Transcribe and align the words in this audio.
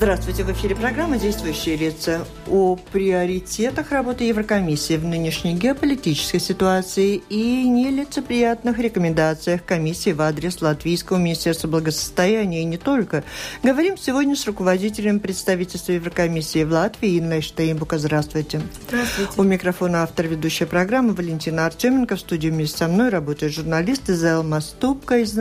Здравствуйте, 0.00 0.44
в 0.44 0.52
эфире 0.52 0.74
программа 0.74 1.18
«Действующие 1.18 1.76
лица» 1.76 2.24
о 2.48 2.76
приоритетах 2.90 3.90
работы 3.92 4.24
Еврокомиссии 4.24 4.96
в 4.96 5.04
нынешней 5.04 5.52
геополитической 5.52 6.38
ситуации 6.38 7.20
и 7.28 7.68
нелицеприятных 7.68 8.78
рекомендациях 8.78 9.62
комиссии 9.62 10.12
в 10.12 10.22
адрес 10.22 10.62
Латвийского 10.62 11.18
министерства 11.18 11.68
благосостояния 11.68 12.62
и 12.62 12.64
не 12.64 12.78
только. 12.78 13.24
Говорим 13.62 13.98
сегодня 13.98 14.36
с 14.36 14.46
руководителем 14.46 15.20
представительства 15.20 15.92
Еврокомиссии 15.92 16.64
в 16.64 16.72
Латвии 16.72 17.18
Инной 17.18 17.42
Штейнбука. 17.42 17.98
Здравствуйте. 17.98 18.62
Здравствуйте. 18.88 19.32
У 19.36 19.42
микрофона 19.42 20.02
автор 20.04 20.28
ведущей 20.28 20.64
программы 20.64 21.12
Валентина 21.12 21.66
Артеменко. 21.66 22.16
В 22.16 22.20
студии 22.20 22.48
вместе 22.48 22.78
со 22.78 22.88
мной 22.88 23.10
работает 23.10 23.52
журналист 23.52 24.08
Изелма 24.08 24.62
Ступка 24.62 25.18
из 25.18 25.38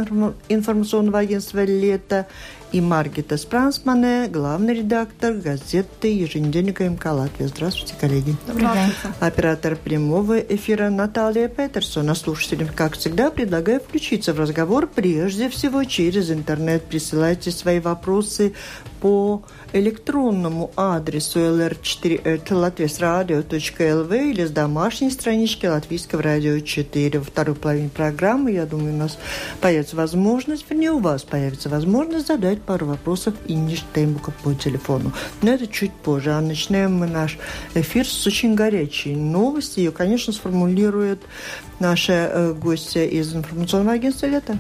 информационного 0.50 1.20
агентства 1.20 1.64
«Лето» 1.64 2.28
и 2.72 2.82
Маргита 2.82 3.38
Спрансмане, 3.38 4.28
главный 4.28 4.76
редактор 4.76 5.34
газеты 5.34 6.14
еженедельника 6.14 6.88
МК 6.88 7.12
Латвия. 7.12 7.48
Здравствуйте, 7.48 7.96
коллеги. 8.00 8.36
День. 8.48 8.68
Оператор 9.20 9.76
прямого 9.76 10.40
эфира 10.40 10.90
Наталья 10.90 11.48
Петерсон. 11.48 12.10
А 12.10 12.16
слушателям, 12.16 12.68
как 12.76 12.94
всегда, 12.96 13.32
предлагаю 13.32 13.80
включиться 13.80 14.34
в 14.34 14.40
разговор 14.40 14.88
прежде 14.88 15.50
всего 15.50 15.84
через 15.84 16.30
интернет. 16.30 16.84
Присылайте 16.86 17.52
свои 17.52 17.80
вопросы 17.80 18.54
по 19.02 19.44
электронному 19.74 20.72
адресу 20.76 21.40
lr4.latviasradio.lv 21.40 24.30
или 24.30 24.46
с 24.46 24.52
домашней 24.52 25.10
странички 25.12 25.66
Латвийского 25.66 26.22
радио 26.22 26.60
4. 26.60 27.20
Во 27.20 27.26
второй 27.26 27.56
половине 27.56 27.90
программы, 27.90 28.52
я 28.52 28.66
думаю, 28.66 28.94
у 28.94 28.98
нас 28.98 29.18
появится 29.62 29.96
возможность, 29.96 30.66
вернее, 30.70 30.92
у 30.92 31.00
вас 31.00 31.24
появится 31.24 31.70
возможность 31.70 32.28
задать 32.28 32.62
пару 32.62 32.86
вопросов 32.86 33.34
Инне 33.48 33.76
Штейнбука 33.76 34.32
по 34.44 34.54
телефону. 34.54 35.14
Но 35.42 35.52
это 35.52 35.66
чуть 35.68 35.94
позже. 35.94 36.32
А 36.32 36.42
начинаем 36.42 36.96
мы 36.96 37.08
наш 37.08 37.40
эфир 37.74 38.08
с 38.08 38.28
очень 38.28 38.54
горячей 38.56 39.16
новости. 39.16 39.80
Ее, 39.80 39.92
конечно, 39.92 40.34
сформулирует 40.34 41.22
наша 41.80 42.14
э, 42.14 42.54
гостья 42.54 43.06
из 43.06 43.36
информационного 43.36 43.96
агентства 43.96 44.28
«Лето». 44.28 44.58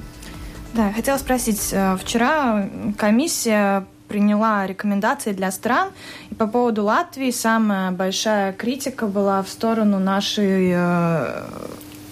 Да, 0.74 0.92
хотела 0.94 1.18
спросить. 1.18 1.70
Э, 1.72 1.98
вчера 1.98 2.70
комиссия 2.98 3.86
приняла 4.10 4.68
рекомендации 4.68 5.32
для 5.32 5.52
стран. 5.52 5.92
И 6.32 6.36
по 6.36 6.48
поводу 6.48 6.84
Латвии 6.84 7.32
самая 7.32 7.92
большая 7.92 8.52
критика 8.52 9.08
была 9.08 9.42
в 9.42 9.50
сторону 9.50 10.00
нашей... 10.00 10.72
Э, 10.74 11.44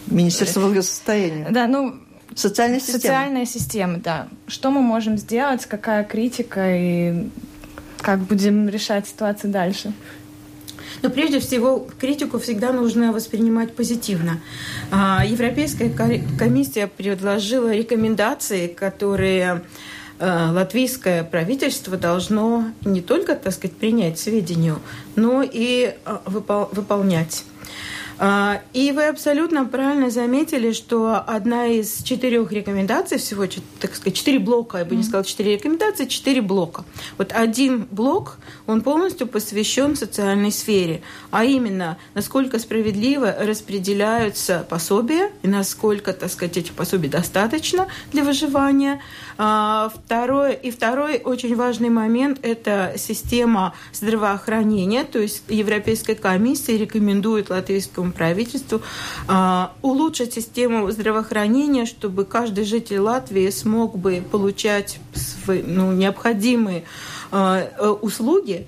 Министерства 0.08 0.62
благосостояния. 0.62 1.48
Да, 1.50 1.68
ну, 1.68 1.96
Социальная 2.38 2.80
система. 2.80 3.00
Социальная 3.00 3.46
система, 3.46 3.98
да. 3.98 4.28
Что 4.48 4.70
мы 4.70 4.82
можем 4.82 5.18
сделать, 5.18 5.66
какая 5.66 6.04
критика 6.04 6.62
и 6.72 7.30
как 8.00 8.20
будем 8.20 8.70
решать 8.70 9.08
ситуацию 9.08 9.52
дальше? 9.52 9.92
Но 11.02 11.10
прежде 11.10 11.40
всего 11.40 11.88
критику 12.00 12.40
всегда 12.40 12.72
нужно 12.72 13.12
воспринимать 13.12 13.76
позитивно. 13.76 14.40
А, 14.92 15.24
Европейская 15.26 15.90
комиссия 15.90 16.88
предложила 16.88 17.74
рекомендации, 17.74 18.68
которые 18.68 19.64
латвийское 20.20 21.24
правительство 21.24 21.98
должно 21.98 22.66
не 22.84 23.02
только, 23.02 23.36
так 23.36 23.54
сказать, 23.54 23.76
принять 23.76 24.20
сведению, 24.20 24.80
но 25.16 25.44
и 25.44 25.96
э, 26.06 26.18
выпол 26.26 26.70
выполнять. 26.72 27.46
А, 28.20 28.62
и 28.74 28.92
вы 28.92 29.06
абсолютно 29.06 29.66
правильно 29.66 30.10
заметили, 30.10 30.72
что 30.72 31.18
одна 31.18 31.68
из 31.68 32.02
четырех 32.02 32.52
рекомендаций, 32.52 33.20
всего, 33.20 33.46
так 33.80 33.96
сказать, 33.96 34.16
четыре 34.16 34.40
блока, 34.40 34.80
я 34.80 34.86
бы 34.86 34.96
не 34.96 35.04
сказала 35.04 35.24
четыре 35.24 35.54
рекомендации, 35.54 36.06
четыре 36.06 36.42
блока. 36.42 36.84
Вот 37.18 37.32
один 37.32 37.88
блок, 37.92 38.38
он 38.66 38.82
полностью 38.82 39.28
посвящен 39.28 39.96
социальной 39.96 40.52
сфере, 40.52 41.04
а 41.30 41.46
именно, 41.46 41.98
насколько 42.16 42.58
справедливо 42.58 43.36
распределяются 43.40 44.66
пособия 44.68 45.32
и 45.44 45.48
насколько, 45.48 46.12
так 46.14 46.32
сказать, 46.32 46.58
этих 46.58 46.74
пособий 46.74 47.10
достаточно 47.10 47.88
для 48.12 48.24
выживания. 48.24 49.00
А, 49.38 49.92
второе, 49.94 50.54
и 50.54 50.72
второй 50.72 51.22
очень 51.24 51.56
важный 51.56 51.90
момент– 51.90 52.40
это 52.42 52.94
система 52.98 53.74
здравоохранения, 53.94 55.04
то 55.04 55.20
есть 55.20 55.44
Европейская 55.48 56.16
комиссия 56.16 56.78
рекомендует 56.78 57.50
латвийскому 57.50 58.12
правительству 58.12 58.82
а, 59.28 59.74
улучшить 59.82 60.34
систему 60.34 60.90
здравоохранения, 60.92 61.86
чтобы 61.86 62.26
каждый 62.26 62.64
житель 62.64 63.00
Латвии 63.00 63.50
смог 63.52 63.98
бы 63.98 64.24
получать 64.32 65.00
свои, 65.14 65.62
ну, 65.62 65.92
необходимые 65.92 66.84
а, 67.32 67.60
э, 67.60 67.88
услуги, 67.88 68.68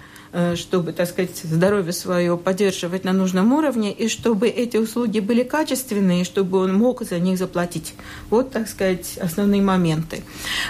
чтобы, 0.55 0.93
так 0.93 1.07
сказать, 1.09 1.37
здоровье 1.37 1.91
свое 1.91 2.37
поддерживать 2.37 3.03
на 3.03 3.13
нужном 3.13 3.51
уровне, 3.53 3.91
и 3.91 4.07
чтобы 4.07 4.47
эти 4.47 4.77
услуги 4.77 5.19
были 5.19 5.43
качественные, 5.43 6.23
чтобы 6.23 6.59
он 6.59 6.73
мог 6.73 7.03
за 7.03 7.19
них 7.19 7.37
заплатить. 7.37 7.95
Вот, 8.29 8.51
так 8.51 8.67
сказать, 8.67 9.17
основные 9.17 9.61
моменты. 9.61 10.23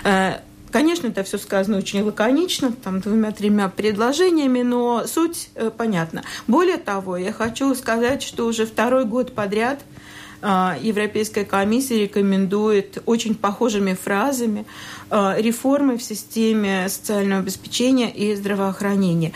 Э, 0.04 0.40
Конечно, 0.72 1.08
это 1.08 1.24
все 1.24 1.40
сказано 1.40 1.78
очень 1.78 2.04
лаконично, 2.04 2.72
там 2.72 3.00
двумя-тремя 3.00 3.70
предложениями, 3.70 4.62
но 4.62 5.08
суть 5.08 5.50
э, 5.56 5.72
понятна. 5.76 6.24
Более 6.48 6.78
того, 6.78 7.18
я 7.18 7.34
хочу 7.34 7.74
сказать, 7.74 8.22
что 8.22 8.46
уже 8.46 8.68
второй 8.68 9.06
год 9.06 9.34
подряд 9.34 9.80
э, 9.80 9.99
Европейская 10.42 11.46
комиссия 11.46 12.04
рекомендует 12.04 13.02
очень 13.06 13.36
похожими 13.36 13.94
фразами 13.94 14.66
э, 15.10 15.36
реформы 15.38 15.98
в 15.98 16.04
системе 16.04 16.88
социального 16.88 17.42
обеспечения 17.42 18.10
и 18.10 18.36
здравоохранения. 18.36 19.34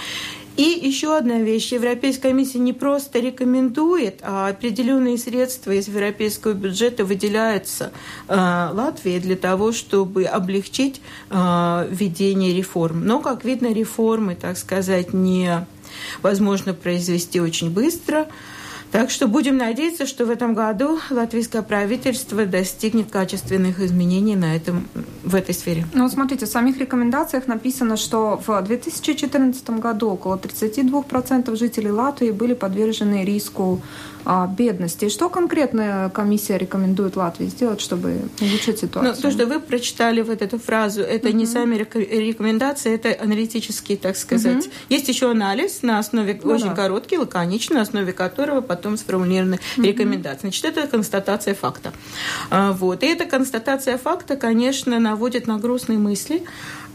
И 0.56 0.80
еще 0.84 1.18
одна 1.18 1.40
вещь. 1.40 1.72
Европейская 1.72 2.30
комиссия 2.30 2.59
не 2.59 2.74
просто 2.74 3.19
рекомендует, 3.19 4.19
а 4.22 4.50
определенные 4.50 5.18
средства 5.18 5.72
из 5.72 5.88
европейского 5.88 6.53
бюджета 6.53 7.06
выделяются 7.06 7.92
э, 8.28 8.36
Латвии 8.36 9.18
для 9.18 9.36
того, 9.36 9.72
чтобы 9.72 10.25
облегчить 10.25 11.02
э, 11.31 11.88
введение 11.90 12.53
реформ. 12.53 13.03
Но, 13.03 13.19
как 13.19 13.44
видно, 13.44 13.74
реформы, 13.74 14.36
так 14.36 14.58
сказать, 14.58 15.12
не 15.13 15.66
возможно 16.22 16.74
произвести 16.75 17.42
очень 17.42 17.72
быстро. 17.72 18.28
Так 18.94 19.09
что 19.09 19.28
будем 19.28 19.58
надеяться, 19.58 20.06
что 20.06 20.24
в 20.24 20.30
этом 20.30 20.54
году 20.54 21.00
латвийское 21.09 21.64
правительство 21.64 22.46
достигнет 22.46 23.09
качественных 23.09 23.80
изменений 23.80 24.36
на 24.36 24.56
этом, 24.56 24.88
в 25.24 25.34
этой 25.34 25.56
сфере. 25.56 25.88
Ну, 25.96 26.08
смотрите, 26.09 26.46
в 26.46 26.50
самих 26.50 26.78
рекомендациях 26.78 27.48
написано, 27.48 27.98
что 27.98 28.40
в 28.46 28.62
2014 28.62 29.68
году 29.80 30.12
около 30.12 30.36
32% 30.36 31.56
жителей 31.56 31.90
Латвии 31.90 32.30
были 32.30 32.54
подвержены 32.54 33.26
риску 33.26 33.81
бедности. 34.50 35.09
Что 35.09 35.29
конкретно 35.29 36.11
комиссия 36.13 36.57
рекомендует 36.57 37.16
Латвии 37.16 37.47
сделать, 37.47 37.81
чтобы 37.81 38.22
улучшить 38.39 38.79
ситуацию? 38.79 39.16
Ну, 39.16 39.22
то, 39.22 39.31
что 39.31 39.45
вы 39.45 39.59
прочитали 39.59 40.22
вот 40.22 40.41
эту 40.41 40.59
фразу, 40.59 41.01
это 41.01 41.29
uh-huh. 41.29 41.34
не 41.34 41.45
сами 41.45 41.75
рекомендации, 41.75 42.94
это 42.94 43.16
аналитические, 43.22 43.97
так 43.97 44.15
сказать. 44.18 44.65
Uh-huh. 44.65 44.71
Есть 44.89 45.07
еще 45.09 45.31
анализ 45.31 45.81
на 45.81 46.00
основе, 46.00 46.39
ну, 46.44 46.53
очень 46.53 46.69
да. 46.69 46.75
короткий, 46.75 47.18
лаконичный, 47.18 47.77
на 47.77 47.81
основе 47.81 48.13
которого 48.13 48.62
потом 48.62 48.98
сформулированы 48.98 49.59
uh-huh. 49.77 49.83
рекомендации. 49.83 50.42
Значит, 50.42 50.65
это 50.65 50.88
констатация 50.88 51.53
факта. 51.53 51.94
А, 52.50 52.71
вот. 52.71 53.03
И 53.03 53.07
эта 53.07 53.25
констатация 53.25 53.98
факта, 53.98 54.36
конечно, 54.36 55.00
наводит 55.00 55.48
на 55.48 55.57
грустные 55.57 55.98
мысли. 55.98 56.44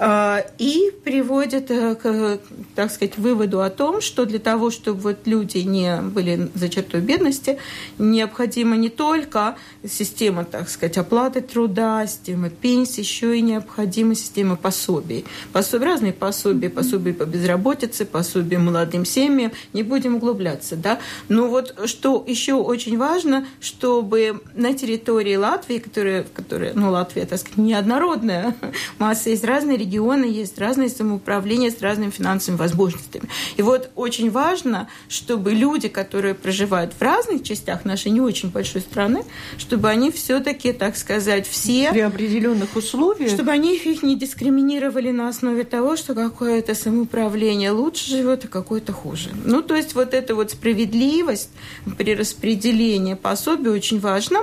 А, 0.00 0.44
и 0.58 0.92
приводит 1.02 1.72
э, 1.72 1.96
к, 1.96 2.38
так 2.76 2.92
сказать, 2.92 3.18
выводу 3.18 3.62
о 3.62 3.70
том, 3.70 4.00
что 4.00 4.26
для 4.26 4.38
того, 4.38 4.70
чтобы 4.70 5.00
вот 5.00 5.26
люди 5.26 5.58
не 5.58 6.00
были 6.00 6.50
за 6.54 6.68
чертой 6.68 7.00
бедности, 7.00 7.58
необходима 7.98 8.76
не 8.76 8.90
только 8.90 9.56
система, 9.84 10.44
так 10.44 10.68
сказать, 10.68 10.98
оплаты 10.98 11.40
труда, 11.40 12.06
система 12.06 12.48
пенсии, 12.48 13.00
еще 13.00 13.36
и 13.36 13.40
необходима 13.40 14.14
система 14.14 14.54
пособий. 14.54 15.24
Пособия, 15.52 15.86
разные 15.86 16.12
пособия, 16.12 16.70
пособия 16.70 17.12
по 17.12 17.24
безработице, 17.24 18.04
пособия 18.04 18.58
молодым 18.58 19.04
семьям, 19.04 19.50
не 19.72 19.82
будем 19.82 20.16
углубляться, 20.16 20.76
да. 20.76 21.00
Но 21.28 21.48
вот 21.48 21.74
что 21.86 22.24
еще 22.24 22.54
очень 22.54 22.98
важно, 22.98 23.48
чтобы 23.60 24.42
на 24.54 24.74
территории 24.74 25.34
Латвии, 25.34 25.78
которая, 25.78 26.22
которая 26.22 26.72
ну, 26.74 26.92
Латвия, 26.92 27.26
так 27.26 27.40
сказать, 27.40 27.58
неоднородная, 27.58 28.54
масса 28.98 29.30
есть 29.30 29.42
разные 29.42 29.76
регионы, 29.76 29.87
регионы 29.88 30.24
есть 30.24 30.58
разные 30.58 30.90
самоуправления 30.90 31.70
с 31.70 31.80
разными 31.80 32.10
финансовыми 32.10 32.58
возможностями. 32.58 33.28
И 33.56 33.62
вот 33.62 33.90
очень 33.96 34.30
важно, 34.30 34.88
чтобы 35.08 35.54
люди, 35.54 35.88
которые 35.88 36.34
проживают 36.34 36.92
в 36.92 37.00
разных 37.00 37.42
частях 37.42 37.84
нашей 37.84 38.10
не 38.10 38.20
очень 38.20 38.50
большой 38.50 38.82
страны, 38.82 39.24
чтобы 39.56 39.88
они 39.88 40.10
все-таки, 40.10 40.72
так 40.72 40.96
сказать, 40.96 41.46
все... 41.48 41.90
При 41.90 42.00
определенных 42.00 42.76
условиях. 42.76 43.30
Чтобы 43.30 43.50
они 43.50 43.74
их 43.74 44.02
не 44.02 44.16
дискриминировали 44.16 45.10
на 45.10 45.28
основе 45.28 45.64
того, 45.64 45.96
что 45.96 46.14
какое-то 46.14 46.74
самоуправление 46.74 47.70
лучше 47.70 48.10
живет, 48.10 48.44
а 48.44 48.48
какое-то 48.48 48.92
хуже. 48.92 49.30
Ну, 49.44 49.62
то 49.62 49.74
есть 49.74 49.94
вот 49.94 50.12
эта 50.12 50.34
вот 50.34 50.50
справедливость 50.50 51.50
при 51.96 52.14
распределении 52.14 53.14
пособий 53.14 53.70
очень 53.70 54.00
важна. 54.00 54.40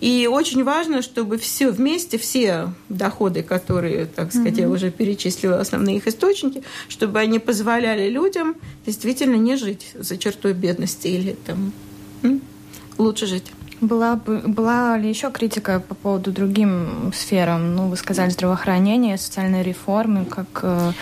И 0.00 0.28
очень 0.30 0.64
важно, 0.64 1.02
чтобы 1.02 1.38
все 1.38 1.70
вместе, 1.70 2.18
все 2.18 2.72
доходы, 2.88 3.42
которые, 3.42 4.06
так 4.06 4.32
сказать, 4.32 4.54
mm-hmm. 4.54 4.60
я 4.60 4.70
уже 4.70 4.90
перечислила, 4.90 5.60
основные 5.60 5.96
их 5.96 6.06
источники, 6.06 6.62
чтобы 6.88 7.18
они 7.18 7.38
позволяли 7.38 8.08
людям 8.08 8.56
действительно 8.84 9.36
не 9.36 9.56
жить 9.56 9.90
за 9.94 10.16
чертой 10.18 10.52
бедности 10.52 11.08
или 11.08 11.36
там 11.46 11.72
лучше 12.98 13.26
жить. 13.26 13.44
Была, 13.80 14.16
была 14.16 14.96
ли 14.96 15.08
еще 15.08 15.30
критика 15.30 15.80
по 15.80 15.94
поводу 15.94 16.32
другим 16.32 17.12
сферам? 17.14 17.74
Ну, 17.74 17.88
вы 17.88 17.96
сказали 17.96 18.30
здравоохранение, 18.30 19.18
социальные 19.18 19.62
реформы, 19.62 20.24
как 20.24 20.60
э, 20.62 20.92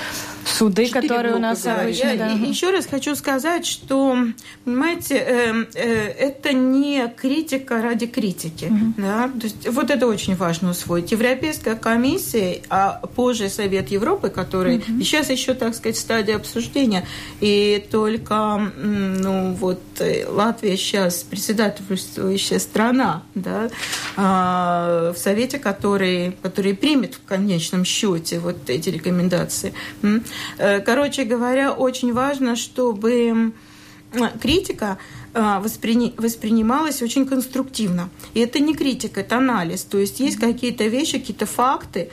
суды, 0.44 0.87
Четыре 0.87 1.09
которые 1.09 1.35
у 1.35 1.38
нас 1.38 1.67
обычно. 1.67 2.09
Я 2.09 2.17
да. 2.17 2.31
еще 2.31 2.71
раз 2.71 2.87
хочу 2.87 3.15
сказать, 3.15 3.67
что, 3.67 4.17
понимаете, 4.65 5.17
э, 5.17 5.65
э, 5.75 5.85
это 6.19 6.53
не 6.53 7.09
критика 7.09 7.82
ради 7.82 8.06
критики. 8.06 8.67
Угу. 8.67 8.94
Да? 8.99 9.29
То 9.29 9.44
есть, 9.44 9.69
вот 9.69 9.91
это 9.91 10.06
очень 10.06 10.37
важно 10.37 10.71
усвоить. 10.71 11.12
Европейская 11.12 11.76
комиссия, 11.76 12.62
а 12.69 13.00
позже 13.15 13.49
Совет 13.49 13.91
Европы, 13.91 14.31
который 14.31 14.79
угу. 14.79 15.00
сейчас 15.00 15.31
еще, 15.31 15.55
так 15.55 15.75
сказать, 15.75 15.97
стадия 15.97 16.37
обсуждения, 16.37 17.06
и 17.41 17.85
только 17.91 18.73
ну, 18.76 19.55
вот, 19.55 19.81
э, 20.00 20.26
Латвия 20.29 20.76
сейчас 20.76 21.23
председательствующая 21.23 22.59
страна 22.64 23.22
да, 23.34 23.69
э, 24.16 25.12
в 25.12 25.16
Совете, 25.16 25.58
который, 25.58 26.37
который 26.43 26.75
примет 26.75 27.14
в 27.14 27.25
конечном 27.25 27.84
счете 27.84 28.38
вот 28.40 28.69
эти 28.69 28.90
рекомендации. 28.90 29.72
Э, 30.58 30.81
короче 30.81 31.25
говоря, 31.25 31.72
очень 31.72 32.12
важно, 32.12 32.56
чтобы 32.56 33.52
критика 34.40 34.99
воспри... 35.34 36.14
воспринималась 36.16 37.02
очень 37.02 37.26
конструктивно. 37.26 38.08
И 38.34 38.40
это 38.40 38.60
не 38.60 38.75
критика, 38.75 39.20
это 39.20 39.38
анализ. 39.38 39.82
То 39.82 39.98
есть 39.98 40.20
есть 40.20 40.38
какие-то 40.38 40.84
вещи, 40.84 41.19
какие-то 41.19 41.46
факты, 41.46 42.10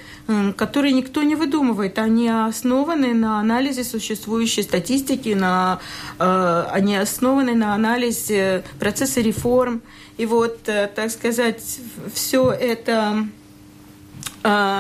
которые 0.57 0.93
никто 0.93 1.23
не 1.23 1.35
выдумывает. 1.35 1.99
Они 1.99 2.27
основаны 2.27 3.13
на 3.13 3.39
анализе 3.39 3.83
существующей 3.83 4.63
статистики, 4.63 5.29
на... 5.29 5.79
Э, 6.19 6.65
они 6.71 6.95
основаны 6.95 7.55
на 7.55 7.75
анализе 7.75 8.63
процесса 8.79 9.21
реформ. 9.21 9.81
И 10.17 10.25
вот, 10.25 10.63
так 10.63 11.11
сказать, 11.11 11.79
все 12.13 12.51
это 12.51 13.27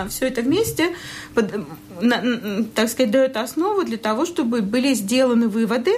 все 0.09 0.25
это 0.25 0.41
вместе 0.41 0.95
так 2.73 2.89
сказать, 2.89 3.11
дает 3.11 3.37
основу 3.37 3.83
для 3.83 3.97
того, 3.97 4.25
чтобы 4.25 4.61
были 4.61 4.93
сделаны 4.93 5.47
выводы, 5.47 5.91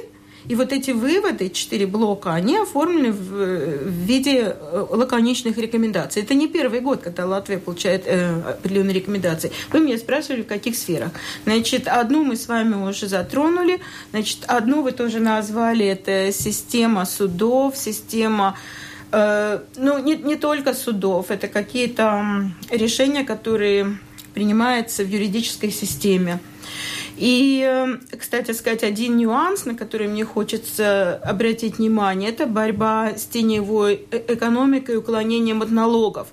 и 0.48 0.56
вот 0.56 0.74
эти 0.74 0.92
выводы, 0.92 1.50
четыре 1.50 1.88
блока, 1.88 2.34
они 2.34 2.57
оформлены 2.57 3.12
в, 3.12 3.16
в 3.16 3.90
виде 3.90 4.56
э, 4.56 4.86
лаконичных 4.90 5.57
рекомендаций. 5.57 6.22
Это 6.22 6.34
не 6.34 6.48
первый 6.48 6.81
год, 6.81 7.01
когда 7.01 7.25
Латвия 7.25 7.60
получает 7.60 8.04
э, 8.06 8.42
определенные 8.42 8.94
рекомендации. 8.94 9.51
Вы 9.72 9.80
меня 9.80 9.98
спрашивали, 9.98 10.42
в 10.42 10.48
каких 10.48 10.75
сферах. 10.75 11.12
Значит, 11.45 11.88
одну 11.88 12.24
мы 12.24 12.36
с 12.36 12.48
вами 12.48 12.75
уже 12.75 13.07
затронули. 13.07 13.80
Значит, 14.12 14.40
одну 14.48 14.81
вы 14.81 14.92
тоже 14.92 15.19
назвали, 15.19 15.86
это 15.86 16.31
система 16.34 17.06
судов, 17.06 17.78
система 17.78 18.57
э, 19.12 19.60
ну, 19.78 20.00
не, 20.00 20.18
не 20.18 20.36
только 20.36 20.74
судов, 20.74 21.31
это 21.31 21.48
какие-то 21.48 22.51
решения, 22.69 23.24
которые 23.24 23.98
принимается 24.34 25.04
в 25.04 25.07
юридической 25.07 25.72
системе. 25.72 26.39
И, 27.18 27.63
э, 27.63 28.18
кстати 28.18 28.51
сказать, 28.51 28.83
один 28.83 29.18
нюанс, 29.18 29.65
на 29.65 29.75
который 29.75 30.07
мне 30.07 30.25
хочется 30.25 31.15
обратить 31.24 31.77
внимание, 31.77 32.30
это 32.30 32.45
борьба 32.45 33.12
с 33.15 33.25
теневой 33.25 34.06
э, 34.12 34.33
экономикой 34.33 34.95
и 34.95 34.98
уклонением 34.98 35.62
от 35.62 35.71
налогов. 35.71 36.27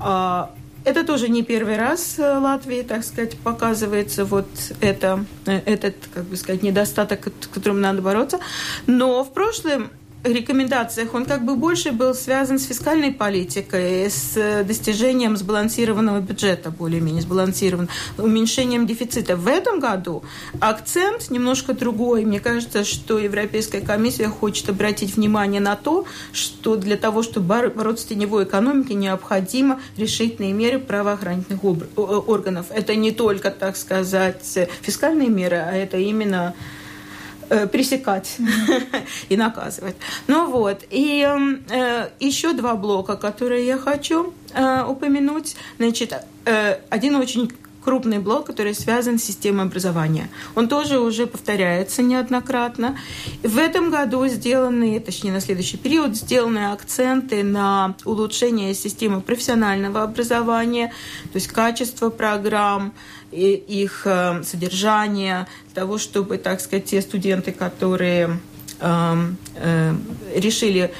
А, 0.00 0.54
это 0.84 1.04
тоже 1.04 1.28
не 1.28 1.42
первый 1.42 1.76
раз 1.76 2.16
Латвии, 2.18 2.82
так 2.82 3.04
сказать, 3.04 3.36
показывается 3.38 4.24
вот 4.24 4.48
это, 4.80 5.24
э, 5.46 5.60
этот, 5.64 5.94
как 6.12 6.24
бы 6.24 6.36
сказать, 6.36 6.62
недостаток, 6.62 7.28
с 7.40 7.46
которым 7.46 7.80
надо 7.80 8.02
бороться. 8.02 8.38
Но 8.86 9.24
в 9.24 9.32
прошлом 9.32 9.90
рекомендациях 10.32 11.14
он 11.14 11.24
как 11.24 11.44
бы 11.44 11.56
больше 11.56 11.92
был 11.92 12.14
связан 12.14 12.58
с 12.58 12.66
фискальной 12.66 13.12
политикой, 13.12 14.10
с 14.10 14.64
достижением 14.64 15.36
сбалансированного 15.36 16.20
бюджета, 16.20 16.70
более-менее 16.70 17.22
сбалансированного, 17.22 17.92
уменьшением 18.18 18.86
дефицита. 18.86 19.36
В 19.36 19.46
этом 19.46 19.80
году 19.80 20.22
акцент 20.60 21.30
немножко 21.30 21.72
другой. 21.74 22.24
Мне 22.24 22.40
кажется, 22.40 22.84
что 22.84 23.18
Европейская 23.18 23.80
комиссия 23.80 24.28
хочет 24.28 24.68
обратить 24.68 25.16
внимание 25.16 25.60
на 25.60 25.76
то, 25.76 26.04
что 26.32 26.76
для 26.76 26.96
того, 26.96 27.22
чтобы 27.22 27.70
бороться 27.70 28.04
с 28.04 28.08
теневой 28.08 28.44
экономикой, 28.44 28.94
необходимо 28.94 29.80
решительные 29.96 30.52
меры 30.52 30.78
правоохранительных 30.78 31.64
органов. 32.28 32.66
Это 32.70 32.94
не 32.94 33.12
только, 33.12 33.50
так 33.50 33.76
сказать, 33.76 34.58
фискальные 34.82 35.28
меры, 35.28 35.56
а 35.56 35.72
это 35.72 35.96
именно 35.96 36.54
Э, 37.50 37.66
пресекать 37.66 38.36
и 39.30 39.36
наказывать. 39.36 39.96
Ну 40.26 40.50
вот. 40.50 40.84
И 40.90 41.26
э, 41.70 42.08
еще 42.20 42.52
два 42.52 42.74
блока, 42.74 43.16
которые 43.16 43.66
я 43.66 43.78
хочу 43.78 44.34
э, 44.52 44.84
упомянуть. 44.84 45.56
Значит, 45.78 46.14
один 46.90 47.16
очень 47.16 47.50
крупный 47.82 48.18
блок, 48.18 48.46
который 48.46 48.74
связан 48.74 49.18
с 49.18 49.24
системой 49.24 49.64
образования. 49.64 50.28
Он 50.54 50.68
тоже 50.68 50.98
уже 50.98 51.26
повторяется 51.26 52.02
неоднократно. 52.02 52.98
В 53.42 53.56
этом 53.56 53.90
году 53.90 54.26
сделаны, 54.28 55.00
точнее 55.00 55.32
на 55.32 55.40
следующий 55.40 55.78
период, 55.78 56.14
сделаны 56.14 56.72
акценты 56.72 57.42
на 57.42 57.94
улучшение 58.04 58.74
системы 58.74 59.22
профессионального 59.22 60.02
образования, 60.02 60.92
то 61.32 61.36
есть 61.36 61.48
качество 61.48 62.10
программ, 62.10 62.92
их 63.30 64.02
э, 64.04 64.42
содержание, 64.42 65.46
того, 65.74 65.98
чтобы, 65.98 66.38
так 66.38 66.60
сказать, 66.60 66.86
те 66.86 67.02
студенты, 67.02 67.52
которые 67.52 68.38
эм, 68.80 69.36
э, 69.56 69.94
решили 70.34 70.92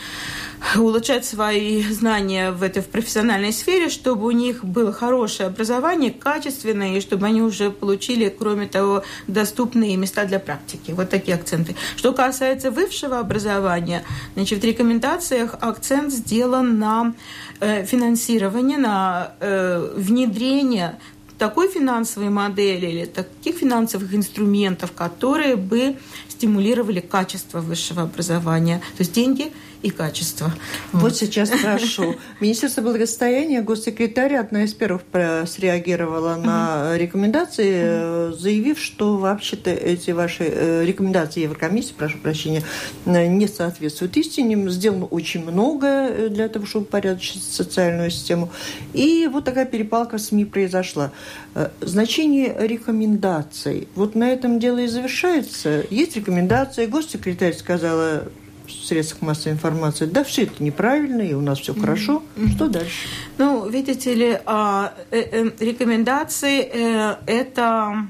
улучшать 0.77 1.25
свои 1.25 1.83
знания 1.83 2.51
в 2.51 2.63
этой 2.63 2.83
в 2.83 2.87
профессиональной 2.87 3.53
сфере, 3.53 3.89
чтобы 3.89 4.27
у 4.27 4.31
них 4.31 4.65
было 4.65 4.93
хорошее 4.93 5.49
образование, 5.49 6.11
качественное, 6.11 6.97
и 6.97 7.01
чтобы 7.01 7.27
они 7.27 7.43
уже 7.43 7.71
получили, 7.71 8.35
кроме 8.37 8.67
того, 8.67 9.05
доступные 9.27 9.97
места 9.97 10.25
для 10.25 10.39
практики. 10.39 10.93
Вот 10.93 11.11
такие 11.11 11.37
акценты. 11.37 11.77
Что 11.97 12.13
касается 12.13 12.71
высшего 12.71 13.19
образования, 13.19 14.05
значит, 14.35 14.61
в 14.61 14.65
рекомендациях 14.65 15.55
акцент 15.61 16.13
сделан 16.13 16.79
на 16.79 17.15
э, 17.61 17.85
финансирование, 17.85 18.79
на 18.79 19.33
э, 19.41 19.93
внедрение 19.97 20.99
такой 21.39 21.69
финансовой 21.69 22.31
модели 22.31 22.87
или 22.87 23.05
таких 23.05 23.57
финансовых 23.57 24.15
инструментов, 24.15 24.93
которые 24.93 25.57
бы 25.57 25.97
стимулировали 26.29 27.01
качество 27.01 27.61
высшего 27.61 28.03
образования. 28.03 28.79
То 28.97 29.03
есть 29.03 29.13
деньги– 29.13 29.53
и 29.83 29.91
качество. 29.91 30.53
Вот, 30.93 31.03
вот 31.03 31.17
сейчас 31.17 31.51
прошу. 31.51 32.17
Министерство 32.41 32.83
благосостояния, 32.83 33.63
госсекретарь 33.63 34.37
одна 34.37 34.65
из 34.65 34.75
первых 34.75 35.03
среагировала 35.47 36.37
на 36.37 36.97
рекомендации, 36.97 38.33
заявив, 38.33 38.79
что 38.79 39.17
вообще-то 39.17 39.71
эти 39.71 40.11
ваши 40.11 40.45
э, 40.45 40.85
рекомендации 40.85 41.43
Еврокомиссии, 41.43 41.95
прошу 41.97 42.19
прощения, 42.19 42.63
не 43.07 43.47
соответствуют 43.47 44.17
истине. 44.17 44.69
Сделано 44.71 45.07
очень 45.07 45.45
много 45.45 45.87
э, 45.87 46.29
для 46.29 46.49
того, 46.49 46.67
чтобы 46.67 46.87
упорядочить 46.87 47.43
социальную 47.43 48.11
систему. 48.11 48.51
И 48.93 49.29
вот 49.33 49.45
такая 49.45 49.65
перепалка 49.65 50.19
в 50.19 50.21
СМИ 50.21 50.45
произошла. 50.45 51.13
Э, 51.55 51.69
значение 51.81 52.55
рекомендаций. 52.59 53.89
Вот 53.95 54.15
на 54.15 54.31
этом 54.31 54.59
дело 54.59 54.79
и 54.79 54.87
завершается. 54.87 55.85
Есть 55.91 56.17
рекомендации. 56.17 56.87
Госсекретарь 56.87 57.55
сказала, 57.55 58.25
средствах 58.71 59.23
массовой 59.23 59.53
информации, 59.55 60.07
да, 60.07 60.25
все 60.25 60.45
это 60.45 60.63
неправильно, 60.63 61.23
и 61.23 61.35
у 61.35 61.41
нас 61.41 61.59
все 61.59 61.75
хорошо. 61.75 62.23
Mm-hmm. 62.37 62.51
Что 62.55 62.69
дальше? 62.69 63.09
Ну, 63.39 63.69
видите 63.69 64.15
ли, 64.15 64.39
а, 64.47 64.95
э, 65.11 65.21
э, 65.21 65.51
рекомендации 65.61 66.69
э, 66.73 67.17
это 67.27 68.07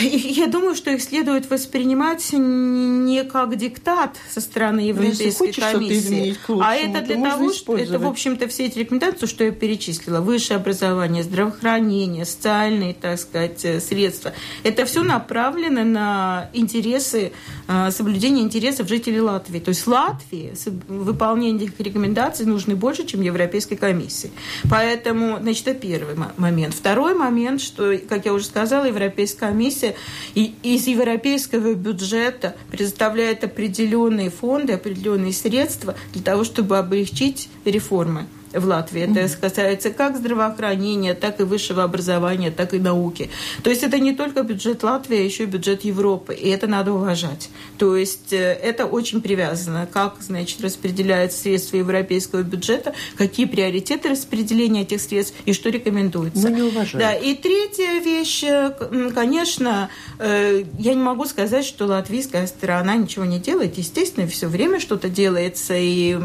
Я 0.00 0.46
думаю, 0.48 0.74
что 0.74 0.90
их 0.90 1.02
следует 1.02 1.48
воспринимать 1.50 2.32
не 2.32 3.24
как 3.24 3.56
диктат 3.56 4.16
со 4.30 4.40
стороны 4.40 4.82
ну, 4.82 4.88
Европейской 4.88 5.46
хочешь, 5.46 5.64
комиссии, 5.64 6.28
лучшему, 6.30 6.60
а 6.62 6.74
это 6.74 7.00
для 7.02 7.16
того, 7.16 7.52
что 7.52 7.76
это, 7.76 7.98
в 7.98 8.06
общем-то, 8.06 8.48
все 8.48 8.66
эти 8.66 8.80
рекомендации, 8.80 9.26
что 9.26 9.44
я 9.44 9.52
перечислила, 9.52 10.20
высшее 10.20 10.58
образование, 10.58 11.22
здравоохранение, 11.22 12.24
социальные, 12.24 12.94
так 12.94 13.18
сказать, 13.18 13.64
э, 13.64 13.80
средства, 13.80 14.32
это 14.62 14.84
все 14.84 15.02
направлено 15.02 15.84
на 15.84 16.50
интересы, 16.52 17.32
э, 17.68 17.90
соблюдение 17.90 18.44
интересов 18.44 18.88
жителей 18.88 19.20
Латвии. 19.20 19.58
То 19.60 19.68
есть 19.70 19.86
Латвии 19.86 20.52
выполнение 20.88 21.68
этих 21.68 21.78
рекомендаций 21.80 22.46
нужны 22.46 22.74
больше, 22.74 23.04
чем 23.06 23.20
Европейской 23.20 23.76
комиссии. 23.76 24.30
Поэтому, 24.68 25.38
значит, 25.40 25.68
это 25.68 25.78
первый 25.78 26.16
момент. 26.36 26.74
Второй 26.74 27.14
момент, 27.14 27.60
что, 27.60 27.96
как 28.08 28.26
я 28.26 28.32
уже 28.32 28.46
сказала, 28.46 28.86
Европейская 28.86 29.48
комиссия 29.48 29.83
комиссия 29.84 29.94
из 30.34 30.86
европейского 30.86 31.74
бюджета 31.74 32.56
предоставляет 32.70 33.44
определенные 33.44 34.30
фонды, 34.30 34.72
определенные 34.72 35.32
средства 35.32 35.94
для 36.12 36.22
того, 36.22 36.44
чтобы 36.44 36.78
облегчить 36.78 37.48
реформы 37.64 38.26
в 38.54 38.66
Латвии. 38.66 39.02
Это 39.02 39.28
касается 39.36 39.90
как 39.90 40.16
здравоохранения, 40.16 41.14
так 41.14 41.40
и 41.40 41.44
высшего 41.44 41.82
образования, 41.82 42.50
так 42.50 42.74
и 42.74 42.78
науки. 42.78 43.30
То 43.62 43.70
есть 43.70 43.82
это 43.82 43.98
не 43.98 44.14
только 44.14 44.42
бюджет 44.42 44.82
Латвии, 44.82 45.18
а 45.18 45.22
еще 45.22 45.44
и 45.44 45.46
бюджет 45.46 45.84
Европы, 45.84 46.34
и 46.34 46.48
это 46.48 46.66
надо 46.66 46.92
уважать. 46.92 47.50
То 47.78 47.96
есть 47.96 48.32
э, 48.32 48.36
это 48.36 48.86
очень 48.86 49.20
привязано, 49.20 49.88
как, 49.90 50.16
значит, 50.20 50.60
распределяются 50.60 51.38
средства 51.38 51.76
европейского 51.76 52.42
бюджета, 52.42 52.94
какие 53.16 53.46
приоритеты 53.46 54.10
распределения 54.10 54.82
этих 54.82 55.00
средств 55.00 55.36
и 55.44 55.52
что 55.52 55.70
рекомендуется. 55.70 56.48
Мы 56.48 56.50
не 56.50 56.62
уважаем. 56.62 56.98
Да, 56.98 57.14
и 57.14 57.34
третья 57.34 58.00
вещь, 58.00 58.44
э, 58.44 58.72
конечно, 59.14 59.88
э, 60.18 60.64
я 60.78 60.94
не 60.94 61.02
могу 61.02 61.24
сказать, 61.26 61.64
что 61.64 61.86
латвийская 61.86 62.46
сторона 62.46 62.94
ничего 62.96 63.24
не 63.24 63.38
делает. 63.38 63.78
Естественно, 63.78 64.26
все 64.26 64.48
время 64.48 64.80
что-то 64.80 65.08
делается, 65.08 65.74
и 65.76 66.16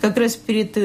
как 0.00 0.16
раз 0.16 0.36
перед 0.36 0.76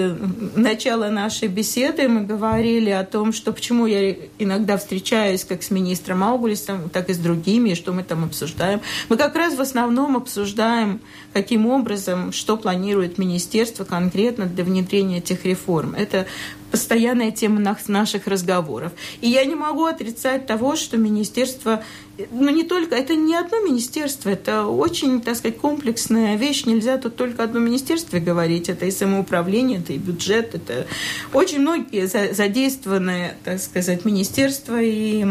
начала 0.55 1.09
нашей 1.09 1.47
беседы 1.47 2.07
мы 2.07 2.21
говорили 2.21 2.89
о 2.89 3.03
том, 3.03 3.33
что 3.33 3.53
почему 3.53 3.85
я 3.85 4.15
иногда 4.39 4.77
встречаюсь 4.77 5.43
как 5.43 5.63
с 5.63 5.71
министром 5.71 6.23
Аугулисом, 6.23 6.89
так 6.89 7.09
и 7.09 7.13
с 7.13 7.17
другими, 7.17 7.73
что 7.73 7.93
мы 7.93 8.03
там 8.03 8.23
обсуждаем. 8.23 8.81
Мы 9.09 9.17
как 9.17 9.35
раз 9.35 9.55
в 9.55 9.61
основном 9.61 10.17
обсуждаем, 10.17 11.01
каким 11.33 11.67
образом, 11.67 12.31
что 12.31 12.57
планирует 12.57 13.17
министерство 13.17 13.83
конкретно 13.83 14.45
для 14.45 14.63
внедрения 14.63 15.17
этих 15.17 15.45
реформ. 15.45 15.95
Это 15.95 16.25
постоянная 16.73 17.29
тема 17.29 17.75
наших 17.87 18.25
разговоров. 18.25 18.93
И 19.21 19.29
я 19.29 19.45
не 19.45 19.53
могу 19.53 19.85
отрицать 19.85 20.47
того, 20.47 20.75
что 20.75 20.97
министерство, 20.97 21.83
ну 22.31 22.49
не 22.49 22.63
только, 22.63 22.95
это 22.95 23.15
не 23.15 23.35
одно 23.35 23.61
министерство, 23.61 24.29
это 24.29 24.65
очень, 24.65 25.21
так 25.21 25.35
сказать, 25.35 25.59
комплексная 25.59 26.35
вещь. 26.35 26.65
Нельзя 26.65 26.97
тут 26.97 27.15
только 27.15 27.43
одно 27.43 27.59
министерство 27.59 28.17
говорить. 28.17 28.69
Это 28.69 28.87
и 28.87 28.91
самоуправление, 28.91 29.81
это 29.81 29.93
и 29.93 29.99
бюджет, 29.99 30.55
это 30.55 30.87
очень 31.31 31.59
многие 31.59 32.07
задействованные, 32.07 33.37
так 33.43 33.59
сказать, 33.59 34.03
министерства 34.03 34.81
и 34.81 35.27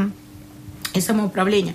и 0.95 1.01
самоуправления. 1.01 1.75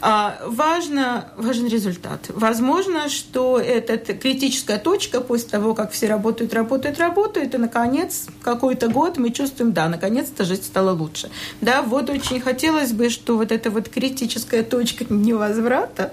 А, 0.00 0.38
важно, 0.46 1.28
важен 1.36 1.66
результат. 1.66 2.26
Возможно, 2.28 3.08
что 3.08 3.58
это 3.58 3.96
критическая 4.14 4.78
точка 4.78 5.20
после 5.20 5.48
того, 5.50 5.74
как 5.74 5.92
все 5.92 6.06
работают, 6.06 6.52
работают, 6.52 6.98
работают, 6.98 7.54
и, 7.54 7.58
наконец, 7.58 8.26
какой-то 8.42 8.88
год 8.88 9.18
мы 9.18 9.30
чувствуем, 9.30 9.72
да, 9.72 9.88
наконец-то 9.88 10.44
жить 10.44 10.64
стало 10.64 10.90
лучше. 10.90 11.30
Да, 11.60 11.82
вот 11.82 12.10
очень 12.10 12.40
хотелось 12.40 12.92
бы, 12.92 13.08
что 13.10 13.36
вот 13.36 13.52
эта 13.52 13.70
вот 13.70 13.88
критическая 13.88 14.62
точка 14.62 15.04
невозврата 15.08 16.12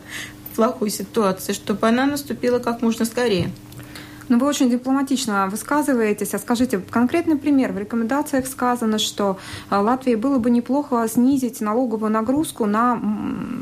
плохой 0.56 0.90
ситуации, 0.90 1.54
чтобы 1.54 1.88
она 1.88 2.06
наступила 2.06 2.60
как 2.60 2.82
можно 2.82 3.06
скорее. 3.06 3.52
Ну, 4.30 4.40
вы 4.40 4.48
очень 4.48 4.70
дипломатично 4.70 5.48
высказываетесь. 5.48 6.34
А 6.34 6.40
скажите, 6.40 6.80
конкретный 6.90 7.38
пример. 7.38 7.72
В 7.72 7.78
рекомендациях 7.78 8.48
сказано, 8.48 9.00
что 9.00 9.38
а, 9.70 9.82
Латвии 9.82 10.16
было 10.16 10.38
бы 10.38 10.50
неплохо 10.50 11.06
снизить 11.08 11.62
налоговую 11.62 12.12
нагрузку 12.12 12.66
на 12.66 13.00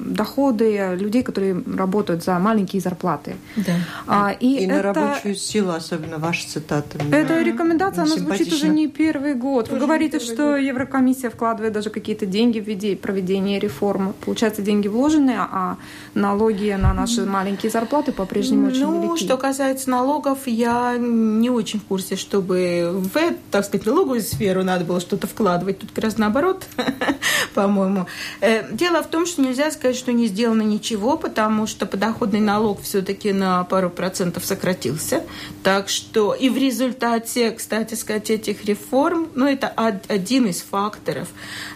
доходы 0.05 0.95
людей, 0.99 1.23
которые 1.23 1.61
работают 1.77 2.23
за 2.23 2.37
маленькие 2.39 2.81
зарплаты. 2.81 3.35
Да. 3.55 3.73
А, 4.07 4.31
и 4.39 4.51
и 4.51 4.65
это... 4.65 4.75
на 4.75 4.81
рабочую 4.81 5.35
силу, 5.35 5.71
особенно 5.71 6.17
ваша 6.17 6.47
цитата. 6.47 6.97
Эта 7.11 7.41
рекомендация, 7.41 8.03
она 8.03 8.15
звучит 8.15 8.53
уже 8.53 8.67
не 8.67 8.87
первый 8.87 9.33
год. 9.33 9.69
Вы 9.69 9.79
говорите, 9.79 10.19
что 10.19 10.51
год. 10.51 10.59
Еврокомиссия 10.59 11.29
вкладывает 11.29 11.73
даже 11.73 11.89
какие-то 11.89 12.25
деньги 12.25 12.59
в 12.59 12.95
проведение 12.97 13.59
реформы. 13.59 14.13
Получается, 14.25 14.61
деньги 14.61 14.87
вложены, 14.87 15.35
а 15.37 15.77
налоги 16.13 16.75
на 16.79 16.93
наши 16.93 17.25
маленькие 17.25 17.71
зарплаты 17.71 18.11
по-прежнему 18.11 18.67
очень 18.67 18.85
ну, 18.85 18.93
велики. 18.93 19.07
Ну, 19.09 19.17
что 19.17 19.37
касается 19.37 19.89
налогов, 19.89 20.47
я 20.51 20.97
не 20.97 21.49
очень 21.49 21.79
в 21.79 21.85
курсе, 21.85 22.15
чтобы 22.15 22.91
в, 22.93 23.19
так 23.49 23.65
сказать, 23.65 23.85
налоговую 23.85 24.21
сферу 24.21 24.63
надо 24.63 24.85
было 24.85 24.99
что-то 24.99 25.27
вкладывать. 25.27 25.79
Тут 25.79 25.91
как 25.91 26.03
раз 26.03 26.17
наоборот, 26.17 26.65
по-моему. 27.53 28.07
Э, 28.41 28.71
дело 28.71 29.01
в 29.03 29.07
том, 29.07 29.25
что 29.25 29.41
нельзя 29.41 29.71
сказать, 29.71 29.95
что 29.95 30.11
не 30.11 30.27
сделано 30.27 30.61
ничего, 30.61 31.17
потому 31.17 31.67
что 31.67 31.85
подоходный 31.85 32.39
налог 32.39 32.81
все-таки 32.81 33.33
на 33.33 33.63
пару 33.63 33.89
процентов 33.89 34.45
сократился. 34.45 35.23
Так 35.63 35.89
что 35.89 36.33
и 36.33 36.49
в 36.49 36.57
результате, 36.57 37.51
кстати 37.51 37.95
сказать, 37.95 38.29
этих 38.29 38.65
реформ, 38.65 39.29
ну, 39.35 39.47
это 39.47 39.67
один 39.67 40.47
из 40.47 40.61
факторов, 40.61 41.29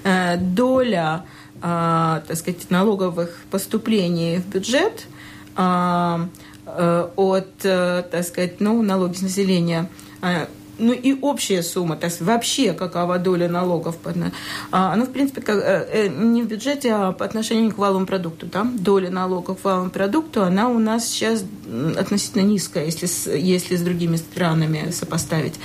э, 0.03 0.37
доля, 0.37 1.25
э, 1.61 2.21
так 2.27 2.37
сказать, 2.37 2.69
налоговых 2.69 3.39
поступлений 3.49 4.37
в 4.37 4.47
бюджет– 4.47 5.07
от, 6.65 7.47
э, 7.63 8.03
так 8.09 8.25
сказать, 8.25 8.59
ну, 8.59 8.81
налоги 8.81 9.15
с 9.15 9.21
населения, 9.21 9.89
а, 10.21 10.47
ну 10.77 10.91
и 10.91 11.13
общая 11.21 11.63
сумма, 11.63 11.95
то 11.95 12.07
есть 12.07 12.21
вообще 12.21 12.73
какова 12.73 13.17
доля 13.17 13.47
налогов, 13.47 13.95
а, 14.71 14.93
она, 14.93 15.05
в 15.05 15.11
принципе, 15.11 15.41
как, 15.41 15.63
э, 15.63 16.07
не 16.09 16.43
в 16.43 16.47
бюджете, 16.47 16.93
а 16.93 17.11
по 17.11 17.23
отношению 17.23 17.71
к 17.71 17.77
валовому 17.77 18.05
продукту. 18.05 18.47
Да? 18.47 18.63
Доля 18.63 19.09
налогов 19.09 19.61
к 19.61 19.63
валовому 19.63 19.91
продукту, 19.91 20.43
она 20.43 20.67
у 20.69 20.79
нас 20.79 21.07
сейчас 21.07 21.45
относительно 21.97 22.41
низкая, 22.41 22.85
если 22.85 23.05
с, 23.05 23.31
если 23.31 23.75
с 23.75 23.81
другими 23.81 24.17
странами 24.17 24.91
сопоставить. 24.91 25.55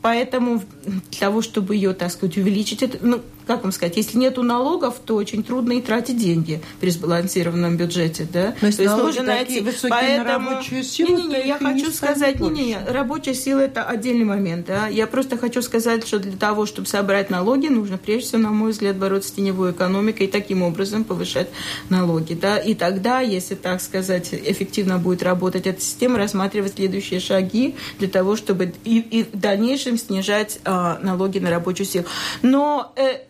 Поэтому 0.00 0.62
для 0.84 1.20
того, 1.20 1.42
чтобы 1.42 1.74
ее, 1.74 1.92
так 1.92 2.12
сказать, 2.12 2.36
увеличить, 2.36 2.82
это, 2.82 2.98
ну, 3.00 3.20
как 3.48 3.62
вам 3.62 3.72
сказать, 3.72 3.96
если 3.96 4.18
нету 4.18 4.42
налогов, 4.42 4.96
то 5.04 5.16
очень 5.16 5.42
трудно 5.42 5.72
и 5.72 5.80
тратить 5.80 6.18
деньги 6.18 6.60
при 6.80 6.90
сбалансированном 6.90 7.78
бюджете, 7.78 8.28
да? 8.30 8.54
Есть, 8.60 8.76
то 8.76 8.82
есть 8.82 8.96
нужно 8.96 9.22
найти 9.22 9.66
Поэтому... 9.88 10.18
на 10.18 10.24
рабочую 10.24 10.84
силу, 10.84 11.16
не, 11.16 11.22
не, 11.22 11.28
не, 11.28 11.48
я 11.48 11.58
хочу 11.58 11.90
сказать, 11.90 12.40
не, 12.40 12.50
не, 12.50 12.64
не, 12.66 12.78
рабочая 12.86 13.34
сила 13.34 13.60
это 13.60 13.84
отдельный 13.84 14.26
момент, 14.26 14.66
да? 14.66 14.88
Я 14.88 15.06
просто 15.06 15.38
хочу 15.38 15.62
сказать, 15.62 16.06
что 16.06 16.18
для 16.18 16.36
того, 16.36 16.66
чтобы 16.66 16.86
собрать 16.86 17.30
налоги, 17.30 17.68
нужно 17.68 17.96
прежде 17.96 18.28
всего, 18.28 18.42
на 18.42 18.50
мой 18.50 18.72
взгляд, 18.72 18.96
бороться 18.96 19.30
с 19.30 19.32
теневой 19.32 19.72
экономикой 19.72 20.26
и 20.26 20.30
таким 20.30 20.62
образом 20.62 21.04
повышать 21.04 21.48
налоги, 21.88 22.34
да? 22.34 22.58
И 22.58 22.74
тогда, 22.74 23.20
если 23.20 23.54
так 23.54 23.80
сказать, 23.80 24.28
эффективно 24.34 24.98
будет 24.98 25.22
работать 25.22 25.66
эта 25.66 25.80
система, 25.80 26.18
рассматривать 26.18 26.74
следующие 26.74 27.18
шаги 27.18 27.76
для 27.98 28.08
того, 28.08 28.36
чтобы 28.36 28.74
и, 28.84 28.98
и 28.98 29.22
в 29.22 29.40
дальнейшем 29.40 29.96
снижать 29.96 30.58
а, 30.66 30.98
налоги 31.02 31.38
на 31.38 31.48
рабочую 31.48 31.86
силу. 31.86 32.04
Но 32.42 32.92
э, 32.96 33.20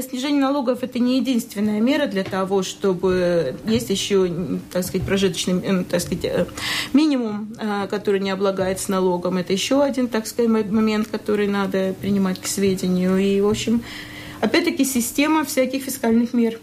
снижение 0.00 0.40
налогов 0.40 0.82
это 0.82 0.98
не 0.98 1.18
единственная 1.18 1.80
мера 1.80 2.06
для 2.06 2.24
того, 2.24 2.62
чтобы 2.62 3.56
есть 3.66 3.90
еще, 3.90 4.30
так 4.72 4.84
сказать, 4.84 5.06
прожиточный, 5.06 5.60
э, 5.60 5.84
так 5.84 6.00
сказать, 6.00 6.24
э, 6.24 6.46
минимум, 6.92 7.54
э, 7.58 7.86
который 7.88 8.20
не 8.20 8.30
облагается 8.30 8.90
налогом. 8.90 9.36
Это 9.36 9.52
еще 9.52 9.82
один, 9.82 10.08
так 10.08 10.26
сказать, 10.26 10.50
момент, 10.50 11.08
который 11.08 11.46
надо 11.46 11.94
принимать 12.00 12.40
к 12.40 12.46
сведению. 12.46 13.18
И, 13.18 13.40
в 13.40 13.48
общем, 13.48 13.82
опять-таки 14.40 14.84
система 14.84 15.44
всяких 15.44 15.82
фискальных 15.82 16.32
мер. 16.32 16.58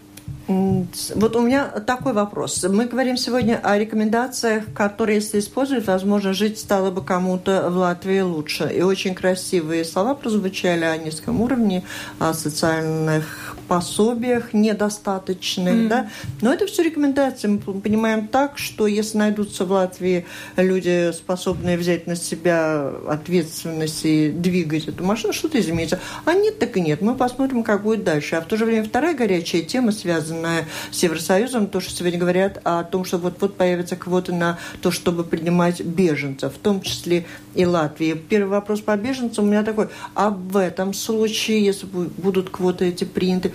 Вот 0.50 1.36
у 1.36 1.41
меня 1.41 1.68
такой 1.68 2.13
вопрос. 2.13 2.63
Мы 2.63 2.86
говорим 2.86 3.18
сегодня 3.18 3.60
о 3.62 3.77
рекомендациях, 3.77 4.63
которые, 4.74 5.18
если 5.18 5.38
использовать, 5.38 5.86
возможно, 5.86 6.34
жить 6.34 6.58
стало 6.58 6.89
бы 6.89 7.03
кому-то 7.03 7.70
в 7.70 7.77
Латвии 7.77 8.22
лучше. 8.22 8.68
И 8.75 8.82
очень 8.82 9.13
красивые 9.13 9.86
слова 9.86 10.15
прозвучали 10.15 10.86
о 10.86 10.98
низком 10.98 11.39
уровне, 11.41 11.84
о 12.18 12.34
социальных 12.34 13.49
пособиях 13.70 14.54
недостаточных, 14.54 15.74
mm. 15.74 15.88
да. 15.88 16.10
Но 16.42 16.52
это 16.52 16.66
все 16.66 16.84
рекомендации. 16.84 17.48
Мы 17.48 17.60
понимаем 17.60 18.28
так, 18.28 18.58
что 18.58 18.88
если 18.88 19.20
найдутся 19.20 19.64
в 19.64 19.72
Латвии 19.72 20.26
люди, 20.58 21.12
способные 21.14 21.78
взять 21.78 22.08
на 22.08 22.16
себя 22.16 22.92
ответственность 23.08 24.04
и 24.04 24.30
двигать 24.32 24.88
эту 24.88 25.04
машину, 25.04 25.34
что-то 25.34 25.60
изменится. 25.60 26.00
А 26.26 26.34
нет, 26.34 26.58
так 26.60 26.76
и 26.76 26.82
нет. 26.82 27.02
Мы 27.02 27.16
посмотрим, 27.16 27.64
как 27.64 27.84
будет 27.84 28.04
дальше. 28.04 28.36
А 28.36 28.42
в 28.42 28.46
то 28.46 28.58
же 28.58 28.66
время 28.66 28.84
вторая 28.84 29.16
горячая 29.16 29.62
тема, 29.62 29.92
связанная 29.92 30.66
с 30.92 31.02
Евросоюзом, 31.04 31.68
то, 31.68 31.80
что 31.80 31.92
сегодня 31.92 32.20
говорят 32.20 32.60
о 32.64 32.84
том, 32.84 33.06
что 33.06 33.20
вот-вот 33.20 33.56
появятся 33.56 33.96
квоты 33.96 34.34
на 34.34 34.58
то, 34.82 34.90
чтобы 34.90 35.24
принимать 35.24 35.82
беженцев, 35.82 36.56
в 36.56 36.58
том 36.58 36.82
числе 36.82 37.26
и 37.54 37.66
Латвии. 37.66 38.14
Первый 38.14 38.50
вопрос 38.50 38.82
по 38.82 38.98
беженцам 38.98 39.46
у 39.46 39.48
меня 39.48 39.64
такой. 39.64 39.90
А 40.16 40.32
в 40.32 40.58
этом 40.58 40.94
случае, 40.96 41.64
если 41.64 41.86
будут 41.86 42.50
квоты 42.50 42.88
эти 42.88 43.04
приняты, 43.04 43.52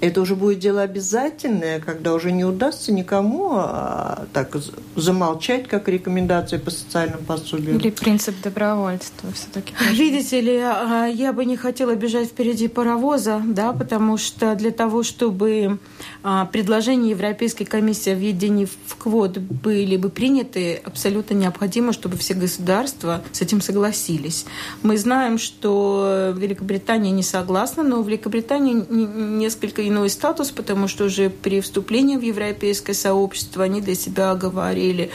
это 0.00 0.20
уже 0.20 0.36
будет 0.36 0.60
дело 0.60 0.82
обязательное, 0.82 1.80
когда 1.80 2.14
уже 2.14 2.30
не 2.30 2.44
удастся 2.44 2.92
никому 2.92 3.52
а, 3.54 4.26
так 4.32 4.56
замолчать, 4.94 5.66
как 5.66 5.88
рекомендация 5.88 6.58
по 6.58 6.70
социальным 6.70 7.24
пособиям. 7.24 7.78
Или 7.78 7.90
принцип 7.90 8.34
добровольства 8.42 9.30
все-таки. 9.32 9.74
Видите 9.92 10.40
ли, 10.40 10.58
а, 10.58 11.06
я 11.06 11.32
бы 11.32 11.44
не 11.44 11.56
хотела 11.56 11.94
бежать 11.94 12.28
впереди 12.28 12.68
паровоза, 12.68 13.42
да, 13.44 13.72
потому 13.72 14.16
что 14.18 14.54
для 14.54 14.70
того, 14.70 15.02
чтобы 15.02 15.78
а, 16.22 16.46
предложения 16.46 17.10
Европейской 17.10 17.64
комиссии 17.64 18.12
о 18.12 18.14
введении 18.14 18.66
в 18.66 18.96
квот 18.96 19.38
были 19.38 19.96
бы 19.96 20.10
приняты, 20.10 20.80
абсолютно 20.84 21.34
необходимо, 21.34 21.92
чтобы 21.92 22.16
все 22.16 22.34
государства 22.34 23.22
с 23.32 23.40
этим 23.40 23.60
согласились. 23.60 24.46
Мы 24.82 24.96
знаем, 24.96 25.38
что 25.38 26.32
Великобритания 26.36 27.10
не 27.10 27.22
согласна, 27.24 27.82
но 27.82 28.02
в 28.02 28.06
Великобритании 28.06 28.84
несколько 28.88 29.87
иной 29.88 30.10
статус, 30.10 30.50
потому 30.50 30.88
что 30.88 31.04
уже 31.04 31.30
при 31.30 31.60
вступлении 31.60 32.16
в 32.16 32.22
европейское 32.22 32.94
сообщество 32.94 33.64
они 33.64 33.80
для 33.80 33.94
себя 33.94 34.34
говорили 34.34 35.10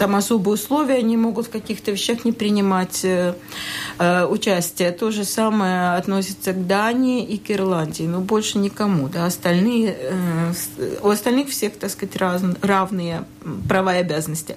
там 0.00 0.16
особые 0.16 0.54
условия, 0.54 0.94
они 0.94 1.18
могут 1.18 1.48
в 1.48 1.50
каких-то 1.50 1.90
вещах 1.90 2.24
не 2.24 2.32
принимать 2.32 3.04
э, 3.04 3.34
э, 3.98 4.24
участие. 4.24 4.92
То 4.92 5.10
же 5.10 5.26
самое 5.26 5.92
относится 5.98 6.54
к 6.54 6.66
Дании 6.66 7.22
и 7.22 7.36
к 7.36 7.50
Ирландии, 7.50 8.04
но 8.04 8.20
больше 8.22 8.56
никому. 8.56 9.10
Да. 9.10 9.26
Остальные, 9.26 9.94
э, 10.00 10.52
у 11.02 11.08
остальных 11.10 11.50
всех, 11.50 11.76
так 11.76 11.90
сказать, 11.90 12.16
раз, 12.16 12.40
равные 12.62 13.24
права 13.68 13.94
и 13.94 14.00
обязанности. 14.00 14.56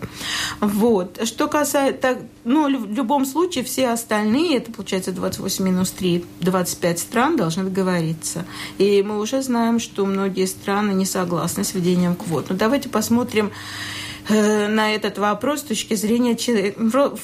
Вот. 0.62 1.20
Что 1.28 1.50
касается, 1.50 2.20
ну, 2.46 2.64
в 2.80 2.94
любом 2.94 3.26
случае, 3.26 3.66
все 3.66 3.90
остальные, 3.90 4.60
это 4.60 4.72
получается 4.72 5.12
28 5.12 5.66
минус 5.66 5.92
3, 5.92 6.24
25 6.40 7.00
стран 7.00 7.36
должны 7.36 7.66
договориться. 7.66 8.46
И 8.78 9.04
мы 9.04 9.20
уже 9.20 9.42
знаем, 9.42 9.82
что 9.82 10.06
многие 10.06 10.46
страны 10.46 10.94
не 10.94 11.06
согласны 11.06 11.66
с 11.66 11.74
введением 11.74 12.16
квот. 12.16 12.46
Но 12.50 12.56
давайте 12.56 12.88
посмотрим, 12.88 13.52
на 14.30 14.96
этот 14.96 15.18
вопрос 15.18 15.62
с 15.62 15.64
точки 15.64 15.96
зрения 15.96 16.38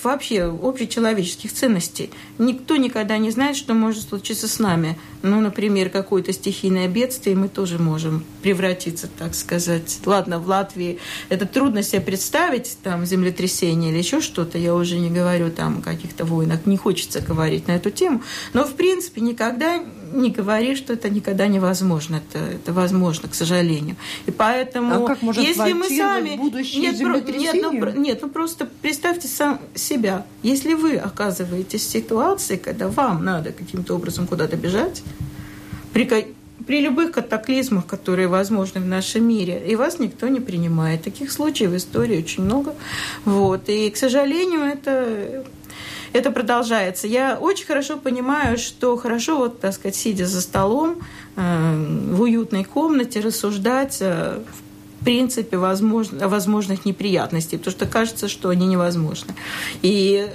вообще 0.03 0.43
общечеловеческих 0.43 1.53
ценностей. 1.53 2.09
Никто 2.37 2.75
никогда 2.75 3.17
не 3.17 3.31
знает, 3.31 3.55
что 3.55 3.73
может 3.73 4.09
случиться 4.09 4.47
с 4.47 4.59
нами. 4.59 4.97
Ну, 5.21 5.41
например, 5.41 5.89
какое-то 5.89 6.31
стихийное 6.33 6.87
бедствие, 6.87 7.35
мы 7.35 7.49
тоже 7.49 7.77
можем 7.77 8.23
превратиться, 8.41 9.07
так 9.07 9.35
сказать. 9.35 9.99
Ладно, 10.05 10.39
в 10.39 10.47
Латвии 10.47 10.99
это 11.27 11.45
трудно 11.45 11.83
себе 11.83 12.01
представить, 12.01 12.77
там, 12.83 13.05
землетрясение 13.05 13.91
или 13.91 13.97
еще 13.97 14.21
что-то, 14.21 14.57
я 14.57 14.73
уже 14.73 14.97
не 14.97 15.09
говорю 15.09 15.51
там 15.51 15.79
о 15.79 15.81
каких-то 15.81 16.25
войнах, 16.25 16.65
не 16.65 16.77
хочется 16.77 17.21
говорить 17.21 17.67
на 17.67 17.73
эту 17.73 17.91
тему, 17.91 18.23
но, 18.53 18.63
в 18.63 18.73
принципе, 18.75 19.21
никогда 19.21 19.83
не 20.13 20.29
говори, 20.31 20.75
что 20.75 20.93
это 20.93 21.09
никогда 21.09 21.47
невозможно. 21.47 22.17
Это, 22.17 22.43
это 22.43 22.73
возможно, 22.73 23.29
к 23.29 23.35
сожалению. 23.35 23.95
И 24.25 24.31
поэтому, 24.31 25.05
а 25.05 25.07
как 25.07 25.21
можно 25.21 25.41
если 25.41 25.73
мы 25.73 25.89
сами... 25.89 26.29
Нет, 26.77 26.99
нет, 26.99 27.55
ну, 27.61 27.91
нет, 27.91 28.19
ну 28.21 28.29
просто 28.29 28.67
представьте 28.81 29.27
сам 29.27 29.59
себя. 29.75 30.25
Если 30.43 30.73
вы 30.73 30.97
оказываетесь 30.97 31.81
в 31.85 31.89
ситуации, 31.89 32.57
когда 32.57 32.87
вам 32.87 33.23
надо 33.23 33.51
каким-то 33.51 33.95
образом 33.95 34.27
куда-то 34.27 34.55
бежать, 34.57 35.03
при, 35.93 36.07
при 36.65 36.81
любых 36.81 37.11
катаклизмах, 37.11 37.85
которые 37.85 38.27
возможны 38.27 38.81
в 38.81 38.85
нашем 38.85 39.27
мире, 39.27 39.61
и 39.67 39.75
вас 39.75 39.99
никто 39.99 40.27
не 40.27 40.39
принимает. 40.39 41.03
Таких 41.03 41.31
случаев 41.31 41.71
в 41.71 41.77
истории 41.77 42.19
очень 42.19 42.43
много. 42.43 42.75
Вот. 43.25 43.69
И, 43.69 43.89
к 43.89 43.97
сожалению, 43.97 44.61
это 44.61 45.45
это 46.13 46.31
продолжается. 46.31 47.07
Я 47.07 47.37
очень 47.39 47.65
хорошо 47.65 47.97
понимаю, 47.97 48.57
что 48.57 48.97
хорошо, 48.97 49.37
вот, 49.37 49.59
так 49.59 49.73
сказать, 49.73 49.95
сидя 49.95 50.25
за 50.25 50.41
столом 50.41 50.97
э, 51.35 52.11
в 52.11 52.21
уютной 52.21 52.63
комнате, 52.63 53.19
рассуждать 53.19 53.97
э, 54.01 54.39
в 55.01 55.05
принципе 55.05 55.57
возможно, 55.57 56.27
возможных 56.27 56.85
неприятностях, 56.85 57.59
потому 57.59 57.71
что 57.71 57.85
кажется, 57.85 58.27
что 58.27 58.49
они 58.49 58.67
невозможны. 58.67 59.33
И 59.81 60.29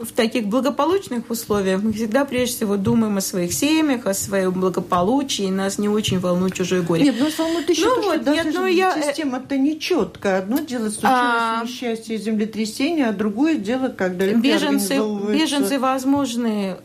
в 0.00 0.12
таких 0.12 0.46
благополучных 0.46 1.30
условиях 1.30 1.82
мы 1.82 1.92
всегда 1.92 2.24
прежде 2.24 2.56
всего 2.56 2.76
думаем 2.76 3.18
о 3.18 3.20
своих 3.20 3.52
семьях, 3.52 4.06
о 4.06 4.14
своем 4.14 4.52
благополучии, 4.52 5.46
и 5.46 5.50
нас 5.50 5.78
не 5.78 5.88
очень 5.88 6.18
волнует 6.18 6.54
чужое 6.54 6.82
горе. 6.82 7.04
Нет, 7.04 7.16
ну 7.18 7.28
волнует 7.36 7.68
еще 7.68 7.84
ну, 7.84 7.96
то, 7.96 8.02
вот, 8.02 8.22
что 8.22 8.32
нет, 8.32 8.46
ну, 8.52 8.66
я... 8.66 8.96
Э, 8.96 9.02
система-то 9.02 9.58
нечеткая. 9.58 10.38
Одно 10.38 10.58
дело 10.60 10.88
случилось 10.88 11.02
а... 11.04 11.62
несчастье 11.64 12.16
землетрясение, 12.16 13.06
а 13.08 13.12
другое 13.12 13.56
дело, 13.56 13.88
когда 13.88 14.26
беженцы, 14.32 14.96
беженцы 15.32 15.78
возможны, 15.78 16.76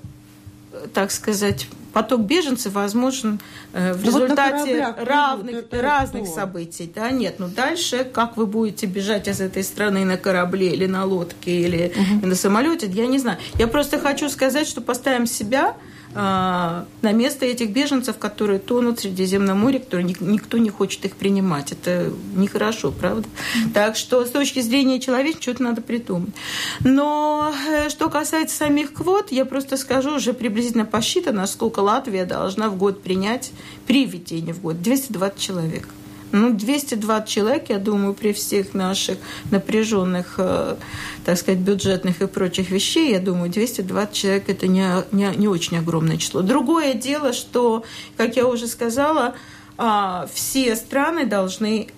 так 0.93 1.11
сказать, 1.11 1.67
поток 1.95 2.23
беженцев 2.23 2.73
возможен 2.73 3.39
э, 3.71 3.93
в 3.93 4.01
ну, 4.01 4.07
результате 4.07 4.85
вот 4.85 5.07
равных, 5.07 5.65
разных 5.71 6.25
что? 6.25 6.35
событий. 6.35 6.91
Да? 6.93 7.09
Нет, 7.09 7.35
ну 7.37 7.47
дальше, 7.47 8.03
как 8.03 8.35
вы 8.35 8.47
будете 8.47 8.85
бежать 8.85 9.29
из 9.29 9.39
этой 9.39 9.63
страны 9.63 10.03
на 10.03 10.17
корабле 10.17 10.73
или 10.73 10.87
на 10.87 11.05
лодке 11.05 11.51
или 11.61 11.93
угу. 11.95 12.27
на 12.27 12.35
самолете, 12.35 12.87
я 12.87 13.07
не 13.07 13.17
знаю. 13.17 13.37
Я 13.57 13.67
просто 13.67 13.97
хочу 13.97 14.27
сказать, 14.29 14.67
что 14.67 14.81
поставим 14.81 15.25
себя 15.25 15.77
на 16.15 17.11
место 17.11 17.45
этих 17.45 17.71
беженцев, 17.71 18.17
которые 18.17 18.59
тонут 18.59 18.99
в 18.99 19.01
Средиземном 19.01 19.59
море, 19.59 19.79
которые 19.79 20.15
никто 20.19 20.57
не 20.57 20.69
хочет 20.69 21.03
их 21.05 21.15
принимать. 21.15 21.73
Это 21.73 22.11
нехорошо, 22.35 22.91
правда? 22.91 23.27
Так 23.73 23.97
что 23.97 24.25
с 24.25 24.29
точки 24.29 24.61
зрения 24.61 24.99
человека 24.99 25.41
что-то 25.41 25.63
надо 25.63 25.81
придумать. 25.81 26.29
Но 26.79 27.53
э, 27.67 27.89
что 27.89 28.09
касается 28.09 28.55
самих 28.55 28.93
квот, 28.93 29.31
я 29.31 29.45
просто 29.45 29.75
скажу, 29.75 30.15
уже 30.15 30.33
приблизительно 30.33 30.85
посчитано, 30.85 31.45
сколько 31.47 31.81
Латвия 31.81 32.25
должна 32.25 32.69
в 32.69 32.77
год 32.77 33.03
принять 33.03 33.51
при 33.85 34.05
введении 34.05 34.53
в 34.53 34.61
год. 34.61 34.81
220 34.81 35.37
человек. 35.37 35.87
Ну, 36.31 36.53
220 36.53 37.29
человек, 37.29 37.69
я 37.69 37.77
думаю, 37.77 38.13
при 38.13 38.33
всех 38.33 38.73
наших 38.73 39.17
напряженных, 39.51 40.35
э, 40.37 40.75
так 41.23 41.37
сказать, 41.37 41.59
бюджетных 41.59 42.21
и 42.21 42.27
прочих 42.27 42.71
вещей, 42.71 43.11
я 43.11 43.19
думаю, 43.19 43.49
220 43.49 44.13
человек– 44.13 44.43
это 44.49 44.67
не, 44.67 44.85
не, 45.11 45.33
не 45.35 45.47
очень 45.47 45.77
огромное 45.77 46.17
число. 46.17 46.41
Другое 46.41 46.93
дело, 46.93 47.31
что, 47.33 47.83
как 48.17 48.35
я 48.35 48.47
уже 48.47 48.67
сказала, 48.67 49.35
а, 49.77 50.27
все 50.33 50.75
страны 50.75 51.25
должны 51.25 51.89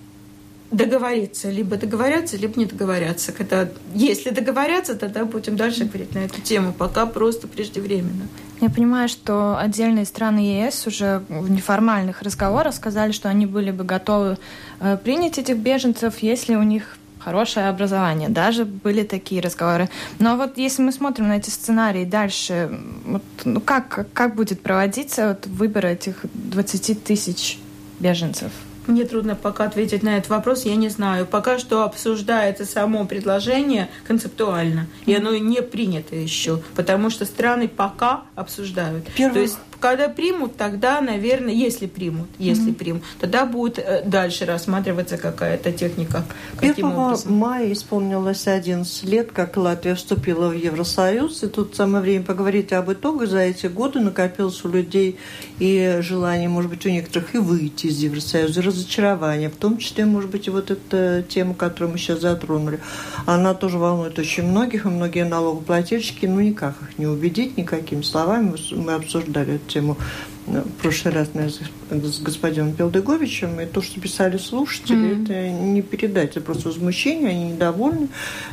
договориться. 0.70 1.50
Либо 1.50 1.76
договорятся, 1.76 2.36
либо 2.36 2.58
не 2.58 2.66
договорятся. 2.66 3.32
Когда, 3.32 3.68
если 3.94 4.30
договорятся, 4.30 4.94
тогда 4.94 5.24
будем 5.24 5.56
дальше 5.56 5.84
говорить 5.84 6.14
на 6.14 6.18
эту 6.18 6.40
тему. 6.40 6.72
Пока 6.72 7.06
просто 7.06 7.48
преждевременно. 7.48 8.28
Я 8.60 8.70
понимаю, 8.70 9.08
что 9.08 9.56
отдельные 9.56 10.04
страны 10.04 10.40
ЕС 10.40 10.86
уже 10.86 11.22
в 11.28 11.50
неформальных 11.50 12.22
разговорах 12.22 12.74
сказали, 12.74 13.12
что 13.12 13.28
они 13.28 13.46
были 13.46 13.70
бы 13.70 13.84
готовы 13.84 14.36
э, 14.80 14.96
принять 15.02 15.38
этих 15.38 15.56
беженцев, 15.56 16.18
если 16.18 16.56
у 16.56 16.62
них 16.62 16.96
хорошее 17.18 17.68
образование. 17.68 18.28
Даже 18.28 18.64
были 18.64 19.04
такие 19.04 19.40
разговоры. 19.40 19.88
Но 20.18 20.36
вот 20.36 20.58
если 20.58 20.82
мы 20.82 20.92
смотрим 20.92 21.28
на 21.28 21.36
эти 21.36 21.50
сценарии 21.50 22.04
дальше, 22.04 22.70
вот, 23.04 23.22
ну 23.44 23.60
как, 23.60 24.06
как 24.12 24.34
будет 24.34 24.60
проводиться 24.60 25.28
вот, 25.28 25.46
выбор 25.46 25.86
этих 25.86 26.24
20 26.34 27.04
тысяч 27.04 27.58
беженцев? 28.00 28.50
Мне 28.88 29.04
трудно 29.04 29.36
пока 29.36 29.64
ответить 29.64 30.02
на 30.02 30.16
этот 30.16 30.30
вопрос, 30.30 30.64
я 30.64 30.74
не 30.74 30.88
знаю. 30.88 31.26
Пока 31.26 31.58
что 31.58 31.84
обсуждается 31.84 32.64
само 32.64 33.04
предложение 33.04 33.90
концептуально, 34.06 34.86
и 35.04 35.14
оно 35.14 35.36
не 35.36 35.60
принято 35.60 36.16
еще, 36.16 36.62
потому 36.74 37.10
что 37.10 37.26
страны 37.26 37.68
пока 37.68 38.22
обсуждают. 38.34 39.04
Первым... 39.14 39.34
То 39.34 39.40
есть 39.40 39.58
когда 39.80 40.08
примут, 40.08 40.56
тогда, 40.56 41.00
наверное, 41.00 41.54
если 41.54 41.86
примут, 41.86 42.28
если 42.38 42.72
mm-hmm. 42.72 42.74
примут, 42.74 43.02
тогда 43.20 43.46
будет 43.46 43.78
э, 43.78 44.02
дальше 44.04 44.44
рассматриваться 44.44 45.18
какая-то 45.18 45.72
техника. 45.72 46.24
1 46.60 47.18
мая 47.26 47.72
исполнилось 47.72 48.46
11 48.48 49.04
лет, 49.04 49.30
как 49.32 49.56
Латвия 49.56 49.94
вступила 49.94 50.48
в 50.48 50.52
Евросоюз, 50.52 51.44
и 51.44 51.46
тут 51.46 51.76
самое 51.76 52.02
время 52.02 52.24
поговорить 52.24 52.72
об 52.72 52.90
итогах. 52.90 53.28
За 53.28 53.38
эти 53.38 53.66
годы 53.66 54.00
накопилось 54.00 54.64
у 54.64 54.68
людей 54.68 55.18
и 55.58 55.98
желание, 56.00 56.48
может 56.48 56.70
быть, 56.70 56.84
у 56.84 56.88
некоторых 56.88 57.34
и 57.34 57.38
выйти 57.38 57.86
из 57.86 57.98
Евросоюза, 57.98 58.60
и 58.60 58.64
разочарование, 58.64 59.48
в 59.48 59.56
том 59.56 59.78
числе, 59.78 60.06
может 60.06 60.30
быть, 60.30 60.48
и 60.48 60.50
вот 60.50 60.70
эта 60.70 61.24
тема, 61.28 61.54
которую 61.54 61.92
мы 61.92 61.98
сейчас 61.98 62.20
затронули. 62.20 62.80
Она 63.26 63.54
тоже 63.54 63.78
волнует 63.78 64.18
очень 64.18 64.44
многих, 64.44 64.86
и 64.86 64.88
многие 64.88 65.24
налогоплательщики, 65.24 66.26
ну, 66.26 66.40
никак 66.40 66.74
их 66.82 66.98
не 66.98 67.06
убедить 67.06 67.56
никакими 67.56 68.02
словами. 68.02 68.56
Мы 68.72 68.94
обсуждали 68.94 69.58
тему 69.68 69.96
э, 70.46 70.62
в 70.62 70.82
прошлый 70.82 71.14
раз 71.14 71.28
с 71.90 72.20
господином 72.20 72.72
Пелдыговичем, 72.72 73.60
и 73.60 73.66
то, 73.66 73.82
что 73.82 74.00
писали 74.00 74.36
слушатели, 74.38 74.98
mm-hmm. 74.98 75.22
это 75.22 75.50
не 75.50 75.82
передать, 75.82 76.30
это 76.30 76.40
просто 76.40 76.68
возмущение, 76.68 77.30
они 77.30 77.52
недовольны, 77.52 78.08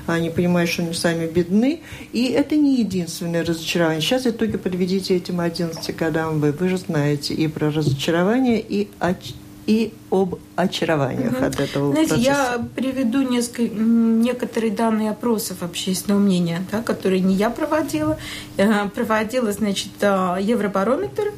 они 0.08 0.30
понимают, 0.30 0.70
что 0.70 0.84
они 0.84 0.94
сами 0.94 1.28
бедны, 1.28 1.82
и 2.14 2.26
это 2.26 2.56
не 2.56 2.80
единственное 2.80 3.44
разочарование. 3.44 4.02
Сейчас 4.02 4.28
итоги 4.28 4.58
подведите 4.58 5.16
этим 5.16 5.40
11 5.40 5.96
годам 5.96 6.40
вы, 6.40 6.52
вы 6.52 6.70
же 6.70 6.78
знаете 6.78 7.34
и 7.34 7.48
про 7.48 7.72
разочарование, 7.72 8.62
и 8.62 8.90
и 9.66 9.94
об 10.12 10.36
очарованиях 10.56 11.34
угу. 11.34 11.46
от 11.46 11.60
этого 11.60 11.92
Знаете, 11.92 12.10
процесса. 12.16 12.32
я 12.32 12.68
приведу 12.76 13.22
несколько, 13.24 13.74
некоторые 13.74 14.72
данные 14.72 15.12
опросов 15.12 15.64
общественного 15.64 16.20
мнения, 16.20 16.64
да, 16.72 16.82
которые 16.82 17.22
не 17.22 17.36
я 17.36 17.50
проводила. 17.50 18.18
Проводила, 18.94 19.52
значит, 19.52 19.92
э, 20.02 20.38
Евробарометр. 20.42 21.32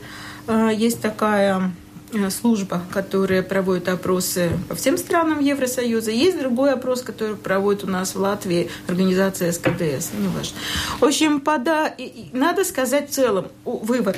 Э, 0.47 0.71
есть 0.75 1.01
такая 1.01 1.71
э, 2.13 2.29
служба, 2.29 2.81
которая 2.91 3.43
проводит 3.43 3.87
опросы 3.87 4.51
по 4.67 4.75
всем 4.75 4.97
странам 4.97 5.39
Евросоюза. 5.39 6.11
Есть 6.11 6.39
другой 6.39 6.73
опрос, 6.73 7.03
который 7.03 7.35
проводит 7.37 7.85
у 7.85 7.87
нас 7.87 8.13
в 8.13 8.19
Латвии 8.19 8.69
организация 8.87 9.53
СКДС, 9.53 10.11
не 10.17 10.27
важно. 10.27 10.57
В 10.99 11.03
общем, 11.03 11.39
пода... 11.39 11.93
надо 12.33 12.65
сказать 12.65 13.09
в 13.09 13.13
целом, 13.13 13.47
вывод. 13.63 14.17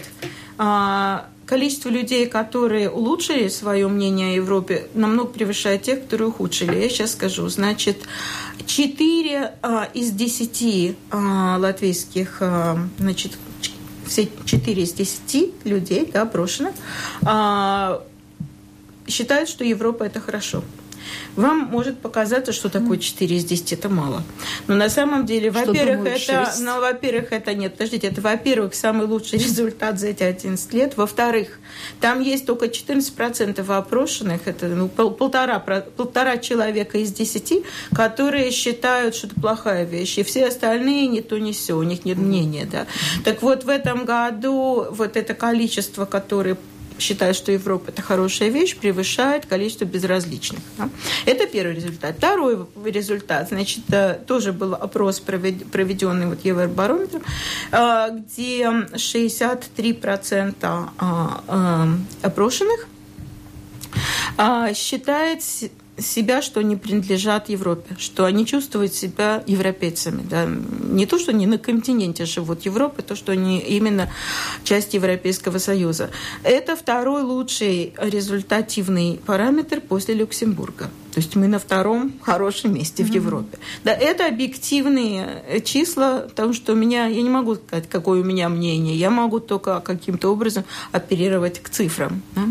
Количество 1.49 1.89
людей, 1.89 2.27
которые 2.27 2.91
улучшили 2.91 3.47
свое 3.47 3.87
мнение 3.87 4.33
о 4.33 4.35
Европе, 4.35 4.85
намного 4.93 5.29
превышает 5.31 5.81
тех, 5.81 6.03
которые 6.03 6.27
ухудшили. 6.27 6.77
Я 6.77 6.89
сейчас 6.89 7.13
скажу. 7.13 7.49
Значит, 7.49 8.03
4 8.67 9.53
а, 9.63 9.89
из 9.95 10.11
10 10.11 10.95
а, 11.09 11.57
латвийских 11.57 12.37
а, 12.41 12.77
значит, 12.99 13.39
все 14.05 14.29
4 14.45 14.83
из 14.83 14.93
10 14.93 15.65
людей, 15.65 16.11
да, 16.13 16.25
брошенных, 16.25 16.75
считают, 19.07 19.49
что 19.49 19.63
Европа– 19.63 20.03
это 20.05 20.19
хорошо. 20.19 20.63
Вам 21.35 21.59
может 21.59 21.99
показаться, 21.99 22.51
что 22.53 22.69
такое 22.69 22.97
4 22.97 23.35
из 23.35 23.45
10 23.45 23.73
это 23.73 23.89
мало. 23.89 24.23
Но 24.67 24.75
на 24.75 24.89
самом 24.89 25.25
деле, 25.25 25.51
во-первых, 25.51 26.05
это, 26.05 26.53
ну, 26.59 26.79
во-первых, 26.79 27.31
это 27.31 27.53
нет, 27.53 27.73
подождите, 27.73 28.07
это, 28.07 28.21
во-первых, 28.21 28.75
самый 28.75 29.07
лучший 29.07 29.39
результат 29.39 29.99
за 29.99 30.07
эти 30.07 30.23
11 30.23 30.73
лет. 30.73 30.97
Во-вторых, 30.97 31.59
там 32.01 32.21
есть 32.21 32.45
только 32.45 32.65
14% 32.65 33.77
опрошенных, 33.77 34.47
это 34.47 34.67
ну, 34.67 34.87
полтора, 34.87 35.59
полтора 35.59 36.37
человека 36.37 36.97
из 36.97 37.11
10, 37.11 37.63
которые 37.93 38.51
считают, 38.51 39.15
что 39.15 39.27
это 39.27 39.39
плохая 39.39 39.85
вещь, 39.85 40.17
и 40.17 40.23
все 40.23 40.47
остальные 40.47 41.07
не 41.07 41.21
то, 41.21 41.37
не 41.37 41.53
все, 41.53 41.77
у 41.77 41.83
них 41.83 42.05
нет 42.05 42.17
мнения. 42.17 42.67
Да. 42.71 42.87
Так 43.23 43.41
вот, 43.41 43.63
в 43.63 43.69
этом 43.69 44.05
году 44.05 44.87
вот 44.91 45.17
это 45.17 45.33
количество, 45.33 46.05
которое 46.05 46.57
считает, 46.99 47.35
что 47.35 47.51
Европа– 47.51 47.85
это 47.89 48.01
хорошая 48.01 48.49
вещь, 48.49 48.75
превышает 48.75 49.45
количество 49.45 49.85
безразличных. 49.85 50.61
Да? 50.77 50.89
Это 51.25 51.47
первый 51.47 51.75
результат. 51.75 52.17
Второй 52.17 52.65
результат, 52.85 53.49
значит, 53.49 53.83
э, 53.91 54.19
тоже 54.27 54.53
был 54.53 54.73
опрос, 54.75 55.19
проведенный 55.19 56.27
вот 56.27 56.43
Евробарометром, 56.45 57.23
э, 57.71 58.09
где 58.11 58.69
63% 58.93 60.89
а, 60.97 61.43
э, 62.21 62.27
опрошенных 62.27 62.87
считает 64.75 65.41
себя, 66.01 66.41
что 66.41 66.59
они 66.59 66.75
принадлежат 66.75 67.49
Европе, 67.49 67.95
что 67.97 68.25
они 68.25 68.45
чувствуют 68.45 68.93
себя 68.93 69.43
европейцами. 69.47 70.23
Да? 70.29 70.45
Не 70.45 71.05
то, 71.05 71.19
что 71.19 71.31
они 71.31 71.45
на 71.47 71.57
континенте 71.57 72.25
живут 72.25 72.65
Европы, 72.65 73.01
то, 73.01 73.15
что 73.15 73.31
они 73.31 73.59
именно 73.59 74.09
часть 74.63 74.93
Европейского 74.93 75.57
Союза. 75.57 76.09
Это 76.43 76.75
второй 76.75 77.23
лучший 77.23 77.93
результативный 77.97 79.19
параметр 79.25 79.81
после 79.81 80.15
Люксембурга. 80.15 80.89
То 81.13 81.19
есть 81.19 81.35
мы 81.35 81.47
на 81.47 81.59
втором 81.59 82.13
хорошем 82.21 82.73
месте 82.73 83.03
mm-hmm. 83.03 83.11
в 83.11 83.13
Европе. 83.15 83.57
Да, 83.83 83.91
это 83.91 84.27
объективные 84.27 85.43
э, 85.47 85.59
числа, 85.61 86.25
потому 86.29 86.53
что 86.53 86.73
у 86.73 86.75
меня, 86.75 87.07
я 87.07 87.21
не 87.21 87.29
могу 87.29 87.55
сказать, 87.55 87.89
какое 87.89 88.21
у 88.21 88.23
меня 88.23 88.49
мнение, 88.49 88.95
я 88.95 89.09
могу 89.09 89.39
только 89.39 89.79
каким-то 89.79 90.31
образом 90.31 90.63
оперировать 90.91 91.61
к 91.61 91.69
цифрам. 91.69 92.21
Да? 92.35 92.43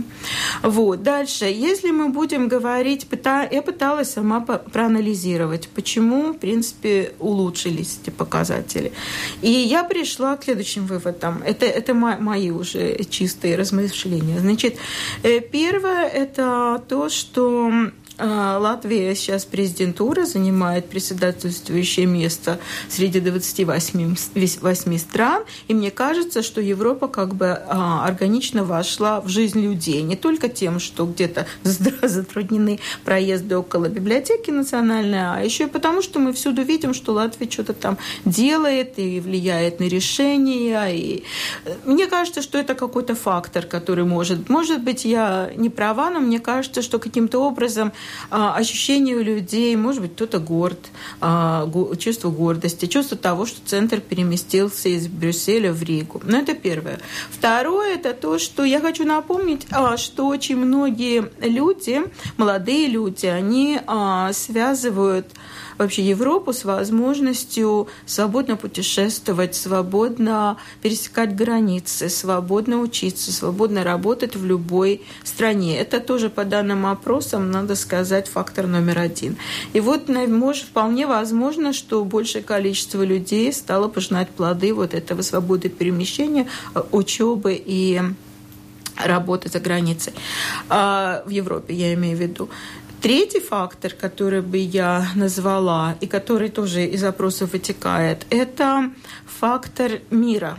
Вот. 0.62 1.02
Дальше, 1.02 1.44
если 1.44 1.90
мы 1.90 2.08
будем 2.08 2.48
говорить, 2.48 3.06
пыта, 3.06 3.48
я 3.50 3.62
пыталась 3.62 4.10
сама 4.10 4.40
проанализировать, 4.40 5.68
почему, 5.68 6.32
в 6.32 6.38
принципе, 6.38 7.12
улучшились 7.18 7.98
эти 8.02 8.10
показатели. 8.10 8.92
И 9.42 9.50
я 9.50 9.84
пришла 9.84 10.36
к 10.36 10.44
следующим 10.44 10.86
выводам. 10.86 11.42
Это, 11.44 11.66
это 11.66 11.94
мои 11.94 12.50
уже 12.50 13.04
чистые 13.04 13.56
размышления. 13.56 14.40
Значит, 14.40 14.76
э, 15.22 15.40
первое– 15.40 16.08
это 16.08 16.82
то, 16.88 17.08
что 17.08 17.72
Латвия 18.18 19.14
сейчас 19.14 19.44
президентура 19.44 20.24
занимает 20.24 20.88
председательствующее 20.88 22.06
место 22.06 22.58
среди 22.88 23.20
28 23.20 24.16
8 24.60 24.98
стран, 24.98 25.44
и 25.68 25.74
мне 25.74 25.90
кажется, 25.90 26.42
что 26.42 26.60
Европа 26.60 27.08
как 27.08 27.34
бы 27.34 27.46
а, 27.66 28.04
органично 28.04 28.64
вошла 28.64 29.20
в 29.20 29.28
жизнь 29.28 29.60
людей, 29.60 30.02
не 30.02 30.16
только 30.16 30.48
тем, 30.48 30.80
что 30.80 31.06
где-то 31.06 31.46
затруднены 31.62 32.80
проезды 33.04 33.56
около 33.56 33.88
библиотеки 33.88 34.50
национальной, 34.50 35.20
а 35.20 35.40
еще 35.40 35.64
и 35.64 35.68
потому, 35.68 36.02
что 36.02 36.18
мы 36.18 36.32
всюду 36.32 36.62
видим, 36.62 36.94
что 36.94 37.12
Латвия 37.12 37.48
что-то 37.48 37.72
там 37.72 37.98
делает 38.24 38.98
и 38.98 39.20
влияет 39.20 39.80
на 39.80 39.84
решения. 39.84 40.86
И 40.88 41.22
э, 41.64 41.74
мне 41.84 42.06
кажется, 42.06 42.42
что 42.42 42.58
это 42.58 42.74
какой-то 42.74 43.14
фактор, 43.14 43.64
который 43.64 44.04
может... 44.04 44.48
Может 44.48 44.82
быть, 44.82 45.04
я 45.04 45.50
не 45.56 45.70
права, 45.70 46.10
но 46.10 46.20
мне 46.20 46.40
кажется, 46.40 46.82
что 46.82 46.98
каким-то 46.98 47.40
образом 47.40 47.88
а, 47.88 47.92
ощущение 48.30 49.16
у 49.16 49.22
людей, 49.22 49.74
может 49.76 50.02
быть, 50.02 50.14
кто-то 50.14 50.38
горд, 50.38 50.78
а, 51.20 51.68
чувство 51.98 52.30
гордости, 52.30 52.86
чувство 52.86 53.16
того, 53.16 53.46
что 53.46 53.60
центр 53.64 54.00
переместился 54.00 54.88
из 54.88 55.08
Брюсселя 55.08 55.72
в 55.72 55.82
Ригу. 55.82 56.20
Но 56.24 56.38
это 56.38 56.54
первое. 56.54 57.00
Второе– 57.30 57.94
это 57.96 58.14
то, 58.14 58.38
что 58.38 58.64
я 58.64 58.80
хочу 58.80 59.04
напомнить, 59.04 59.66
а, 59.70 59.96
что 59.96 60.26
очень 60.26 60.56
многие 60.56 61.30
люди, 61.40 62.02
молодые 62.36 62.88
люди, 62.88 63.26
они 63.26 63.80
связывают 64.32 65.26
вообще 65.78 66.02
Европу 66.02 66.52
с 66.52 66.64
возможностью 66.64 67.88
свободно 68.06 68.56
путешествовать, 68.56 69.54
свободно 69.54 70.58
пересекать 70.82 71.34
границы, 71.34 72.08
свободно 72.08 72.78
учиться, 72.78 73.32
свободно 73.32 73.84
работать 73.84 74.36
в 74.36 74.44
любой 74.44 75.02
стране. 75.24 75.78
Это 75.78 76.00
тоже 76.00 76.28
по 76.28 76.44
данным 76.44 76.86
опросам, 76.86 77.50
надо 77.50 77.76
сказать, 77.76 78.28
фактор 78.28 78.66
номер 78.66 78.98
один. 78.98 79.36
И 79.72 79.80
вот 79.80 80.08
может, 80.08 80.64
вполне 80.64 81.06
возможно, 81.06 81.72
что 81.72 82.04
большее 82.04 82.42
количество 82.42 83.02
людей 83.02 83.52
стало 83.52 83.88
пожинать 83.88 84.28
плоды 84.30 84.74
вот 84.74 84.94
этого 84.94 85.22
свободы 85.22 85.68
перемещения, 85.68 86.48
э, 86.74 86.82
учебы 86.90 87.60
и 87.64 88.00
работы 88.96 89.48
за 89.48 89.60
границей. 89.60 90.12
А, 90.68 91.22
в 91.24 91.30
Европе, 91.30 91.74
я 91.74 91.94
имею 91.94 92.16
в 92.16 92.20
виду. 92.20 92.48
Третий 93.00 93.40
фактор, 93.40 93.92
который 93.92 94.42
бы 94.42 94.58
я 94.58 95.06
назвала, 95.14 95.96
и 96.00 96.06
который 96.06 96.48
тоже 96.48 96.84
из 96.84 97.04
опросов 97.04 97.52
вытекает, 97.52 98.26
это 98.30 98.90
фактор 99.26 100.00
мира 100.10 100.58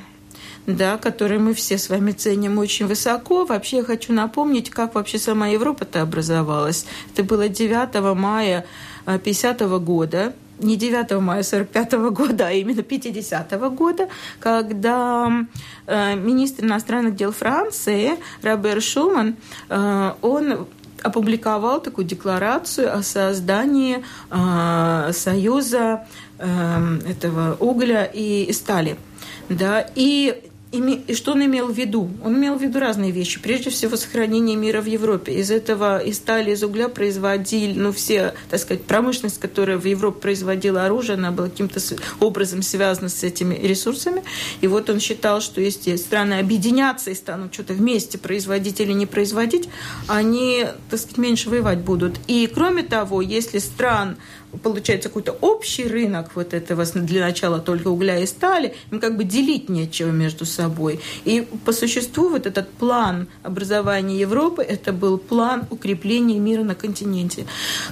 да, 0.67 0.97
который 0.97 1.39
мы 1.39 1.53
все 1.53 1.77
с 1.77 1.89
вами 1.89 2.11
ценим 2.11 2.57
очень 2.59 2.85
высоко. 2.85 3.45
Вообще 3.45 3.77
я 3.77 3.83
хочу 3.83 4.13
напомнить, 4.13 4.69
как 4.69 4.95
вообще 4.95 5.17
сама 5.17 5.47
Европа-то 5.47 6.01
образовалась. 6.01 6.85
Это 7.13 7.23
было 7.23 7.49
9 7.49 8.15
мая 8.15 8.65
50 9.05 9.61
-го 9.61 9.79
года, 9.79 10.33
не 10.59 10.75
9 10.75 11.19
мая 11.21 11.43
45 11.43 11.93
-го 11.93 12.11
года, 12.11 12.47
а 12.47 12.51
именно 12.51 12.83
50 12.83 13.53
-го 13.53 13.69
года, 13.69 14.09
когда 14.39 15.45
э, 15.87 16.15
министр 16.15 16.65
иностранных 16.65 17.15
дел 17.15 17.31
Франции 17.31 18.17
Робер 18.43 18.81
Шуман, 18.81 19.35
э, 19.69 20.13
он 20.21 20.67
опубликовал 21.03 21.81
такую 21.81 22.05
декларацию 22.05 22.95
о 22.95 23.03
создании 23.03 24.03
э, 24.29 25.11
союза 25.13 26.07
э, 26.37 26.99
этого 27.07 27.55
угля 27.59 28.03
и 28.05 28.51
стали. 28.53 28.97
Да, 29.49 29.85
и 29.95 30.48
и 30.71 31.15
что 31.15 31.31
он 31.31 31.43
имел 31.43 31.67
в 31.67 31.75
виду? 31.75 32.11
Он 32.23 32.35
имел 32.35 32.55
в 32.55 32.61
виду 32.61 32.79
разные 32.79 33.09
вещи. 33.09 33.39
Прежде 33.39 33.71
всего, 33.71 33.97
сохранение 33.97 34.55
мира 34.55 34.81
в 34.81 34.85
Европе. 34.85 35.33
Из 35.33 35.49
этого, 35.49 35.97
из 35.97 36.17
стали, 36.17 36.51
из 36.51 36.63
угля 36.63 36.89
производили, 36.89 37.73
ну, 37.73 37.91
все, 37.91 38.35
так 38.51 38.59
сказать, 38.59 38.83
промышленность, 38.83 39.39
которая 39.39 39.77
в 39.77 39.85
Европе 39.85 40.21
производила 40.21 40.85
оружие, 40.85 41.15
она 41.15 41.31
была 41.31 41.49
каким-то 41.49 41.79
образом 42.19 42.61
связана 42.61 43.09
с 43.09 43.23
этими 43.23 43.55
ресурсами. 43.55 44.23
И 44.61 44.67
вот 44.67 44.91
он 44.91 44.99
считал, 44.99 45.41
что 45.41 45.59
если 45.59 45.95
страны 45.95 46.35
объединятся 46.35 47.09
и 47.09 47.15
станут 47.15 47.51
что-то 47.51 47.73
вместе 47.73 48.19
производить 48.19 48.79
или 48.79 48.91
не 48.91 49.07
производить, 49.07 49.69
они, 50.07 50.65
так 50.91 50.99
сказать, 50.99 51.17
меньше 51.17 51.49
воевать 51.49 51.79
будут. 51.79 52.19
И, 52.27 52.47
кроме 52.53 52.83
того, 52.83 53.21
если 53.21 53.57
стран 53.57 54.17
получается 54.63 55.09
какой-то 55.09 55.33
общий 55.41 55.87
рынок 55.87 56.31
вот 56.35 56.53
этого 56.53 56.85
для 56.85 57.21
начала 57.21 57.59
только 57.59 57.89
угля 57.89 58.19
и 58.19 58.25
стали, 58.25 58.73
им 58.91 58.99
как 58.99 59.17
бы 59.17 59.23
делить 59.23 59.69
нечего 59.69 60.09
между 60.09 60.45
собой. 60.45 60.99
И 61.25 61.47
по 61.65 61.71
существу 61.71 62.29
вот 62.29 62.45
этот 62.45 62.69
план 62.69 63.27
образования 63.43 64.19
Европы, 64.19 64.63
это 64.63 64.91
был 64.93 65.17
план 65.17 65.65
укрепления 65.69 66.39
мира 66.39 66.63
на 66.63 66.75
континенте. 66.75 67.45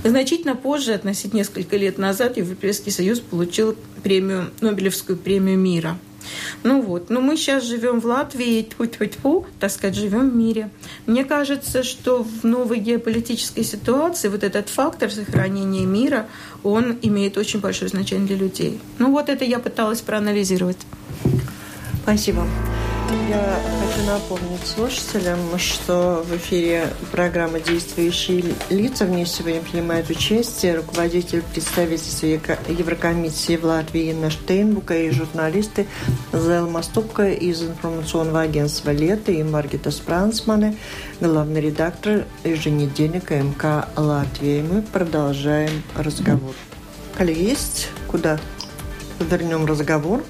Значительно 0.03 0.55
позже, 0.55 0.93
относительно 0.93 1.39
несколько 1.39 1.77
лет 1.77 1.97
назад, 1.97 2.37
Европейский 2.37 2.91
Союз 2.91 3.19
получил 3.19 3.75
премию, 4.03 4.49
Нобелевскую 4.61 5.17
премию 5.17 5.57
мира– 5.57 5.97
ну 6.63 6.81
вот, 6.81 7.09
но 7.09 7.21
мы 7.21 7.37
сейчас 7.37 7.63
живем 7.63 7.99
в 7.99 8.05
Латвии, 8.05 8.63
тьфу 8.63 8.83
-тьфу 8.83 9.09
-тьфу, 9.09 9.45
так 9.59 9.71
сказать, 9.71 9.95
живем 9.95 10.29
в 10.29 10.35
мире. 10.35 10.69
Мне 11.05 11.23
кажется, 11.23 11.83
что 11.83 12.23
в 12.23 12.43
новой 12.43 12.79
геополитической 12.79 13.63
ситуации 13.63 14.29
вот 14.29 14.43
этот 14.43 14.69
фактор 14.69 15.11
сохранения 15.11 15.85
мира, 15.85 16.27
он 16.63 16.97
имеет 17.01 17.37
очень 17.37 17.59
большое 17.59 17.89
значение 17.89 18.27
для 18.27 18.37
людей. 18.37 18.79
Ну 18.99 19.11
вот 19.11 19.29
это 19.29 19.45
я 19.45 19.59
пыталась 19.59 20.01
проанализировать. 20.01 20.77
Спасибо. 22.03 22.47
Я 23.09 23.57
хочу 23.79 24.05
напомнить 24.05 24.67
слушателям, 24.67 25.39
что 25.57 26.25
в 26.27 26.35
эфире 26.35 26.89
программы 27.11 27.61
«Действующие 27.61 28.43
лица». 28.69 29.05
В 29.05 29.09
ней 29.09 29.25
сегодня 29.25 29.61
принимает 29.61 30.09
участие 30.09 30.75
руководитель 30.75 31.41
представительства 31.41 32.25
Еврокомиссии 32.25 33.55
в 33.55 33.63
Латвии 33.63 34.11
Инна 34.11 34.29
Штейнбука 34.29 34.97
и 34.97 35.11
журналисты 35.11 35.87
Зелма 36.33 36.81
Ступка 36.83 37.29
из 37.29 37.61
информационного 37.61 38.41
агентства 38.41 38.91
«Лето» 38.91 39.31
и 39.31 39.41
Маргита 39.41 39.89
Спрансмане, 39.89 40.75
главный 41.21 41.61
редактор 41.61 42.25
еженедельника 42.43 43.35
МК 43.35 43.87
«Латвия». 43.95 44.63
Мы 44.63 44.81
продолжаем 44.81 45.81
разговор. 45.95 46.53
Коли 47.17 47.33
есть 47.33 47.87
куда 48.07 48.37
вернем 49.19 49.65
разговор? 49.65 50.23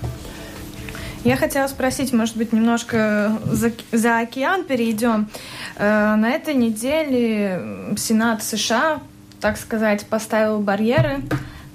Я 1.23 1.35
хотела 1.35 1.67
спросить, 1.67 2.13
может 2.13 2.37
быть, 2.37 2.53
немножко 2.53 3.37
за, 3.45 3.71
за 3.91 4.19
океан 4.19 4.63
перейдем. 4.63 5.29
Э, 5.75 6.15
на 6.15 6.29
этой 6.29 6.53
неделе 6.53 7.95
Сенат 7.97 8.43
США, 8.43 9.01
так 9.41 9.57
сказать, 9.57 10.05
поставил 10.05 10.59
барьеры 10.59 11.21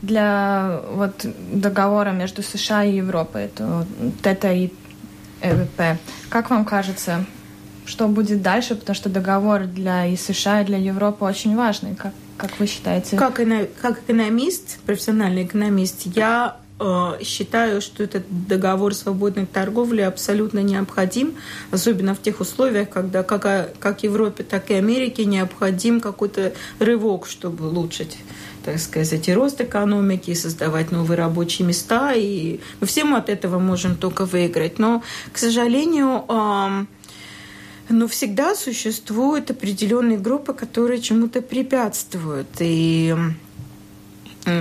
для 0.01 0.81
вот 0.93 1.27
договора 1.53 2.11
между 2.11 2.43
США 2.43 2.85
и 2.85 2.97
Европой, 2.97 3.45
это 3.45 3.87
ТТ 4.23 4.45
и 4.47 4.73
ЭВП. 5.41 5.99
Как 6.29 6.51
вам 6.51 6.65
кажется, 6.65 7.25
что 7.85 8.09
будет 8.09 8.43
дальше? 8.43 8.75
Потому 8.75 8.95
что 8.95 9.09
договор 9.09 9.65
для 9.65 10.07
и 10.07 10.17
США, 10.17 10.63
и 10.63 10.65
для 10.65 10.79
Европы 10.79 11.25
очень 11.25 11.57
важный. 11.57 11.95
Как, 11.95 12.15
как 12.37 12.59
вы 12.59 12.67
считаете? 12.67 13.17
Как, 13.17 13.41
как 13.81 14.01
экономист, 14.01 14.81
профессиональный 14.81 15.45
экономист, 15.45 16.03
я 16.05 16.57
Э, 16.57 16.62
считаю, 17.23 17.81
что 17.81 18.03
этот 18.03 18.25
договор 18.49 18.95
свободной 18.95 19.47
торговли 19.47 20.01
абсолютно 20.03 20.61
необходим, 20.61 21.35
особенно 21.71 22.15
в 22.15 22.23
тех 22.23 22.41
условиях, 22.41 22.91
когда 22.91 23.23
как, 23.23 23.79
как 23.79 24.03
Европе, 24.03 24.45
так 24.45 24.71
и 24.71 24.75
Америке 24.75 25.25
необходим 25.25 26.01
какой-то 26.01 26.53
рывок, 26.79 27.27
чтобы 27.27 27.69
улучшить 27.69 28.19
так 28.65 28.79
сказать, 28.79 29.29
и 29.29 29.35
рост 29.35 29.61
экономики, 29.61 30.31
и 30.31 30.35
создавать 30.37 30.93
новые 30.93 31.19
рабочие 31.19 31.67
места, 31.67 32.13
и 32.13 32.61
мы 32.81 32.87
всем 32.87 33.15
от 33.17 33.29
этого 33.29 33.59
можем 33.59 33.97
только 33.97 34.25
выиграть. 34.25 34.79
Но, 34.79 35.03
к 35.33 35.39
сожалению, 35.39 36.25
но 37.89 38.09
всегда 38.09 38.55
существуют 38.55 39.51
определенные 39.51 40.19
группы, 40.19 40.55
которые 40.55 41.01
чему-то 41.01 41.43
препятствуют. 41.43 42.49
И 42.61 43.15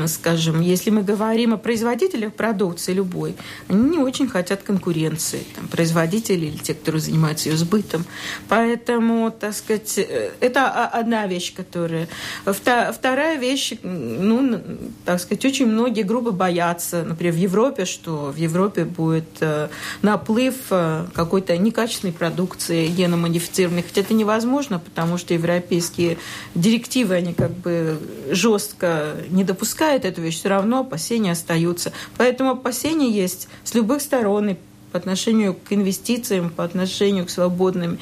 скажем, 0.08 0.62
если 0.62 0.92
мы 0.92 1.02
говорим 1.02 1.54
о 1.54 1.58
производителях 1.58 2.34
продукции 2.34 2.94
любой, 2.94 3.36
они 3.68 3.98
не 3.98 3.98
очень 3.98 4.28
хотят 4.28 4.62
конкуренции, 4.62 5.44
там, 5.56 5.68
производители 5.68 6.46
или 6.46 6.58
те, 6.58 6.76
кто 6.76 7.00
занимается 7.00 7.50
ее 7.50 7.58
сбытом. 7.58 8.06
Поэтому, 8.48 9.32
так 9.32 9.56
сказать, 9.56 9.98
э, 9.98 10.32
это 10.40 10.70
одна 10.70 11.26
вещь, 11.26 11.54
которая... 11.56 12.08
Вторая 12.46 13.38
вещь, 13.38 13.74
ну, 13.82 14.62
так 15.04 15.20
сказать, 15.20 15.46
очень 15.46 15.66
многие 15.66 16.04
группы 16.04 16.32
боятся, 16.32 17.04
например, 17.04 17.34
в 17.34 17.38
Европе, 17.38 17.86
что 17.86 18.32
в 18.32 18.36
Европе 18.36 18.86
будет 18.86 19.38
э, 19.40 19.70
наплыв 20.04 20.56
э, 20.70 21.06
какой-то 21.14 21.58
некачественной 21.58 22.14
продукции 22.14 22.88
геномодифицированной, 22.88 23.82
хотя 23.82 24.02
это 24.02 24.14
невозможно, 24.14 24.78
потому 24.78 25.18
что 25.18 25.34
европейские 25.34 26.18
директивы, 26.54 27.16
они 27.16 27.34
как 27.34 27.52
бы 27.52 28.00
жестко 28.30 29.16
не 29.30 29.44
допускают 29.44 29.71
допускает 29.72 30.06
эту 30.06 30.22
вещь, 30.22 30.40
все 30.40 30.50
равно 30.50 30.80
опасения 30.80 31.32
остаются. 31.32 31.94
Поэтому 32.18 32.52
опасения 32.52 33.10
есть 33.10 33.48
с 33.64 33.74
любых 33.74 34.02
сторон, 34.02 34.50
и 34.50 34.56
по 34.92 34.98
отношению 34.98 35.54
к 35.54 35.72
инвестициям, 35.72 36.50
по 36.50 36.66
отношению 36.66 37.26
к 37.26 37.30
свободным 37.30 37.98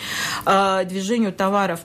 э, 0.47 0.85
движению 0.85 1.31
товаров. 1.31 1.81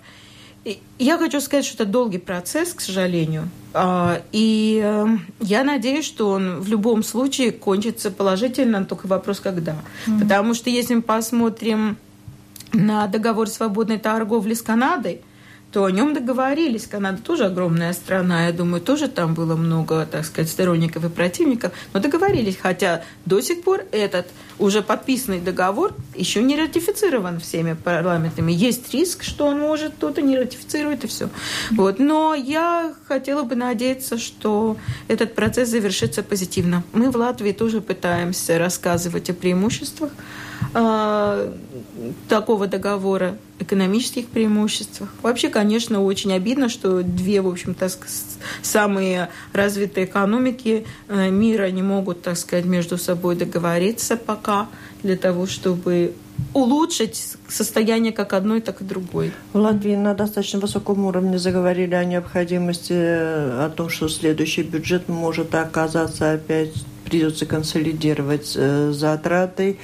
И 0.64 0.78
я 0.98 1.18
хочу 1.18 1.42
сказать, 1.42 1.66
что 1.66 1.82
это 1.82 1.92
долгий 1.92 2.16
процесс, 2.16 2.72
к 2.72 2.80
сожалению. 2.80 3.50
Э, 3.74 4.22
и 4.32 4.80
э, 4.82 5.06
я 5.40 5.62
надеюсь, 5.64 6.06
что 6.06 6.30
он 6.30 6.60
в 6.60 6.68
любом 6.68 7.02
случае 7.02 7.52
кончится 7.52 8.10
положительно, 8.10 8.86
только 8.86 9.06
вопрос 9.06 9.40
когда. 9.40 9.72
Mm-hmm. 10.06 10.20
Потому 10.20 10.54
что 10.54 10.70
если 10.70 10.94
мы 10.94 11.02
посмотрим 11.02 11.98
на 12.72 13.06
договор 13.08 13.48
свободной 13.50 13.98
торговли 13.98 14.54
с 14.54 14.62
Канадой, 14.62 15.20
то 15.74 15.86
о 15.86 15.90
нем 15.90 16.14
договорились. 16.14 16.86
Канада 16.86 17.20
тоже 17.20 17.46
огромная 17.46 17.92
страна, 17.94 18.46
я 18.46 18.52
думаю, 18.52 18.80
тоже 18.80 19.08
там 19.08 19.34
было 19.34 19.56
много, 19.56 20.06
так 20.08 20.24
сказать, 20.24 20.48
сторонников 20.48 21.04
и 21.04 21.08
противников, 21.08 21.72
но 21.92 21.98
договорились, 21.98 22.56
хотя 22.56 23.02
до 23.26 23.40
сих 23.40 23.64
пор 23.64 23.82
этот 23.90 24.28
уже 24.58 24.82
подписанный 24.82 25.40
договор 25.40 25.94
еще 26.14 26.42
не 26.42 26.56
ратифицирован 26.56 27.40
всеми 27.40 27.74
парламентами. 27.74 28.52
Есть 28.52 28.92
риск, 28.92 29.22
что 29.22 29.46
он 29.46 29.58
может 29.58 29.94
кто-то 29.94 30.22
не 30.22 30.38
ратифицирует 30.38 31.04
и 31.04 31.06
все. 31.06 31.28
Вот. 31.72 31.98
Но 31.98 32.34
я 32.34 32.94
хотела 33.06 33.42
бы 33.42 33.54
надеяться, 33.54 34.18
что 34.18 34.76
этот 35.08 35.34
процесс 35.34 35.68
завершится 35.68 36.22
позитивно. 36.22 36.82
Мы 36.92 37.10
в 37.10 37.16
Латвии 37.16 37.52
тоже 37.52 37.80
пытаемся 37.80 38.58
рассказывать 38.58 39.30
о 39.30 39.34
преимуществах 39.34 40.10
э, 40.74 41.52
такого 42.28 42.66
договора, 42.66 43.36
экономических 43.58 44.28
преимуществах. 44.28 45.08
Вообще, 45.22 45.48
конечно, 45.48 46.02
очень 46.02 46.32
обидно, 46.32 46.68
что 46.68 47.02
две, 47.02 47.40
в 47.40 47.48
общем-то, 47.48 47.88
самые 48.62 49.28
развитые 49.52 50.06
экономики 50.06 50.86
э, 51.08 51.30
мира 51.30 51.70
не 51.70 51.82
могут, 51.82 52.22
так 52.22 52.36
сказать, 52.36 52.64
между 52.64 52.98
собой 52.98 53.36
договориться 53.36 54.16
пока 54.16 54.43
для 55.02 55.16
того, 55.16 55.46
чтобы 55.46 56.14
улучшить 56.52 57.36
состояние 57.48 58.12
как 58.12 58.32
одной, 58.32 58.60
так 58.60 58.80
и 58.80 58.84
другой. 58.84 59.32
В 59.52 59.58
Латвии 59.58 59.94
на 59.94 60.14
достаточно 60.14 60.58
высоком 60.58 61.04
уровне 61.04 61.38
заговорили 61.38 61.94
о 61.94 62.04
необходимости, 62.04 62.92
о 62.92 63.70
том, 63.74 63.88
что 63.88 64.08
следующий 64.08 64.62
бюджет 64.62 65.08
может 65.08 65.54
оказаться 65.54 66.32
опять 66.32 66.72
придется 67.04 67.46
консолидировать 67.46 68.54
э, 68.56 68.90
затраты 68.92 69.78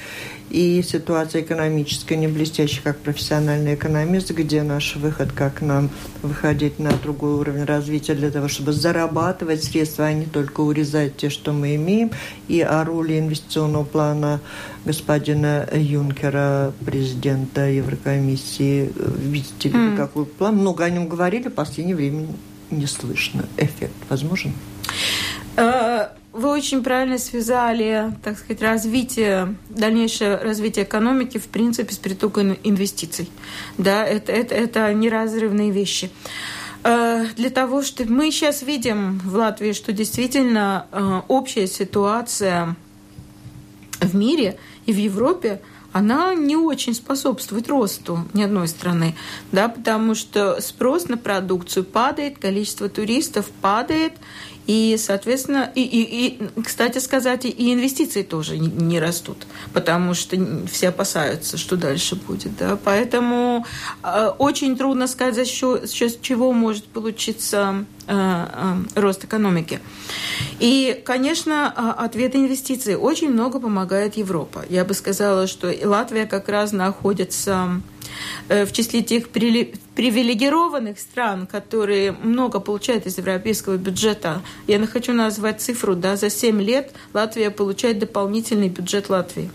и 0.50 0.82
ситуация 0.82 1.42
экономическая 1.42 2.16
не 2.16 2.28
блестящая, 2.28 2.82
как 2.82 2.98
профессиональный 2.98 3.74
экономист, 3.74 4.30
где 4.32 4.62
наш 4.62 4.96
выход, 4.96 5.32
как 5.32 5.62
нам 5.62 5.90
выходить 6.22 6.78
на 6.78 6.90
другой 6.90 7.34
уровень 7.34 7.64
развития 7.64 8.14
для 8.14 8.30
того, 8.30 8.48
чтобы 8.48 8.72
зарабатывать 8.72 9.64
средства, 9.64 10.06
а 10.06 10.12
не 10.12 10.26
только 10.26 10.60
урезать 10.60 11.16
те, 11.16 11.30
что 11.30 11.52
мы 11.52 11.76
имеем, 11.76 12.10
и 12.48 12.60
о 12.60 12.84
роли 12.84 13.18
инвестиционного 13.18 13.84
плана 13.84 14.40
господина 14.84 15.68
Юнкера, 15.72 16.72
президента 16.84 17.66
Еврокомиссии. 17.66 18.92
Видите 19.18 19.68
ли 19.68 19.74
mm. 19.74 19.96
какой 19.96 20.26
план? 20.26 20.56
Много 20.56 20.84
о 20.84 20.90
нем 20.90 21.08
говорили, 21.08 21.48
в 21.48 21.54
последнее 21.54 21.96
время 21.96 22.26
не 22.70 22.86
слышно. 22.86 23.44
Эффект 23.56 23.94
возможен? 24.08 24.52
Вы 26.32 26.48
очень 26.48 26.84
правильно 26.84 27.18
связали, 27.18 28.12
так 28.22 28.38
сказать, 28.38 28.62
развитие, 28.62 29.56
дальнейшее 29.68 30.36
развитие 30.36 30.84
экономики, 30.84 31.38
в 31.38 31.48
принципе, 31.48 31.92
с 31.92 31.98
притоком 31.98 32.56
инвестиций. 32.62 33.28
Да, 33.78 34.04
это, 34.04 34.30
это, 34.30 34.54
это 34.54 34.94
неразрывные 34.94 35.72
вещи. 35.72 36.10
Э, 36.84 37.26
для 37.36 37.50
того, 37.50 37.82
что 37.82 38.04
мы 38.04 38.30
сейчас 38.30 38.62
видим 38.62 39.18
в 39.18 39.34
Латвии, 39.34 39.72
что 39.72 39.92
действительно 39.92 40.86
э, 40.92 41.20
общая 41.26 41.66
ситуация 41.66 42.76
в 44.00 44.14
мире 44.14 44.56
и 44.86 44.92
в 44.92 44.96
Европе 44.96 45.60
она 45.92 46.34
не 46.34 46.56
очень 46.56 46.94
способствует 46.94 47.68
росту 47.68 48.20
ни 48.32 48.42
одной 48.42 48.68
страны, 48.68 49.16
да, 49.50 49.68
потому 49.68 50.14
что 50.14 50.60
спрос 50.60 51.08
на 51.08 51.18
продукцию 51.18 51.84
падает, 51.84 52.38
количество 52.38 52.88
туристов 52.88 53.46
падает, 53.60 54.12
и, 54.70 54.96
соответственно, 54.98 55.68
и, 55.74 55.82
и, 55.82 56.26
и 56.26 56.62
кстати 56.62 56.98
сказать, 56.98 57.44
и 57.44 57.74
инвестиции 57.74 58.22
тоже 58.22 58.56
не, 58.56 58.68
не 58.68 59.00
растут, 59.00 59.38
потому 59.72 60.14
что 60.14 60.36
все 60.70 60.90
опасаются, 60.90 61.58
что 61.58 61.76
дальше 61.76 62.14
будет. 62.14 62.56
Да? 62.56 62.78
Поэтому 62.84 63.66
э, 64.04 64.30
очень 64.38 64.76
трудно 64.76 65.08
сказать, 65.08 65.34
за 65.34 65.44
счет, 65.44 65.88
за 65.88 65.92
счет 65.92 66.22
чего 66.22 66.52
может 66.52 66.84
получиться 66.84 67.84
э, 68.06 68.12
э, 68.14 69.00
рост 69.00 69.24
экономики. 69.24 69.80
И, 70.60 71.02
конечно, 71.04 71.74
э, 71.76 72.04
ответ 72.04 72.36
инвестиций 72.36 72.94
очень 72.94 73.30
много 73.30 73.58
помогает 73.58 74.16
Европа. 74.16 74.64
Я 74.68 74.84
бы 74.84 74.94
сказала, 74.94 75.48
что 75.48 75.74
Латвия 75.82 76.26
как 76.26 76.48
раз 76.48 76.70
находится 76.70 77.80
в 78.48 78.72
числе 78.72 79.02
тех 79.02 79.28
привилегированных 79.28 80.98
стран, 80.98 81.46
которые 81.46 82.12
много 82.12 82.60
получают 82.60 83.06
из 83.06 83.18
европейского 83.18 83.76
бюджета. 83.76 84.42
Я 84.66 84.84
хочу 84.86 85.12
назвать 85.12 85.60
цифру, 85.60 85.94
да, 85.94 86.16
за 86.16 86.30
7 86.30 86.60
лет 86.60 86.92
Латвия 87.12 87.50
получает 87.50 87.98
дополнительный 87.98 88.68
бюджет 88.68 89.08
Латвии. 89.08 89.50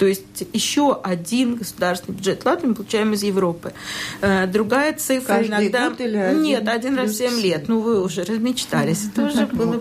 То 0.00 0.06
есть 0.06 0.46
еще 0.54 0.98
один 1.02 1.56
государственный 1.56 2.16
бюджет 2.16 2.46
Латвии 2.46 2.68
мы 2.68 2.74
получаем 2.74 3.12
из 3.12 3.22
Европы. 3.22 3.74
Э, 4.22 4.46
другая 4.46 4.94
цифра 4.94 5.34
Каждый 5.34 5.68
иногда... 5.68 5.90
год 5.90 6.00
или 6.00 6.16
один 6.16 6.42
Нет, 6.42 6.66
один 6.66 6.96
раз 6.96 7.10
в 7.10 7.16
7 7.18 7.38
лет. 7.42 7.68
Ну, 7.68 7.80
вы 7.80 8.02
уже 8.02 8.24
размечтались. 8.24 9.08
Это 9.08 9.26
уже 9.26 9.46
было... 9.46 9.78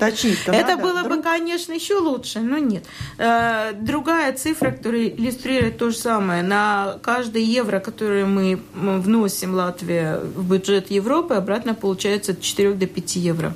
Это 0.48 0.76
было 0.76 1.04
бы, 1.04 1.22
конечно, 1.22 1.72
еще 1.72 2.00
лучше, 2.00 2.42
но 2.42 2.58
нет. 2.58 2.84
Э, 3.18 3.72
другая 3.80 4.34
цифра, 4.34 4.72
которая 4.72 5.08
иллюстрирует 5.08 5.78
то 5.78 5.90
же 5.90 5.96
самое. 5.96 6.44
На 6.44 7.00
каждый 7.02 7.46
евро, 7.46 7.80
который 7.80 8.26
мы 8.26 8.60
вносим 8.74 9.54
Латвия 9.54 10.20
в 10.36 10.52
бюджет 10.52 10.92
Европы, 10.92 11.36
обратно 11.36 11.76
получается 11.76 12.34
от 12.34 12.42
4 12.42 12.74
до 12.74 12.88
5 12.88 13.16
евро 13.16 13.54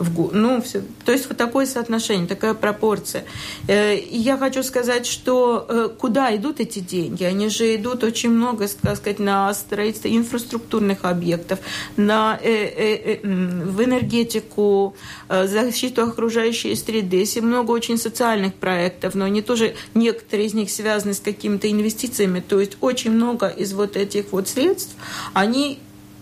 в 0.00 0.14
год. 0.14 0.32
Ну, 0.32 0.60
все. 0.62 0.82
То 1.04 1.12
есть 1.12 1.28
вот 1.28 1.36
такое 1.36 1.66
соотношение, 1.66 2.26
такая 2.26 2.54
пропорция. 2.54 3.24
Э, 3.68 3.96
я 4.10 4.36
хочу 4.36 4.62
сказать, 4.62 5.06
что 5.06 5.66
э, 5.68 5.88
куда 5.96 6.34
идут 6.34 6.60
эти 6.60 6.78
деньги? 6.78 7.24
Они 7.24 7.48
же 7.48 7.76
идут 7.76 8.02
очень 8.02 8.30
много, 8.30 8.66
так 8.82 8.96
сказать, 8.96 9.18
на 9.18 9.52
строительство 9.54 10.08
инфраструктурных 10.08 11.04
объектов, 11.04 11.58
на, 11.96 12.38
э, 12.42 13.20
в 13.22 13.84
энергетику, 13.84 14.96
защиту 15.28 16.02
окружающей 16.02 16.74
среды. 16.74 17.18
Есть 17.18 17.40
много 17.40 17.70
очень 17.70 17.98
социальных 17.98 18.54
проектов, 18.54 19.14
но 19.14 19.26
они 19.26 19.42
тоже, 19.42 19.74
некоторые 19.94 20.46
из 20.46 20.54
них 20.54 20.70
связаны 20.70 21.14
с 21.14 21.20
какими-то 21.20 21.70
инвестициями. 21.70 22.40
То 22.40 22.58
есть 22.58 22.78
очень 22.80 23.10
много 23.10 23.48
из 23.48 23.72
вот 23.74 23.96
этих 23.96 24.32
вот 24.32 24.48
средств, 24.48 24.96
они 25.34 25.78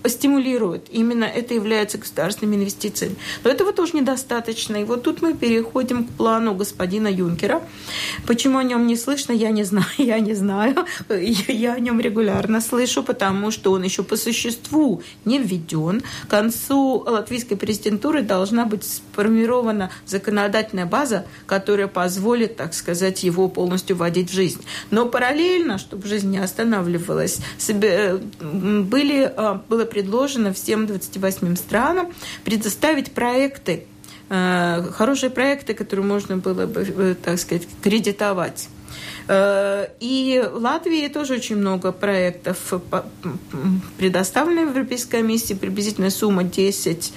стимулирует. 0.09 0.87
Именно 0.90 1.25
это 1.25 1.55
является 1.55 1.99
государственными 1.99 2.57
инвестициями. 2.57 3.16
Но 3.44 3.51
этого 3.51 3.73
тоже 3.73 3.97
недостаточно. 3.97 4.77
И 4.77 4.85
вот 4.85 5.03
тут 5.03 5.23
мы 5.23 5.35
переходим 5.35 6.05
к 6.05 6.11
плану 6.11 6.55
господина 6.55 7.09
Юнкера. 7.09 7.62
Почему 8.27 8.59
о 8.59 8.64
нем 8.64 8.87
не 8.87 8.97
слышно, 8.97 9.33
я 9.33 9.51
не 9.51 9.64
знаю. 9.64 9.87
Я 9.99 10.21
не 10.21 10.35
знаю. 10.35 10.75
Я 11.49 11.75
о 11.75 11.81
нем 11.81 12.01
регулярно 12.01 12.61
слышу, 12.61 13.03
потому 13.03 13.51
что 13.51 13.73
он 13.73 13.83
еще 13.83 14.03
по 14.03 14.16
существу 14.16 15.03
не 15.25 15.38
введен. 15.38 16.03
К 16.27 16.31
концу 16.31 17.05
латвийской 17.07 17.57
президентуры 17.57 18.23
должна 18.23 18.64
быть 18.64 18.85
сформирована 18.85 19.90
законодательная 20.07 20.87
база, 20.87 21.27
которая 21.47 21.88
позволит, 21.88 22.57
так 22.57 22.75
сказать, 22.75 23.23
его 23.23 23.49
полностью 23.49 23.97
вводить 23.97 24.31
в 24.31 24.35
жизнь. 24.35 24.62
Но 24.90 25.07
параллельно, 25.07 25.79
чтобы 25.79 26.07
жизнь 26.07 26.31
не 26.31 26.38
останавливалась, 26.38 27.38
были, 27.68 29.33
а, 29.37 29.62
было 29.68 29.85
предложено 30.03 30.53
всем 30.53 30.87
28 30.87 31.57
странам 31.57 32.13
предоставить 32.45 33.11
проекты, 33.13 33.85
э, 34.31 34.85
хорошие 34.93 35.31
проекты, 35.31 35.75
которые 35.75 36.07
можно 36.07 36.37
было 36.37 36.67
бы, 36.67 36.81
э, 36.83 37.15
так 37.15 37.39
сказать, 37.39 37.67
кредитовать. 37.83 38.69
Э, 39.27 39.89
и 39.99 40.43
в 40.53 40.59
Латвии 40.59 41.09
тоже 41.09 41.35
очень 41.35 41.57
много 41.57 41.91
проектов 41.93 42.75
предоставлено 43.99 44.67
в 44.67 44.69
Европейской 44.69 45.11
комиссии. 45.19 45.55
Приблизительная 45.55 46.11
сумма 46.11 46.45
10 46.45 47.13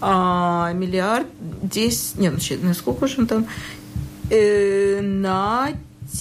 а, 0.00 0.72
миллиард, 0.74 1.26
10, 1.62 2.18
нет, 2.18 2.34
ну, 2.62 2.68
на 2.68 2.74
сколько 2.74 3.08
же 3.08 3.14
он 3.18 3.26
там? 3.26 3.46
На 4.30 5.68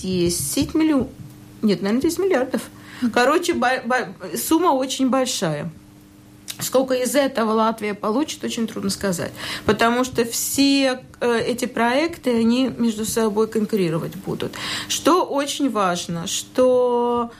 10 0.02 0.76
миллионов, 0.76 1.08
нет, 1.62 1.82
наверное, 1.82 2.02
10 2.02 2.20
миллиардов. 2.20 2.62
Короче, 3.14 3.56
сумма 4.38 4.70
очень 4.70 5.10
большая. 5.10 5.70
Сколько 6.60 6.94
из 6.94 7.16
этого 7.16 7.52
Латвия 7.52 7.94
получит, 7.94 8.44
очень 8.44 8.66
трудно 8.68 8.90
сказать. 8.90 9.32
Потому 9.66 10.06
что 10.06 10.24
все 10.24 11.02
э, 11.20 11.40
эти 11.42 11.66
проекты, 11.66 12.32
они 12.32 12.72
между 12.78 13.06
собой 13.06 13.48
конкурировать 13.48 14.16
будут. 14.16 14.54
Что 14.88 15.26
очень 15.26 15.70
важно, 15.70 16.28
что 16.28 17.32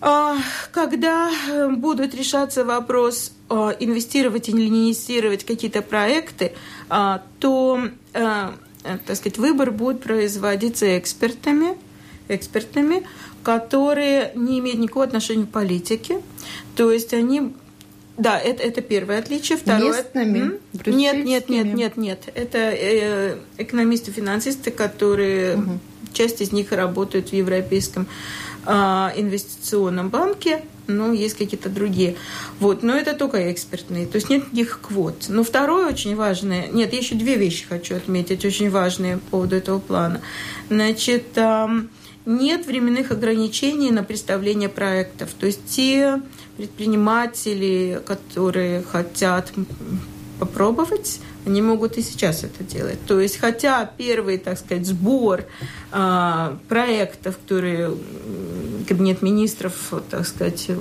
э, 0.00 0.34
когда 0.70 1.30
будут 1.70 2.14
решаться 2.14 2.64
вопрос 2.64 3.32
э, 3.50 3.54
инвестировать 3.80 4.48
или 4.48 4.68
не 4.68 4.84
инвестировать 4.84 5.44
какие-то 5.44 5.82
проекты, 5.82 6.52
то, 7.38 7.80
так 8.12 9.16
сказать, 9.16 9.38
выбор 9.38 9.70
будет 9.70 10.02
производиться 10.02 10.98
экспертами, 10.98 11.78
экспертами, 12.28 13.06
которые 13.42 14.32
не 14.34 14.58
имеют 14.58 14.78
никакого 14.78 15.06
отношения 15.06 15.46
к 15.46 15.50
политике. 15.50 16.20
То 16.76 16.92
есть 16.92 17.14
они 17.14 17.54
да, 18.16 18.38
это, 18.38 18.62
это 18.62 18.82
первое 18.82 19.18
отличие. 19.18 19.58
Второе... 19.58 19.98
Местными? 19.98 20.60
Нет, 20.86 21.24
нет, 21.24 21.48
нет, 21.48 21.74
нет, 21.74 21.96
нет. 21.96 22.28
Это 22.34 22.58
э, 22.58 23.36
экономисты-финансисты, 23.58 24.70
которые... 24.70 25.56
Угу. 25.56 25.78
Часть 26.12 26.42
из 26.42 26.52
них 26.52 26.72
работают 26.72 27.30
в 27.30 27.32
Европейском 27.32 28.06
э, 28.66 28.70
инвестиционном 29.16 30.10
банке, 30.10 30.62
но 30.86 31.10
есть 31.10 31.38
какие-то 31.38 31.70
другие. 31.70 32.16
Вот, 32.60 32.82
но 32.82 32.94
это 32.94 33.14
только 33.14 33.50
экспертные, 33.50 34.06
то 34.06 34.16
есть 34.16 34.28
нет 34.28 34.52
никаких 34.52 34.80
квот. 34.82 35.24
Но 35.28 35.42
второе 35.42 35.88
очень 35.88 36.14
важное, 36.14 36.68
нет, 36.68 36.92
я 36.92 36.98
еще 36.98 37.14
две 37.14 37.36
вещи 37.36 37.64
хочу 37.66 37.96
отметить, 37.96 38.44
очень 38.44 38.68
важные 38.68 39.16
по 39.16 39.30
поводу 39.30 39.56
этого 39.56 39.78
плана. 39.78 40.20
Значит, 40.68 41.28
э, 41.36 41.66
нет 42.26 42.66
временных 42.66 43.10
ограничений 43.10 43.90
на 43.90 44.04
представление 44.04 44.68
проектов. 44.68 45.30
То 45.38 45.46
есть 45.46 45.64
те 45.66 46.20
предприниматели, 46.56 48.00
которые 48.06 48.82
хотят 48.82 49.52
попробовать, 50.42 51.20
они 51.46 51.62
могут 51.62 51.98
и 51.98 52.02
сейчас 52.02 52.42
это 52.42 52.64
делать. 52.64 52.98
То 53.06 53.20
есть, 53.20 53.36
хотя 53.36 53.88
первый, 53.96 54.38
так 54.38 54.58
сказать, 54.58 54.84
сбор 54.84 55.44
э, 55.92 56.56
проектов, 56.68 57.38
которые 57.38 57.94
кабинет 58.88 59.22
министров, 59.22 59.92
так 60.10 60.26
сказать, 60.26 60.66
э, 60.68 60.76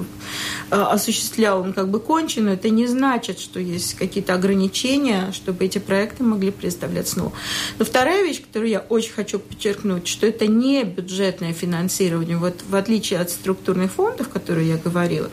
осуществлял, 0.71 1.62
он 1.62 1.74
как 1.74 1.89
бы 1.89 2.00
кончен, 2.00 2.45
но 2.45 2.54
это 2.54 2.71
не 2.71 2.88
значит, 2.88 3.39
что 3.39 3.60
есть 3.60 3.93
какие-то 3.93 4.34
ограничения, 4.34 5.32
чтобы 5.32 5.65
эти 5.65 5.78
проекты 5.78 6.24
могли 6.24 6.50
представлять 6.50 7.08
снова. 7.08 7.34
Но 7.78 7.86
вторая 7.86 8.24
вещь, 8.24 8.41
которую 8.41 8.71
я 8.71 8.80
очень 8.80 9.13
хочу 9.13 9.38
подчеркнуть, 9.38 10.08
что 10.08 10.26
это 10.26 10.47
не 10.47 10.84
бюджетное 10.84 11.54
финансирование, 11.54 12.38
вот 12.38 12.63
в 12.67 12.76
отличие 12.76 13.19
от 13.19 13.30
структурных 13.30 13.91
фондов, 13.91 14.30
которые 14.30 14.69
я 14.69 14.78
говорила, 14.78 15.30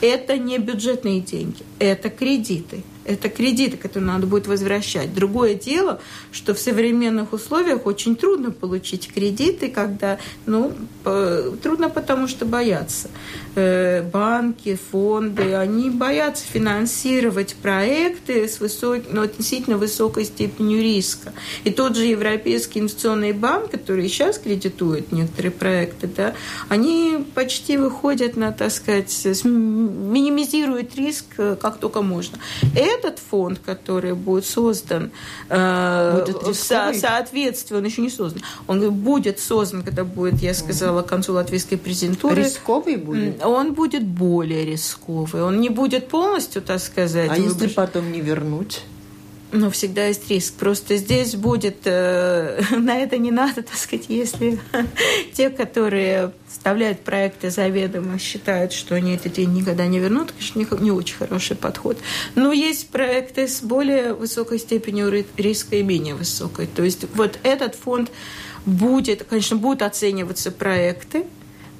это 0.00 0.38
не 0.38 0.58
бюджетные 0.58 1.20
деньги, 1.20 1.62
это 1.80 2.10
кредиты. 2.10 2.84
Это 3.04 3.28
кредиты, 3.28 3.76
которые 3.76 4.08
надо 4.08 4.26
будет 4.26 4.46
возвращать. 4.46 5.14
Другое 5.14 5.54
дело, 5.54 6.00
что 6.30 6.54
в 6.54 6.58
современных 6.58 7.32
условиях 7.32 7.86
очень 7.86 8.16
трудно 8.16 8.50
получить 8.50 9.12
кредиты, 9.12 9.68
когда, 9.70 10.18
ну, 10.46 10.72
трудно 11.62 11.90
потому 11.90 12.28
что 12.28 12.44
боятся. 12.44 13.08
Э, 13.54 14.00
банки, 14.00 14.78
фонды, 14.90 15.54
они 15.54 15.90
боятся 15.90 16.42
финансировать 16.42 17.54
проекты 17.56 18.48
с 18.48 18.60
высок... 18.60 19.02
ну, 19.10 19.20
относительно 19.20 19.76
высокой 19.76 20.24
степенью 20.24 20.80
риска. 20.80 21.34
И 21.64 21.70
тот 21.70 21.94
же 21.94 22.06
Европейский 22.06 22.80
инвестиционный 22.80 23.32
банк, 23.32 23.70
который 23.70 24.08
сейчас 24.08 24.38
кредитует 24.38 25.12
некоторые 25.12 25.52
проекты, 25.52 26.06
да, 26.06 26.34
они 26.70 27.26
почти 27.34 27.76
выходят 27.76 28.38
на, 28.38 28.52
так 28.52 28.72
сказать, 28.72 29.12
минимизируют 29.44 30.96
риск 30.96 31.26
э, 31.36 31.56
как 31.60 31.76
только 31.76 32.00
можно. 32.00 32.38
Этот 32.74 33.18
фонд, 33.18 33.60
который 33.62 34.14
будет 34.14 34.46
создан, 34.46 35.10
э, 35.50 36.24
будет 36.26 36.56
со, 36.56 36.94
соответственно, 36.94 37.80
он 37.80 37.84
еще 37.84 38.00
не 38.00 38.08
создан, 38.08 38.40
он 38.66 38.90
будет 38.92 39.40
создан, 39.40 39.82
когда 39.82 40.04
будет, 40.04 40.40
я 40.40 40.54
сказала, 40.54 41.02
к 41.02 41.06
концу 41.06 41.34
латвийской 41.34 41.76
президентуры. 41.76 42.44
Рисковый 42.44 42.96
будет? 42.96 43.41
Он 43.44 43.74
будет 43.74 44.04
более 44.04 44.64
рисковый. 44.64 45.42
Он 45.42 45.60
не 45.60 45.68
будет 45.68 46.08
полностью, 46.08 46.62
так 46.62 46.80
сказать... 46.80 47.30
А 47.30 47.34
выброс... 47.34 47.54
если 47.54 47.74
потом 47.74 48.12
не 48.12 48.20
вернуть? 48.20 48.82
Ну, 49.54 49.70
всегда 49.70 50.06
есть 50.06 50.30
риск. 50.30 50.54
Просто 50.54 50.96
здесь 50.96 51.34
будет... 51.34 51.80
Э, 51.84 52.62
на 52.70 52.96
это 52.98 53.18
не 53.18 53.30
надо, 53.30 53.62
так 53.62 53.76
сказать, 53.76 54.06
если 54.08 54.58
те, 55.34 55.50
которые 55.50 56.32
вставляют 56.48 57.00
проекты 57.00 57.50
заведомо, 57.50 58.18
считают, 58.18 58.72
что 58.72 58.94
они 58.94 59.14
эти 59.14 59.28
деньги 59.28 59.58
никогда 59.58 59.86
не 59.86 59.98
вернут, 59.98 60.32
конечно, 60.32 60.58
не, 60.58 60.84
не 60.84 60.90
очень 60.90 61.16
хороший 61.16 61.56
подход. 61.56 61.98
Но 62.34 62.50
есть 62.52 62.88
проекты 62.88 63.46
с 63.46 63.60
более 63.60 64.14
высокой 64.14 64.58
степенью 64.58 65.10
риска 65.36 65.76
и 65.76 65.82
менее 65.82 66.14
высокой. 66.14 66.66
То 66.66 66.82
есть 66.82 67.04
вот 67.14 67.38
этот 67.42 67.74
фонд 67.74 68.10
будет, 68.64 69.24
конечно, 69.24 69.56
будут 69.56 69.82
оцениваться 69.82 70.50
проекты, 70.50 71.26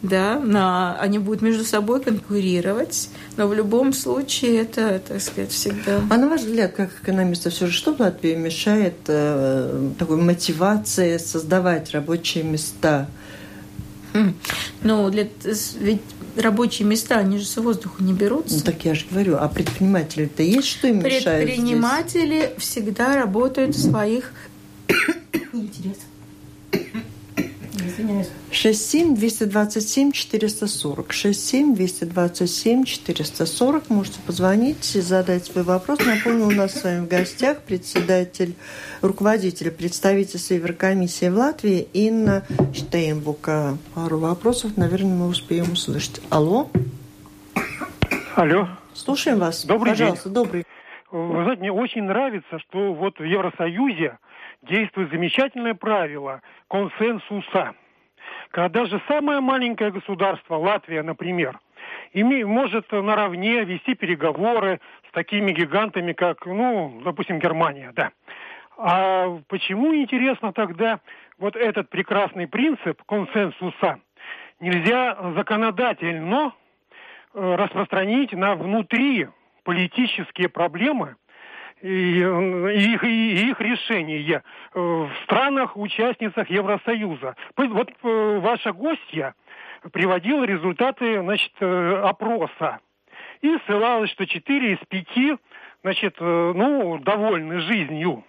да, 0.03 0.41
на, 0.41 0.99
они 0.99 1.19
будут 1.19 1.43
между 1.43 1.65
собой 1.65 2.03
конкурировать, 2.03 3.09
но 3.37 3.47
в 3.47 3.55
любом 3.55 3.93
случае 3.93 4.63
это, 4.63 5.01
так 5.07 5.23
сказать, 5.23 5.53
всегда... 5.53 6.01
А 6.11 6.17
на 6.17 6.29
ваш 6.29 6.43
взгляд, 6.43 6.73
как 6.73 6.91
экономиста, 7.03 7.51
все 7.51 7.67
же 7.67 7.73
что 7.73 7.95
в 7.95 8.01
Латвии 8.01 8.35
мешает 8.35 8.97
э, 9.07 9.91
такой 9.99 10.17
мотивации 10.17 11.19
создавать 11.19 11.93
рабочие 11.93 12.43
места? 12.43 13.09
Хм. 14.13 14.35
Ну, 14.83 15.09
для, 15.09 15.29
ведь 15.81 16.03
рабочие 16.37 16.87
места, 16.87 17.19
они 17.19 17.39
же 17.39 17.47
с 17.47 17.57
воздуха 17.57 18.03
не 18.03 18.13
берутся. 18.13 18.57
Ну, 18.57 18.61
так 18.63 18.85
я 18.85 18.95
же 18.95 19.07
говорю, 19.09 19.37
а 19.39 19.49
предприниматели-то 19.49 20.43
есть, 20.43 20.69
что 20.69 20.89
им 20.89 20.99
мешает 20.99 21.45
Предприниматели 21.45 22.55
всегда 22.59 23.15
работают 23.15 23.77
в 23.77 23.81
своих 23.81 24.33
интересах 25.53 26.12
67 28.51 29.15
227 29.15 30.13
440. 30.13 31.13
67 31.13 31.75
227 31.75 32.85
440. 32.85 33.91
Можете 33.91 34.21
позвонить 34.27 34.95
и 34.97 35.01
задать 35.01 35.45
свой 35.45 35.65
вопрос. 35.65 35.99
Напомню, 36.05 36.47
у 36.47 36.51
нас 36.51 36.75
с 36.75 36.85
вами 36.85 37.05
в 37.05 37.09
гостях 37.09 37.63
председатель, 37.63 38.55
руководитель 39.01 39.71
представительства 39.71 40.55
Еврокомиссии 40.55 41.29
в 41.29 41.37
Латвии 41.37 41.87
Инна 41.93 42.45
Штейнбука. 42.75 43.79
Пару 43.95 44.19
вопросов, 44.19 44.77
наверное, 44.77 45.15
мы 45.15 45.29
успеем 45.29 45.73
услышать. 45.73 46.21
Алло. 46.31 46.69
Алло. 48.35 48.69
Слушаем 48.95 49.39
вас. 49.39 49.65
Добрый 49.65 49.93
Пожалуйста, 49.93 50.29
день. 50.29 50.35
добрый. 50.35 50.65
Вы 51.11 51.43
знаете, 51.43 51.61
мне 51.61 51.73
очень 51.73 52.05
нравится, 52.05 52.59
что 52.61 52.95
вот 52.95 53.19
в 53.19 53.25
Евросоюзе 53.25 54.19
действует 54.63 55.11
замечательное 55.11 55.75
правило 55.75 56.41
консенсуса. 56.69 57.75
Когда 58.53 58.69
даже 58.69 59.01
самое 59.09 59.41
маленькое 59.41 59.91
государство, 59.91 60.57
Латвия, 60.57 61.03
например, 61.03 61.59
име, 62.13 62.45
может 62.45 62.93
наравне 62.93 63.65
вести 63.65 63.95
переговоры 63.95 64.79
с 65.09 65.13
такими 65.13 65.53
гигантами, 65.53 66.13
как, 66.13 66.45
ну, 66.45 67.01
допустим, 67.03 67.39
Германия, 67.39 67.93
да. 67.95 68.11
А 68.77 69.39
почему, 69.49 69.95
интересно, 69.95 70.53
тогда 70.53 71.01
вот 71.39 71.57
этот 71.57 71.89
прекрасный 71.89 72.47
принцип 72.47 73.03
консенсуса 73.05 74.01
нельзя 74.61 75.17
законодательно 75.35 76.53
э, 77.33 77.55
распространить 77.55 78.33
на 78.33 78.55
внутри 78.55 79.29
политические 79.65 80.51
проблемы 80.51 81.17
и, 81.83 82.21
их, 82.21 83.05
и 83.05 83.51
их 83.51 83.61
решения 83.61 84.43
э, 84.75 84.81
в 84.81 85.11
странах-участницах 85.25 86.49
Евросоюза. 86.49 87.35
Вот 87.57 87.91
э, 88.03 88.39
ваша 88.39 88.73
гостья 88.73 89.35
приводила 89.93 90.45
результаты 90.45 91.21
значит, 91.21 91.53
э, 91.61 92.01
опроса 92.05 92.79
и 93.41 93.59
ссылалась, 93.67 94.11
что 94.11 94.27
4 94.27 94.75
из 94.75 94.79
5 94.89 95.41
значит, 95.83 96.21
ну, 96.21 96.99
довольны 96.99 97.59
жизнью. 97.61 98.25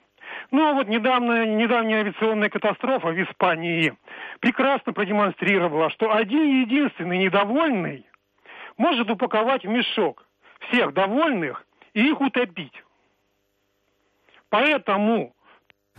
Ну, 0.49 0.68
а 0.68 0.74
вот 0.74 0.88
недавно, 0.88 1.45
недавняя 1.45 1.99
авиационная 1.99 2.49
катастрофа 2.49 3.10
в 3.10 3.22
Испании 3.22 3.93
прекрасно 4.39 4.91
продемонстрировала, 4.91 5.91
что 5.91 6.12
один 6.12 6.62
единственный 6.62 7.20
недовольный 7.20 8.08
может 8.78 9.12
упаковать 9.12 9.64
в 9.64 9.70
мешок 9.70 10.26
всех 10.62 10.93
довольных 10.93 11.64
и 11.93 12.10
их 12.10 12.20
утопить. 12.20 12.74
Поэтому 14.54 15.34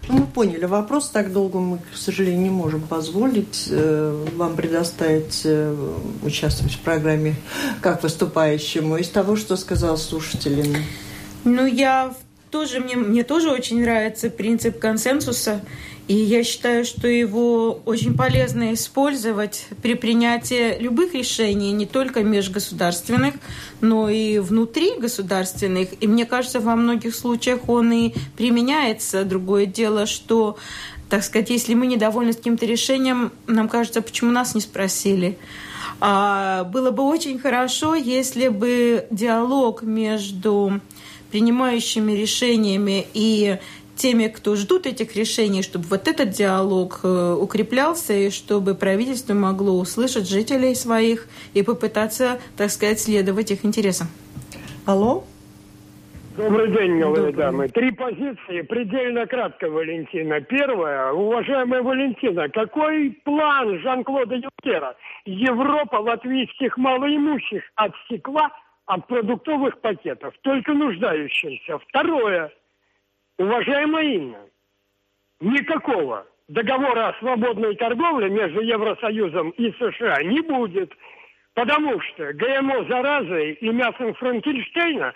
ну, 0.08 0.18
мы 0.18 0.26
поняли 0.26 0.66
вопрос. 0.66 1.08
Так 1.08 1.32
долго 1.32 1.58
мы, 1.58 1.78
к 1.78 1.96
сожалению, 1.96 2.40
не 2.40 2.50
можем 2.50 2.82
позволить 2.82 3.66
э, 3.68 4.26
вам 4.36 4.54
предоставить 4.54 5.42
э, 5.44 5.74
участвовать 6.22 6.74
в 6.74 6.80
программе 6.80 7.34
как 7.80 8.04
выступающему. 8.04 8.96
Из 8.96 9.08
того, 9.08 9.34
что 9.34 9.56
сказал 9.56 9.96
слушатель. 9.96 10.76
Ну, 11.42 11.66
я 11.66 12.14
тоже, 12.54 12.78
мне, 12.78 12.94
мне 12.94 13.24
тоже 13.24 13.50
очень 13.50 13.80
нравится 13.80 14.30
принцип 14.30 14.78
консенсуса. 14.78 15.60
И 16.06 16.14
я 16.14 16.44
считаю, 16.44 16.84
что 16.84 17.08
его 17.08 17.80
очень 17.84 18.16
полезно 18.16 18.74
использовать 18.74 19.66
при 19.82 19.94
принятии 19.94 20.78
любых 20.78 21.14
решений, 21.14 21.72
не 21.72 21.84
только 21.84 22.22
межгосударственных, 22.22 23.34
но 23.80 24.08
и 24.08 24.38
внутри 24.38 24.96
государственных. 24.96 25.88
И 26.00 26.06
мне 26.06 26.26
кажется, 26.26 26.60
во 26.60 26.76
многих 26.76 27.16
случаях 27.16 27.68
он 27.68 27.90
и 27.92 28.14
применяется. 28.36 29.24
Другое 29.24 29.66
дело, 29.66 30.06
что 30.06 30.56
так 31.10 31.24
сказать, 31.24 31.50
если 31.50 31.74
мы 31.74 31.88
недовольны 31.88 32.34
каким-то 32.34 32.66
решением, 32.66 33.32
нам 33.48 33.68
кажется, 33.68 34.00
почему 34.00 34.30
нас 34.30 34.54
не 34.54 34.60
спросили. 34.60 35.38
А 36.00 36.64
было 36.64 36.90
бы 36.90 37.02
очень 37.04 37.38
хорошо, 37.38 37.94
если 37.94 38.48
бы 38.48 39.06
диалог 39.10 39.82
между 39.82 40.80
принимающими 41.30 42.12
решениями 42.12 43.06
и 43.14 43.58
теми, 43.96 44.26
кто 44.28 44.56
ждут 44.56 44.86
этих 44.86 45.16
решений, 45.16 45.62
чтобы 45.62 45.86
вот 45.88 46.08
этот 46.08 46.30
диалог 46.30 47.00
э, 47.02 47.36
укреплялся 47.40 48.12
и 48.12 48.30
чтобы 48.30 48.74
правительство 48.74 49.34
могло 49.34 49.78
услышать 49.78 50.28
жителей 50.28 50.74
своих 50.74 51.28
и 51.54 51.62
попытаться, 51.62 52.40
так 52.56 52.70
сказать, 52.70 53.00
следовать 53.00 53.50
их 53.50 53.64
интересам. 53.64 54.08
Алло? 54.84 55.24
Добрый 56.36 56.68
день, 56.72 56.92
милые 56.92 57.26
Добрый. 57.26 57.32
дамы. 57.32 57.68
Три 57.68 57.92
позиции, 57.92 58.62
предельно 58.62 59.24
кратко, 59.24 59.70
Валентина. 59.70 60.40
Первая, 60.40 61.12
уважаемая 61.12 61.80
Валентина, 61.80 62.48
какой 62.48 63.10
план 63.24 63.78
Жан-Клода 63.78 64.34
Юнкера? 64.34 64.96
Европа 65.26 65.96
латвийских 65.96 66.76
малоимущих 66.76 67.62
отсекла 67.76 68.50
от 68.86 69.06
продуктовых 69.06 69.80
пакетов, 69.80 70.34
только 70.42 70.72
нуждающимся. 70.72 71.78
Второе, 71.78 72.50
Уважаемая 73.38 74.04
Инна, 74.04 74.38
никакого 75.40 76.26
договора 76.48 77.08
о 77.08 77.18
свободной 77.20 77.76
торговле 77.76 78.28
между 78.28 78.60
Евросоюзом 78.60 79.50
и 79.50 79.72
США 79.72 80.22
не 80.22 80.40
будет, 80.40 80.92
потому 81.54 82.00
что 82.00 82.32
ГМО 82.32 82.86
заразы 82.88 83.52
и 83.52 83.68
мясом 83.70 84.14
Франкенштейна 84.14 85.14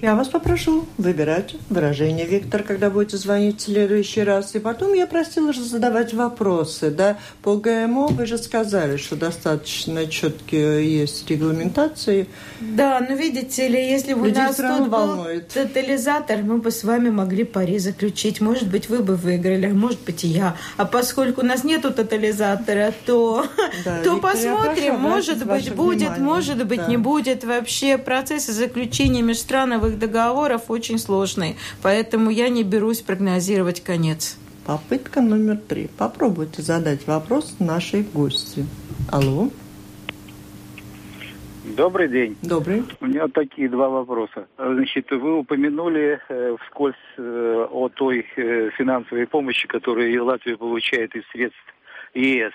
я 0.00 0.16
вас 0.16 0.28
попрошу 0.28 0.86
выбирать 0.96 1.54
выражение, 1.68 2.26
Виктор, 2.26 2.62
когда 2.62 2.88
будете 2.88 3.18
звонить 3.18 3.60
в 3.60 3.64
следующий 3.64 4.22
раз. 4.22 4.54
И 4.54 4.58
потом 4.58 4.94
я 4.94 5.06
просила 5.06 5.52
же 5.52 5.62
задавать 5.62 6.14
вопросы. 6.14 6.90
Да? 6.90 7.18
По 7.42 7.56
ГМО 7.56 8.08
вы 8.08 8.26
же 8.26 8.38
сказали, 8.38 8.96
что 8.96 9.16
достаточно 9.16 10.06
четкие 10.06 11.00
есть 11.00 11.28
регламентации. 11.30 12.26
Да, 12.60 13.04
но 13.06 13.14
видите 13.14 13.68
ли, 13.68 13.90
если 13.90 14.14
бы 14.14 14.30
у 14.30 14.34
нас 14.34 14.56
тут 14.56 14.88
волнует. 14.88 15.52
был 15.54 15.62
тотализатор, 15.62 16.38
мы 16.42 16.58
бы 16.58 16.70
с 16.70 16.84
вами 16.84 17.10
могли 17.10 17.44
пари 17.44 17.78
заключить. 17.78 18.40
Может 18.40 18.68
быть, 18.68 18.88
вы 18.88 19.00
бы 19.00 19.16
выиграли, 19.16 19.66
а 19.66 19.74
может 19.74 20.00
быть 20.00 20.24
и 20.24 20.28
я. 20.28 20.56
А 20.78 20.86
поскольку 20.86 21.42
у 21.42 21.44
нас 21.44 21.64
нету 21.64 21.92
тотализатора, 21.92 22.94
то, 23.04 23.46
да, 23.84 24.00
то 24.04 24.14
Виктор, 24.14 24.32
посмотрим. 24.32 24.98
Может 24.98 25.46
быть, 25.46 25.72
будет, 25.74 26.00
внимание. 26.00 26.24
может 26.24 26.66
быть, 26.66 26.80
да. 26.80 26.86
не 26.86 26.96
будет. 26.96 27.44
Вообще 27.44 27.98
процессы 27.98 28.52
заключения 28.52 29.22
межстрановых 29.22 29.81
мировых 29.82 29.98
договоров 29.98 30.70
очень 30.70 30.98
сложный, 30.98 31.56
поэтому 31.82 32.30
я 32.30 32.48
не 32.48 32.62
берусь 32.62 33.00
прогнозировать 33.00 33.82
конец. 33.82 34.38
Попытка 34.66 35.20
номер 35.20 35.56
три. 35.56 35.88
Попробуйте 35.98 36.62
задать 36.62 37.06
вопрос 37.06 37.56
нашей 37.58 38.02
гости. 38.02 38.64
Алло. 39.10 39.48
Добрый 41.76 42.08
день. 42.08 42.36
Добрый. 42.42 42.84
У 43.00 43.06
меня 43.06 43.26
такие 43.28 43.68
два 43.68 43.88
вопроса. 43.88 44.46
Значит, 44.56 45.10
вы 45.10 45.38
упомянули 45.38 46.20
э, 46.28 46.56
вскользь 46.64 46.94
э, 47.16 47.66
о 47.70 47.88
той 47.88 48.26
э, 48.36 48.70
финансовой 48.76 49.26
помощи, 49.26 49.66
которую 49.66 50.24
Латвия 50.24 50.56
получает 50.56 51.14
из 51.16 51.22
средств 51.32 51.58
ЕС 52.14 52.52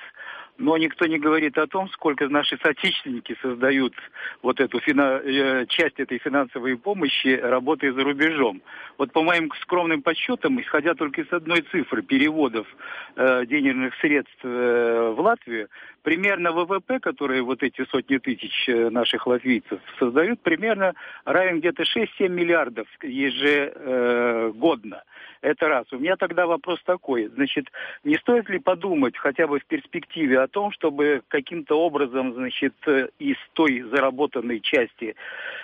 но 0.58 0.78
никто 0.78 1.06
не 1.06 1.20
говорит 1.20 1.58
о 1.58 1.68
том, 1.68 1.90
сколько 1.90 2.28
наши 2.28 2.58
соотечественники 2.58 3.38
создают 3.42 3.94
вот 4.42 4.60
эту 4.60 4.80
фина... 4.80 5.22
Э, 5.24 5.66
часть 5.68 6.00
этой 6.00 6.18
финансовой 6.18 6.78
помощи, 6.78 7.40
работая 7.42 7.94
за 7.94 8.04
рубежом. 8.04 8.62
Вот 8.98 9.12
по 9.12 9.24
моим 9.24 9.52
скромным 9.62 10.02
подсчетам, 10.02 10.60
исходя 10.60 10.96
только 10.96 11.22
из 11.22 11.32
одной 11.32 11.62
цифры 11.72 12.02
переводов 12.02 12.68
э, 13.16 13.46
денежных 13.46 13.94
средств 14.02 14.40
э, 14.44 15.14
в 15.16 15.20
Латвию, 15.20 15.70
примерно 16.04 16.52
ВВП, 16.52 17.00
который 17.00 17.42
вот 17.42 17.64
эти 17.64 17.86
сотни 17.92 18.18
тысяч 18.18 18.70
э, 18.70 18.90
наших 18.90 19.28
латвийцев 19.28 19.80
создают, 20.00 20.42
примерно 20.42 20.94
равен 21.26 21.60
где-то 21.60 21.84
6-7 21.84 22.30
миллиардов 22.30 22.88
ежегодно. 23.04 25.04
Это 25.42 25.68
раз. 25.68 25.86
У 25.92 26.00
меня 26.00 26.16
тогда 26.16 26.48
вопрос 26.48 26.82
такой. 26.84 27.28
Значит, 27.28 27.68
не 28.04 28.16
стоит 28.16 28.50
ли 28.50 28.60
подумать 28.60 29.18
хотя 29.18 29.48
бы 29.48 29.60
в 29.60 29.66
перспективе 29.66 30.42
о 30.48 30.50
том, 30.50 30.72
чтобы 30.72 31.22
каким-то 31.28 31.76
образом, 31.76 32.34
значит, 32.34 32.74
э, 32.88 33.10
из 33.20 33.38
той 33.54 33.82
заработанной 33.82 34.62
части 34.62 35.16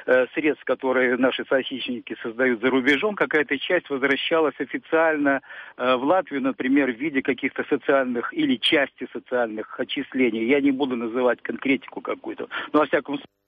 э, 0.06 0.26
средств, 0.34 0.66
которые 0.66 1.18
наши 1.18 1.46
соотечественники 1.46 2.16
создают 2.22 2.62
за 2.62 2.70
рубежом, 2.70 3.16
какая-то 3.16 3.58
часть 3.58 3.90
возвращалась 3.90 4.56
официально 4.60 5.42
э, 5.78 5.96
в 5.96 6.04
Латвию, 6.04 6.42
например, 6.42 6.92
в 6.92 6.98
виде 6.98 7.22
каких-то 7.22 7.64
социальных 7.70 8.34
или 8.34 8.58
части 8.58 9.08
социальных 9.14 9.80
отчислений. 9.80 10.46
Я 10.46 10.60
не 10.62 10.72
буду 10.72 10.96
называть 10.96 11.42
конкретику 11.42 12.02
какую-то, 12.02 12.48
но 12.74 12.80
во 12.80 12.86
всяком 12.86 13.16
случае 13.16 13.43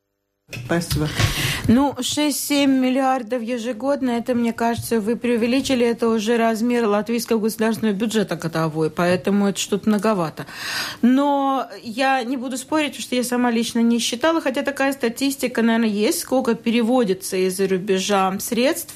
Спасибо. 0.66 1.10
Ну, 1.68 1.94
6-7 1.98 2.68
миллиардов 2.68 3.42
ежегодно, 3.42 4.12
это, 4.12 4.36
мне 4.36 4.54
кажется, 4.54 5.02
вы 5.02 5.16
преувеличили, 5.16 5.84
это 5.86 6.08
уже 6.08 6.38
размер 6.38 6.86
латвийского 6.86 7.40
государственного 7.40 7.96
бюджета 7.96 8.36
годовой, 8.36 8.92
поэтому 8.92 9.48
это 9.48 9.60
что-то 9.60 9.90
многовато. 9.90 10.46
Но 11.02 11.68
я 11.82 12.24
не 12.24 12.38
буду 12.38 12.58
спорить, 12.58 12.92
потому 12.92 13.02
что 13.02 13.16
я 13.16 13.24
сама 13.24 13.50
лично 13.50 13.80
не 13.80 13.98
считала, 13.98 14.40
хотя 14.40 14.62
такая 14.62 14.94
статистика, 14.94 15.64
наверное, 15.64 15.90
есть, 15.90 16.20
сколько 16.20 16.54
переводится 16.54 17.38
из-за 17.38 17.68
рубежа 17.68 18.38
средств 18.40 18.94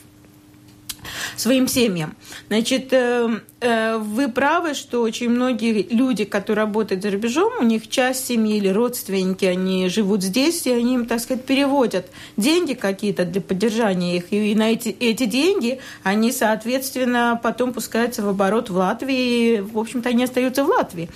своим 1.35 1.67
семьям. 1.67 2.15
Значит, 2.47 2.93
э, 2.93 2.97
э, 2.97 3.39
вы 3.61 4.29
правы, 4.29 4.73
что 4.73 5.01
очень 5.01 5.29
многие 5.29 5.85
люди, 5.93 6.23
которые 6.23 6.65
работают 6.65 7.03
за 7.03 7.11
рубежом, 7.11 7.51
у 7.59 7.63
них 7.63 7.89
часть 7.89 8.27
семьи 8.27 8.57
или 8.57 8.69
родственники, 8.69 9.45
они 9.45 9.89
живут 9.89 10.23
здесь, 10.23 10.65
и 10.65 10.71
они 10.71 10.95
им, 10.95 11.05
так 11.05 11.19
сказать, 11.19 11.43
переводят 11.45 12.07
деньги 12.37 12.73
какие-то 12.73 13.25
для 13.25 13.41
поддержания 13.41 14.17
их. 14.17 14.31
И 14.31 14.55
на 14.55 14.71
эти, 14.71 14.89
эти 14.89 15.25
деньги 15.25 15.79
они, 16.03 16.31
соответственно, 16.31 17.39
потом 17.41 17.73
пускаются 17.73 18.21
в 18.21 18.29
оборот 18.29 18.69
в 18.69 18.77
Латвии. 18.77 19.57
И, 19.57 19.61
в 19.61 19.77
общем-то, 19.77 20.09
они 20.09 20.23
остаются 20.23 20.63
в 20.63 20.69
Латвии. 20.69 21.09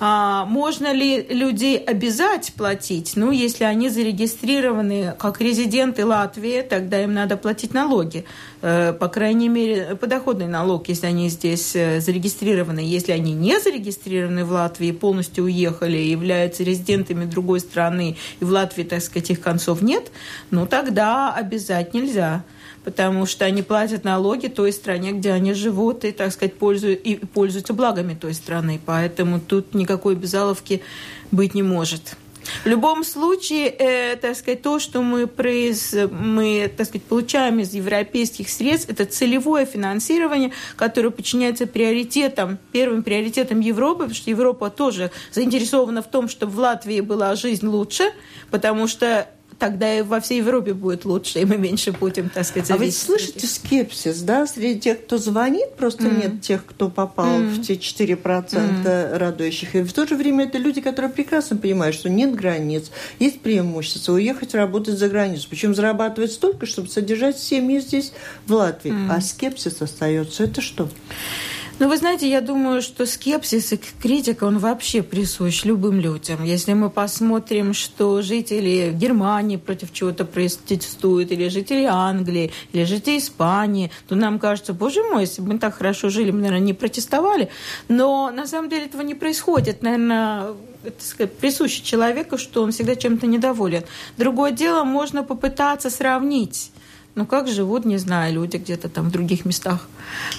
А, 0.00 0.44
можно 0.46 0.92
ли 0.92 1.22
людей 1.28 1.76
обязать 1.76 2.52
платить? 2.56 3.12
Ну, 3.16 3.30
если 3.30 3.64
они 3.64 3.88
зарегистрированы 3.88 5.14
как 5.18 5.40
резиденты 5.40 6.06
Латвии, 6.06 6.62
тогда 6.62 7.02
им 7.02 7.12
надо 7.12 7.36
платить 7.36 7.74
налоги. 7.74 8.24
Э, 8.62 8.92
по 8.92 9.08
крайней 9.08 9.48
мере, 9.48 9.96
подоходный 9.96 10.46
налог, 10.46 10.88
если 10.88 11.06
они 11.06 11.28
здесь 11.28 11.74
э, 11.74 11.81
зарегистрированы. 12.00 12.80
Если 12.80 13.12
они 13.12 13.32
не 13.32 13.60
зарегистрированы 13.60 14.44
в 14.44 14.52
Латвии, 14.52 14.92
полностью 14.92 15.44
уехали, 15.44 15.98
являются 15.98 16.62
резидентами 16.62 17.24
другой 17.24 17.60
страны, 17.60 18.16
и 18.40 18.44
в 18.44 18.50
Латвии, 18.50 18.84
так 18.84 19.02
сказать, 19.02 19.30
их 19.30 19.40
концов 19.40 19.82
нет, 19.82 20.10
ну 20.50 20.66
тогда 20.66 21.32
обязать 21.32 21.94
нельзя 21.94 22.44
потому 22.84 23.26
что 23.26 23.44
они 23.44 23.62
платят 23.62 24.04
налоги 24.04 24.48
той 24.48 24.72
стране, 24.72 25.12
где 25.12 25.32
они 25.32 25.54
живут, 25.54 26.04
и, 26.04 26.12
так 26.12 26.32
сказать, 26.32 26.54
пользуют, 26.54 27.00
и 27.02 27.14
пользуются 27.14 27.74
благами 27.74 28.14
той 28.14 28.34
страны. 28.34 28.80
Поэтому 28.84 29.40
тут 29.40 29.74
никакой 29.74 30.14
безаловки 30.14 30.82
быть 31.30 31.54
не 31.54 31.62
может. 31.62 32.16
В 32.64 32.66
любом 32.66 33.04
случае, 33.04 33.68
э, 33.68 34.16
так 34.16 34.36
сказать, 34.36 34.62
то, 34.62 34.78
что 34.78 35.02
мы, 35.02 35.26
произ, 35.26 35.94
мы 36.10 36.70
так 36.76 36.86
сказать, 36.86 37.04
получаем 37.04 37.60
из 37.60 37.72
европейских 37.74 38.48
средств, 38.48 38.90
это 38.90 39.04
целевое 39.04 39.66
финансирование, 39.66 40.52
которое 40.76 41.10
подчиняется 41.10 41.66
приоритетам, 41.66 42.58
первым 42.72 43.02
приоритетам 43.02 43.60
Европы, 43.60 44.04
потому 44.04 44.14
что 44.14 44.30
Европа 44.30 44.70
тоже 44.70 45.10
заинтересована 45.32 46.02
в 46.02 46.10
том, 46.10 46.28
чтобы 46.28 46.52
в 46.52 46.58
Латвии 46.58 47.00
была 47.00 47.34
жизнь 47.34 47.66
лучше, 47.66 48.12
потому 48.50 48.86
что 48.86 49.28
тогда 49.62 49.96
и 49.96 50.02
во 50.02 50.18
всей 50.18 50.38
Европе 50.38 50.74
будет 50.74 51.04
лучше, 51.04 51.38
и 51.38 51.44
мы 51.44 51.56
меньше 51.56 51.92
будем, 51.92 52.30
так 52.30 52.44
сказать, 52.44 52.66
зависеть. 52.66 53.08
А 53.08 53.12
вы 53.12 53.18
слышите 53.18 53.46
скепсис, 53.46 54.20
да, 54.22 54.44
среди 54.48 54.80
тех, 54.80 55.04
кто 55.04 55.18
звонит, 55.18 55.76
просто 55.76 56.02
mm. 56.02 56.20
нет 56.20 56.40
тех, 56.40 56.66
кто 56.66 56.88
попал 56.88 57.38
mm. 57.38 57.48
в 57.48 57.62
те 57.62 57.74
4% 57.74 58.16
mm. 58.50 59.18
радующих. 59.18 59.76
И 59.76 59.82
в 59.82 59.92
то 59.92 60.04
же 60.04 60.16
время 60.16 60.46
это 60.46 60.58
люди, 60.58 60.80
которые 60.80 61.12
прекрасно 61.12 61.56
понимают, 61.56 61.94
что 61.94 62.10
нет 62.10 62.34
границ, 62.34 62.90
есть 63.20 63.40
преимущество 63.40 64.14
уехать 64.14 64.52
работать 64.56 64.98
за 64.98 65.08
границу, 65.08 65.46
причем 65.48 65.76
зарабатывать 65.76 66.32
столько, 66.32 66.66
чтобы 66.66 66.88
содержать 66.88 67.38
семьи 67.38 67.78
здесь, 67.78 68.12
в 68.48 68.54
Латвии. 68.54 68.90
Mm. 68.90 69.12
А 69.12 69.20
скепсис 69.20 69.80
остается. 69.80 70.42
Это 70.42 70.60
что? 70.60 70.88
Ну, 71.82 71.88
вы 71.88 71.96
знаете, 71.96 72.30
я 72.30 72.40
думаю, 72.40 72.80
что 72.80 73.06
скепсис 73.06 73.72
и 73.72 73.76
критика, 73.76 74.44
он 74.44 74.58
вообще 74.58 75.02
присущ 75.02 75.64
любым 75.64 75.98
людям. 75.98 76.44
Если 76.44 76.74
мы 76.74 76.90
посмотрим, 76.90 77.74
что 77.74 78.22
жители 78.22 78.92
Германии 78.92 79.56
против 79.56 79.92
чего-то 79.92 80.24
протестуют, 80.24 81.32
или 81.32 81.48
жители 81.48 81.82
Англии, 81.82 82.52
или 82.72 82.84
жители 82.84 83.18
Испании, 83.18 83.90
то 84.06 84.14
нам 84.14 84.38
кажется, 84.38 84.72
боже 84.72 85.02
мой, 85.02 85.22
если 85.22 85.42
бы 85.42 85.54
мы 85.54 85.58
так 85.58 85.74
хорошо 85.74 86.08
жили, 86.08 86.30
мы, 86.30 86.42
наверное, 86.42 86.60
не 86.60 86.72
протестовали. 86.72 87.48
Но 87.88 88.30
на 88.30 88.46
самом 88.46 88.70
деле 88.70 88.84
этого 88.84 89.02
не 89.02 89.16
происходит. 89.16 89.82
Наверное, 89.82 90.54
это 90.84 91.04
сказать, 91.04 91.36
присуще 91.36 91.82
человеку, 91.82 92.38
что 92.38 92.62
он 92.62 92.70
всегда 92.70 92.94
чем-то 92.94 93.26
недоволен. 93.26 93.82
Другое 94.16 94.52
дело, 94.52 94.84
можно 94.84 95.24
попытаться 95.24 95.90
сравнить 95.90 96.70
ну 97.14 97.26
как 97.26 97.46
живут, 97.48 97.84
не 97.84 97.98
знаю, 97.98 98.32
люди 98.34 98.56
где-то 98.56 98.88
там 98.88 99.08
в 99.08 99.12
других 99.12 99.44
местах. 99.44 99.86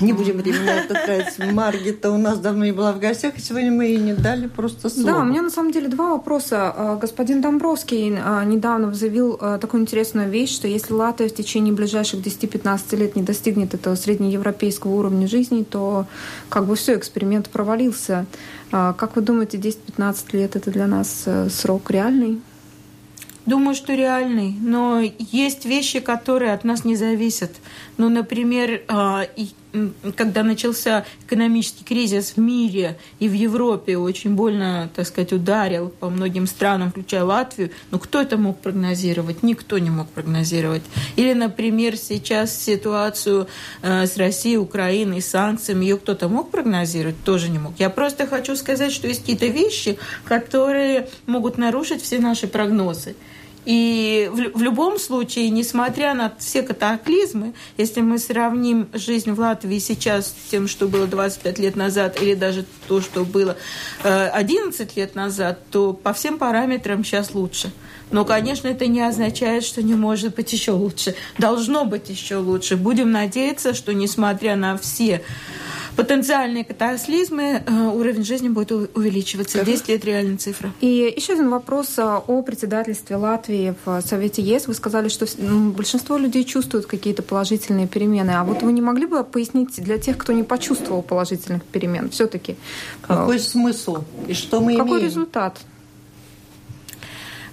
Не 0.01 0.11
будем 0.13 0.37
времени 0.37 0.69
это 0.69 0.95
тратить. 0.95 1.53
Маргита 1.53 2.09
у 2.11 2.17
нас 2.17 2.39
давно 2.39 2.65
не 2.65 2.71
была 2.71 2.93
в 2.93 2.99
гостях, 2.99 3.37
и 3.37 3.41
сегодня 3.41 3.71
мы 3.71 3.85
ей 3.85 3.97
не 3.97 4.13
дали 4.13 4.47
просто 4.47 4.89
слово. 4.89 5.05
Да, 5.05 5.19
у 5.19 5.23
меня 5.23 5.43
на 5.43 5.51
самом 5.51 5.71
деле 5.71 5.87
два 5.87 6.09
вопроса. 6.09 6.73
А, 6.75 6.95
господин 6.95 7.41
Домбровский 7.41 8.15
а, 8.17 8.43
недавно 8.43 8.91
заявил 8.93 9.37
а, 9.39 9.59
такую 9.59 9.81
интересную 9.81 10.29
вещь, 10.29 10.53
что 10.53 10.67
если 10.67 10.93
Латвия 10.93 11.29
в 11.29 11.35
течение 11.35 11.73
ближайших 11.73 12.21
10-15 12.21 12.95
лет 12.95 13.15
не 13.15 13.21
достигнет 13.21 13.73
этого 13.75 13.95
среднеевропейского 13.95 14.93
уровня 14.93 15.27
жизни, 15.27 15.63
то 15.63 16.07
как 16.49 16.65
бы 16.65 16.75
все, 16.75 16.97
эксперимент 16.97 17.49
провалился. 17.49 18.25
Как 18.71 19.15
вы 19.15 19.21
думаете, 19.21 19.57
10-15 19.59 20.15
лет 20.33 20.55
это 20.55 20.71
для 20.71 20.87
нас 20.87 21.23
э, 21.27 21.49
срок 21.49 21.91
реальный? 21.91 22.41
Думаю, 23.45 23.75
что 23.75 23.93
реальный, 23.93 24.55
но 24.61 25.01
есть 25.01 25.65
вещи, 25.65 25.99
которые 25.99 26.53
от 26.53 26.63
нас 26.63 26.85
не 26.85 26.95
зависят. 26.95 27.51
Ну, 27.97 28.07
например, 28.07 28.83
а, 28.87 29.27
когда 30.15 30.43
начался 30.43 31.05
экономический 31.25 31.83
кризис 31.83 32.33
в 32.35 32.37
мире 32.37 32.97
и 33.19 33.27
в 33.27 33.33
Европе, 33.33 33.97
очень 33.97 34.35
больно, 34.35 34.89
так 34.95 35.07
сказать, 35.07 35.33
ударил 35.33 35.89
по 35.89 36.09
многим 36.09 36.47
странам, 36.47 36.91
включая 36.91 37.23
Латвию, 37.23 37.71
ну 37.91 37.99
кто 37.99 38.21
это 38.21 38.37
мог 38.37 38.59
прогнозировать? 38.59 39.43
Никто 39.43 39.77
не 39.77 39.89
мог 39.89 40.07
прогнозировать. 40.09 40.83
Или, 41.15 41.33
например, 41.33 41.97
сейчас 41.97 42.55
ситуацию 42.55 43.47
э, 43.81 44.05
с 44.05 44.15
Россией, 44.15 44.57
Украиной, 44.57 45.21
санкциями, 45.21 45.85
ее 45.85 45.97
кто-то 45.97 46.29
мог 46.29 46.49
прогнозировать? 46.49 47.21
Тоже 47.25 47.49
не 47.49 47.59
мог. 47.59 47.73
Я 47.77 47.89
просто 47.89 48.25
хочу 48.25 48.55
сказать, 48.55 48.93
что 48.93 49.07
есть 49.07 49.21
какие-то 49.21 49.47
вещи, 49.47 49.97
которые 50.23 51.09
могут 51.25 51.57
нарушить 51.57 52.01
все 52.01 52.19
наши 52.19 52.47
прогнозы. 52.47 53.15
И 53.65 54.29
в, 54.31 54.57
в 54.57 54.61
любом 54.61 54.99
случае, 54.99 55.49
несмотря 55.49 56.13
на 56.13 56.33
все 56.37 56.63
катаклизмы, 56.63 57.53
если 57.77 58.01
мы 58.01 58.17
сравним 58.17 58.89
жизнь 58.93 59.31
в 59.31 59.39
Латвии 59.39 59.79
сейчас 59.79 60.27
с 60.27 60.49
тем, 60.51 60.67
что 60.67 60.87
было 60.87 61.07
25 61.07 61.59
лет 61.59 61.75
назад, 61.75 62.21
или 62.21 62.33
даже 62.33 62.65
то, 62.87 63.01
что 63.01 63.23
было 63.23 63.55
11 64.03 64.81
э, 64.81 64.99
лет 64.99 65.15
назад, 65.15 65.59
то 65.71 65.93
по 65.93 66.13
всем 66.13 66.37
параметрам 66.37 67.03
сейчас 67.03 67.33
лучше. 67.33 67.71
Но, 68.11 68.25
конечно, 68.25 68.67
это 68.67 68.85
не 68.87 69.01
означает, 69.01 69.63
что 69.63 69.81
не 69.81 69.95
может 69.95 70.35
быть 70.35 70.53
еще 70.53 70.71
лучше. 70.71 71.15
Должно 71.39 71.85
быть 71.85 72.09
еще 72.09 72.35
лучше. 72.35 72.77
Будем 72.77 73.11
надеяться, 73.11 73.73
что 73.73 73.93
несмотря 73.93 74.55
на 74.55 74.77
все 74.77 75.23
потенциальные 75.95 76.63
катаклизмы, 76.63 77.63
э, 77.65 77.71
уровень 77.71 78.23
жизни 78.23 78.49
будет 78.49 78.71
увеличиваться. 78.71 79.59
Как? 79.59 79.67
10 79.67 79.87
лет 79.89 80.05
реальная 80.05 80.37
цифра. 80.37 80.71
И 80.81 81.13
еще 81.15 81.33
один 81.33 81.49
вопрос 81.49 81.97
э, 81.97 82.03
о 82.03 82.41
председательстве 82.41 83.15
Латвии 83.15 83.75
в 83.85 84.01
Совете 84.01 84.41
ЕС. 84.41 84.67
Вы 84.67 84.73
сказали, 84.73 85.09
что 85.09 85.25
большинство 85.75 86.17
людей 86.17 86.43
чувствуют 86.43 86.85
какие-то 86.85 87.23
положительные 87.23 87.87
перемены. 87.87 88.31
А 88.31 88.43
вот 88.43 88.61
вы 88.61 88.71
не 88.73 88.81
могли 88.81 89.05
бы 89.05 89.23
пояснить 89.23 89.75
для 89.81 89.97
тех, 89.97 90.17
кто 90.17 90.33
не 90.33 90.43
почувствовал 90.43 91.01
положительных 91.01 91.63
перемен, 91.63 92.09
все-таки? 92.09 92.55
Какой 93.01 93.39
смысл? 93.39 94.03
И 94.27 94.33
что 94.33 94.61
мы 94.61 94.75
Какой 94.77 94.91
имеем? 94.91 95.05
результат? 95.05 95.59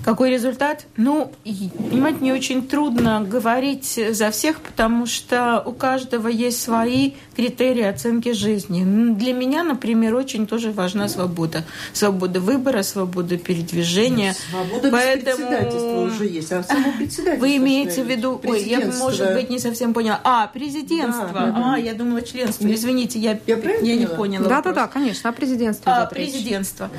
Какой 0.05 0.31
результат? 0.31 0.87
Ну, 0.97 1.31
понимаете, 1.45 2.19
мне 2.21 2.33
очень 2.33 2.67
трудно 2.67 3.21
говорить 3.21 4.01
за 4.11 4.31
всех, 4.31 4.61
потому 4.61 5.07
что 5.07 5.63
у 5.65 5.73
каждого 5.73 6.29
есть 6.29 6.63
свои 6.63 7.13
критерии 7.37 7.85
оценки 7.85 8.33
жизни. 8.33 8.85
Для 9.15 9.33
меня, 9.33 9.63
например, 9.63 10.15
очень 10.15 10.47
тоже 10.47 10.73
важна 10.73 11.09
свобода. 11.09 11.65
Свобода 11.93 12.41
выбора, 12.41 12.83
свобода 12.83 13.37
передвижения. 13.37 14.35
Свобода 14.51 14.91
Поэтому... 14.91 16.03
уже 16.05 16.27
есть, 16.27 16.51
а 16.53 16.63
само 16.63 16.93
председательство... 16.93 17.47
Вы 17.47 17.57
имеете 17.57 18.03
в 18.03 18.07
виду... 18.07 18.41
Ой, 18.43 18.63
я, 18.63 18.81
может 18.99 19.35
быть, 19.35 19.51
не 19.51 19.59
совсем 19.59 19.93
поняла. 19.93 20.21
А, 20.25 20.47
президентство. 20.47 21.29
Да, 21.33 21.47
да, 21.47 21.53
да. 21.53 21.75
А, 21.75 21.79
я 21.79 21.95
думала, 21.95 22.23
членство. 22.23 22.67
Извините, 22.67 23.19
я, 23.19 23.39
я, 23.47 23.57
я 23.57 23.97
не 23.97 24.07
поняла. 24.07 24.49
Да-да-да, 24.49 24.89
конечно, 24.89 25.31
о 25.31 25.33
президентстве. 25.33 25.93
А, 25.93 26.07
президентство. 26.07 26.91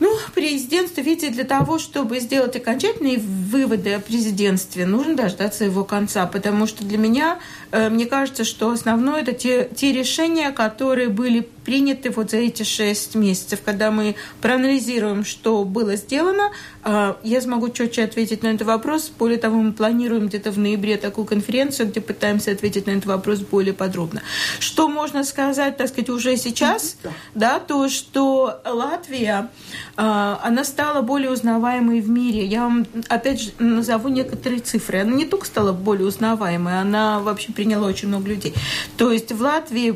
Ну, 0.00 0.16
президентство, 0.34 1.00
видите, 1.00 1.30
для 1.30 1.44
того, 1.44 1.78
чтобы 1.78 2.20
сделать 2.20 2.54
окончательные 2.54 3.18
выводы 3.18 3.94
о 3.94 4.00
президентстве, 4.00 4.86
нужно 4.86 5.16
дождаться 5.16 5.64
его 5.64 5.84
конца, 5.84 6.26
потому 6.26 6.66
что 6.66 6.84
для 6.84 6.98
меня, 6.98 7.38
э, 7.72 7.88
мне 7.88 8.06
кажется, 8.06 8.44
что 8.44 8.70
основное 8.70 9.22
это 9.22 9.32
те, 9.32 9.68
те 9.74 9.92
решения, 9.92 10.52
которые 10.52 11.08
были 11.08 11.48
приняты 11.68 12.08
вот 12.08 12.30
за 12.30 12.38
эти 12.38 12.62
шесть 12.62 13.14
месяцев. 13.14 13.60
Когда 13.62 13.90
мы 13.90 14.16
проанализируем, 14.40 15.22
что 15.22 15.64
было 15.64 15.96
сделано, 15.96 16.50
а, 16.82 17.18
я 17.22 17.42
смогу 17.42 17.68
четче 17.68 18.04
ответить 18.04 18.42
на 18.42 18.48
этот 18.48 18.66
вопрос. 18.66 19.12
Более 19.18 19.36
того, 19.36 19.56
мы 19.56 19.72
планируем 19.72 20.28
где-то 20.28 20.50
в 20.50 20.58
ноябре 20.58 20.96
такую 20.96 21.26
конференцию, 21.26 21.90
где 21.90 22.00
пытаемся 22.00 22.52
ответить 22.52 22.86
на 22.86 22.92
этот 22.92 23.04
вопрос 23.04 23.40
более 23.40 23.74
подробно. 23.74 24.22
Что 24.60 24.88
можно 24.88 25.24
сказать, 25.24 25.76
так 25.76 25.88
сказать, 25.88 26.08
уже 26.08 26.38
сейчас, 26.38 26.96
да, 27.34 27.60
то, 27.60 27.90
что 27.90 28.62
Латвия 28.64 29.50
а, 29.98 30.40
она 30.42 30.64
стала 30.64 31.02
более 31.02 31.30
узнаваемой 31.30 32.00
в 32.00 32.08
мире. 32.08 32.46
Я 32.46 32.62
вам, 32.62 32.86
опять 33.08 33.42
же, 33.42 33.50
назову 33.58 34.08
некоторые 34.08 34.60
цифры. 34.60 35.00
Она 35.00 35.12
не 35.12 35.26
только 35.26 35.44
стала 35.44 35.72
более 35.72 36.06
узнаваемой, 36.06 36.80
она 36.80 37.20
вообще 37.20 37.52
приняла 37.52 37.88
очень 37.88 38.08
много 38.08 38.28
людей. 38.28 38.54
То 38.96 39.12
есть 39.12 39.32
в 39.32 39.42
Латвии 39.42 39.90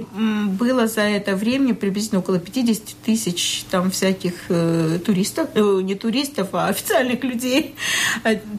было 0.59 0.87
за 0.87 1.03
это 1.03 1.35
время 1.35 1.62
приблизительно 1.71 2.21
около 2.21 2.41
50 2.41 2.83
тысяч 3.05 3.65
там 3.71 3.91
всяких 3.93 4.35
э, 4.49 4.99
туристов, 5.05 5.49
э, 5.55 5.81
не 5.83 5.95
туристов, 5.95 6.49
а 6.53 6.67
официальных 6.69 7.23
людей. 7.23 7.75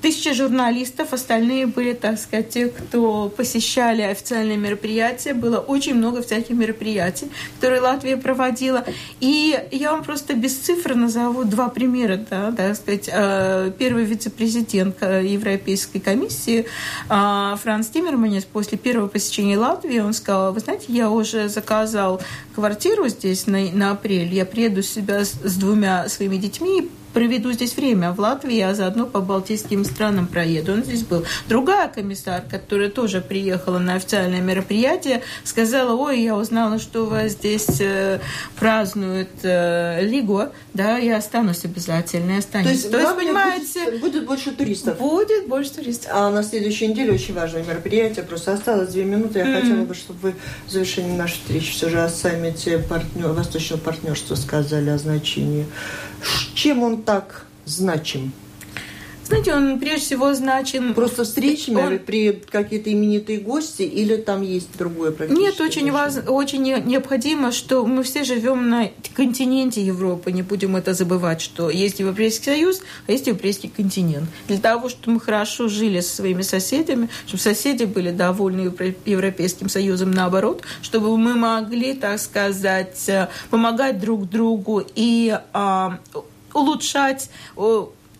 Тысяча 0.02 0.34
журналистов, 0.34 1.12
остальные 1.12 1.68
были, 1.68 1.94
так 1.94 2.18
сказать, 2.18 2.50
те, 2.50 2.68
кто 2.68 3.30
посещали 3.30 4.02
официальные 4.02 4.58
мероприятия. 4.58 5.34
Было 5.34 5.58
очень 5.58 5.96
много 5.96 6.22
всяких 6.22 6.56
мероприятий, 6.56 7.28
которые 7.56 7.82
Латвия 7.82 8.16
проводила. 8.18 8.86
И 9.20 9.60
я 9.72 9.92
вам 9.92 10.04
просто 10.04 10.34
без 10.34 10.58
цифр 10.58 10.96
назову 10.96 11.44
два 11.44 11.70
примера. 11.70 12.18
Да, 12.30 12.52
так 12.52 12.76
сказать, 12.76 13.10
э, 13.12 13.72
первый 13.78 14.06
вице-президент 14.06 14.98
э, 15.02 15.26
Европейской 15.26 16.00
комиссии 16.00 16.66
э, 17.10 17.56
Франц 17.62 17.88
Тиммерманис 17.88 18.46
после 18.46 18.78
первого 18.78 19.08
посещения 19.08 19.58
Латвии, 19.58 20.00
он 20.00 20.14
сказал, 20.14 20.54
вы 20.54 20.60
знаете, 20.60 20.86
я 20.90 21.10
уже 21.10 21.50
заказал 21.50 22.22
квартиру 22.54 22.93
здесь 23.08 23.48
на, 23.48 23.62
на 23.72 23.92
апрель, 23.92 24.34
я 24.34 24.46
приеду 24.46 24.82
себя 24.82 25.26
с, 25.26 25.34
с 25.44 25.56
двумя 25.56 26.08
своими 26.10 26.38
детьми 26.38 26.90
проведу 27.14 27.52
здесь 27.52 27.76
время 27.76 28.12
в 28.12 28.20
Латвии, 28.20 28.60
а 28.60 28.74
заодно 28.74 29.06
по 29.06 29.22
Балтийским 29.22 29.86
странам 29.86 30.28
проеду. 30.28 30.74
Он 30.74 30.84
здесь 30.84 31.04
был. 31.04 31.26
Другая 31.48 31.88
комиссар, 31.88 32.44
которая 32.50 32.90
тоже 32.90 33.22
приехала 33.22 33.80
на 33.80 33.96
официальное 33.96 34.42
мероприятие, 34.42 35.22
сказала, 35.44 35.96
ой, 35.96 36.22
я 36.22 36.36
узнала, 36.36 36.80
что 36.80 37.04
у 37.04 37.06
вас 37.08 37.34
здесь 37.34 37.80
э, 37.80 38.20
празднуют 38.60 39.30
э, 39.44 40.04
Лигу, 40.04 40.50
да, 40.74 40.98
я 40.98 41.18
останусь 41.18 41.66
обязательно, 41.66 42.34
я 42.34 42.38
останусь. 42.40 42.68
То 42.68 42.74
есть, 42.74 42.92
То 42.92 43.00
есть 43.00 43.16
понимаете... 43.16 43.92
Будет, 43.92 44.02
будет 44.02 44.26
больше 44.26 44.52
туристов. 44.52 44.98
Будет 44.98 45.48
больше 45.48 45.72
туристов. 45.72 46.12
А 46.14 46.30
на 46.30 46.44
следующей 46.44 46.88
неделе 46.88 47.14
очень 47.14 47.34
важное 47.34 47.64
мероприятие, 47.64 48.26
просто 48.26 48.54
осталось 48.54 48.90
две 48.90 49.04
минуты. 49.04 49.40
Я 49.40 49.46
mm-hmm. 49.46 49.62
хотела 49.62 49.86
бы, 49.86 49.94
чтобы 49.94 50.20
вы 50.20 50.36
в 50.68 50.72
завершении 50.72 51.16
нашей 51.16 51.34
встречи 51.34 51.72
все 51.72 51.90
же 51.90 52.02
о 52.02 52.10
саммите 52.10 52.80
партнер, 52.80 53.30
Восточного 53.30 53.80
партнерства 53.80 54.36
сказали 54.36 54.90
о 54.90 54.98
значении 54.98 55.66
чем 56.56 56.84
он 56.84 57.04
так 57.04 57.46
значим? 57.66 58.32
Знаете, 59.34 59.56
он 59.56 59.80
прежде 59.80 60.06
всего 60.06 60.34
значим... 60.36 60.94
Просто 60.94 61.24
встречами 61.24 61.82
он... 61.82 62.00
при 62.00 62.34
какие-то 62.34 62.92
именитые 62.92 63.40
гости 63.40 63.82
или 63.82 64.16
там 64.16 64.44
есть 64.44 64.78
другое 64.78 65.12
Нет, 65.28 65.60
очень, 65.60 65.92
воз... 65.92 66.20
очень 66.28 66.62
необходимо, 66.62 67.52
что 67.52 67.84
мы 67.84 68.04
все 68.04 68.24
живем 68.24 68.70
на 68.70 68.92
континенте 69.16 69.82
Европы, 69.82 70.32
не 70.32 70.44
будем 70.44 70.76
это 70.76 70.94
забывать, 70.94 71.42
что 71.42 71.72
есть 71.72 72.00
Европейский 72.00 72.46
Союз, 72.46 72.82
а 73.08 73.12
есть 73.12 73.26
Европейский 73.26 73.70
континент. 73.70 74.30
Для 74.48 74.60
того, 74.60 74.88
чтобы 74.88 75.14
мы 75.14 75.20
хорошо 75.20 75.68
жили 75.68 76.02
со 76.02 76.18
своими 76.18 76.44
соседями, 76.44 77.10
чтобы 77.26 77.42
соседи 77.42 77.86
были 77.86 78.12
довольны 78.12 78.72
Европейским 79.06 79.68
Союзом 79.68 80.12
наоборот, 80.12 80.62
чтобы 80.84 81.18
мы 81.18 81.34
могли, 81.34 81.96
так 81.96 82.20
сказать, 82.20 83.10
э, 83.10 83.30
помогать 83.50 84.00
друг 84.00 84.30
другу 84.30 84.84
и 84.94 85.36
а, 85.54 85.98
улучшать 86.54 87.32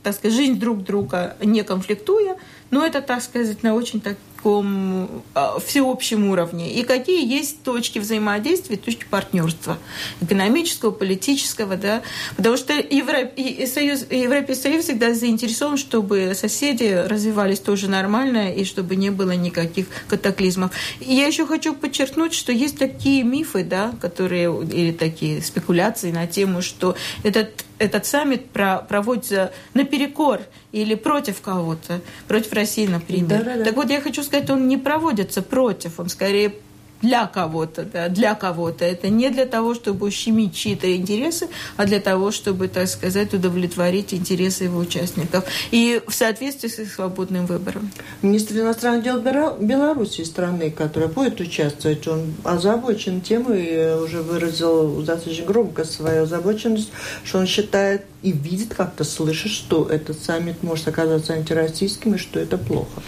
так 0.04 0.16
сказать, 0.16 0.36
жизнь 0.36 0.60
друг 0.60 0.84
друга, 0.84 1.36
не 1.42 1.64
конфликтуя, 1.64 2.36
но 2.70 2.86
это, 2.86 3.02
так 3.02 3.22
сказать, 3.24 3.64
на 3.64 3.74
очень 3.74 4.02
таком 4.44 5.24
а, 5.36 5.58
всеобщем 5.60 6.30
уровне. 6.30 6.74
И 6.74 6.84
какие 6.84 7.26
есть 7.26 7.64
точки 7.64 8.00
взаимодействия, 8.00 8.76
точки 8.76 9.06
партнерства 9.10 9.78
экономического, 10.22 10.92
политического, 10.92 11.78
да, 11.78 12.02
потому 12.36 12.58
что 12.58 12.74
Европ... 12.74 13.32
Союз, 13.68 14.06
Европейский 14.10 14.64
Союз 14.64 14.84
всегда 14.84 15.14
заинтересован, 15.14 15.78
чтобы 15.78 16.34
соседи 16.36 17.06
развивались 17.08 17.60
тоже 17.60 17.90
нормально 17.90 18.54
и 18.54 18.66
чтобы 18.66 18.98
не 18.98 19.12
было 19.12 19.32
никаких 19.32 19.86
катаклизмов. 20.10 20.72
И 21.00 21.14
я 21.14 21.28
еще 21.28 21.48
хочу 21.48 21.74
подчеркнуть, 21.74 22.34
что 22.34 22.52
есть 22.52 22.78
такие 22.78 23.24
мифы, 23.24 23.64
да, 23.64 23.94
которые 24.02 24.44
или 24.66 24.92
такие 24.92 25.42
спекуляции 25.42 26.12
на 26.12 26.28
тему, 26.28 26.62
что 26.62 26.96
этот 27.24 27.64
этот 27.84 28.06
саммит 28.06 28.50
про, 28.50 28.78
проводится 28.78 29.52
наперекор 29.74 30.42
или 30.72 30.96
против 30.96 31.42
кого-то, 31.42 32.02
против 32.28 32.54
России, 32.54 32.88
например. 32.88 33.28
Да, 33.28 33.44
да, 33.44 33.58
да. 33.58 33.64
Так 33.66 33.76
вот, 33.76 33.90
я 33.90 34.02
хочу 34.02 34.24
сказать, 34.24 34.33
он 34.50 34.68
не 34.68 34.78
проводится 34.78 35.42
против, 35.42 36.00
он 36.00 36.10
скорее 36.10 36.56
для 37.04 37.28
кого-то, 37.28 37.84
да, 37.84 38.10
для 38.10 38.34
кого-то. 38.34 38.86
Это 38.86 39.10
не 39.10 39.30
для 39.30 39.46
того, 39.46 39.76
чтобы 39.76 40.08
ущемить 40.08 40.56
чьи-то 40.56 40.96
интересы, 40.96 41.50
а 41.78 41.86
для 41.86 42.00
того, 42.00 42.32
чтобы, 42.32 42.70
так 42.70 42.88
сказать, 42.88 43.34
удовлетворить 43.34 44.14
интересы 44.14 44.64
его 44.64 44.80
участников. 44.80 45.44
И 45.72 46.02
в 46.08 46.14
соответствии 46.14 46.70
с 46.70 46.80
их 46.80 46.92
свободным 46.92 47.46
выбором. 47.46 47.92
Министр 48.22 48.60
иностранных 48.60 49.04
дел 49.04 49.20
Беларуси, 49.20 50.22
страны, 50.22 50.72
которая 50.72 51.10
будет 51.10 51.40
участвовать, 51.42 52.08
он 52.08 52.34
озабочен 52.44 53.20
тем 53.22 53.54
и 53.54 53.96
уже 54.02 54.22
выразил 54.22 55.02
достаточно 55.02 55.46
громко 55.46 55.84
свою 55.84 56.24
озабоченность, 56.24 56.92
что 57.26 57.40
он 57.40 57.48
считает 57.48 58.06
и 58.22 58.32
видит, 58.32 58.74
как-то 58.74 59.04
слышит, 59.04 59.52
что 59.52 59.86
этот 59.90 60.18
саммит 60.24 60.64
может 60.64 60.88
оказаться 60.88 61.34
антироссийским 61.34 62.16
и 62.16 62.18
что 62.18 62.40
это 62.40 62.58
плохо. 62.58 63.02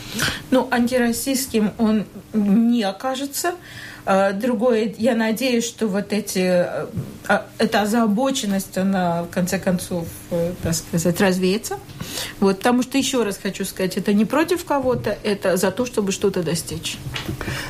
Ну, 0.52 0.68
антироссийским 0.70 1.72
он 1.78 2.06
не 2.34 2.84
окажется. 2.84 3.54
А, 4.06 4.34
другое, 4.34 4.94
я 4.98 5.16
надеюсь, 5.16 5.66
что 5.66 5.88
вот 5.88 6.14
эти, 6.14 6.40
а, 6.40 6.90
а, 7.28 7.46
эта 7.58 7.82
озабоченность, 7.82 8.78
она 8.78 9.24
в 9.24 9.30
конце 9.30 9.58
концов, 9.58 10.08
э, 10.30 10.54
так 10.62 10.76
сказать, 10.76 11.20
развеется. 11.20 11.80
Вот, 12.40 12.58
потому 12.58 12.84
что, 12.84 12.98
еще 12.98 13.24
раз 13.24 13.40
хочу 13.42 13.66
сказать, 13.66 13.98
это 13.98 14.14
не 14.14 14.26
против 14.26 14.64
кого-то, 14.64 15.18
это 15.24 15.58
за 15.58 15.72
то, 15.72 15.86
чтобы 15.86 16.12
что-то 16.12 16.44
достичь. 16.44 16.98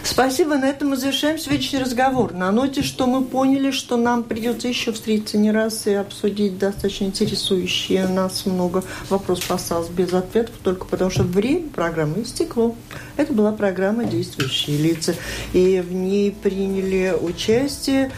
Спасибо. 0.03 0.55
На 0.55 0.65
этом 0.65 0.89
мы 0.89 0.97
завершаем 0.97 1.39
сегодняшний 1.39 1.79
разговор. 1.79 2.33
На 2.33 2.51
ноте, 2.51 2.83
что 2.83 3.07
мы 3.07 3.23
поняли, 3.23 3.71
что 3.71 3.95
нам 3.95 4.23
придется 4.23 4.67
еще 4.67 4.91
встретиться 4.91 5.38
не 5.38 5.51
раз 5.51 5.88
и 5.88 5.93
обсудить 5.93 6.57
достаточно 6.57 7.05
интересующие 7.05 8.07
нас 8.07 8.45
много 8.45 8.83
вопросов 9.09 9.51
осталось 9.51 9.89
без 9.89 10.13
ответов, 10.13 10.55
только 10.63 10.86
потому 10.86 11.09
что 11.09 11.23
время 11.23 11.69
программы 11.69 12.23
истекло. 12.23 12.75
Это 13.17 13.31
была 13.33 13.51
программа 13.51 14.03
«Действующие 14.03 14.77
лица». 14.77 15.15
И 15.53 15.81
в 15.81 15.93
ней 15.93 16.24
приняли 16.32 17.13
участие 17.19 18.11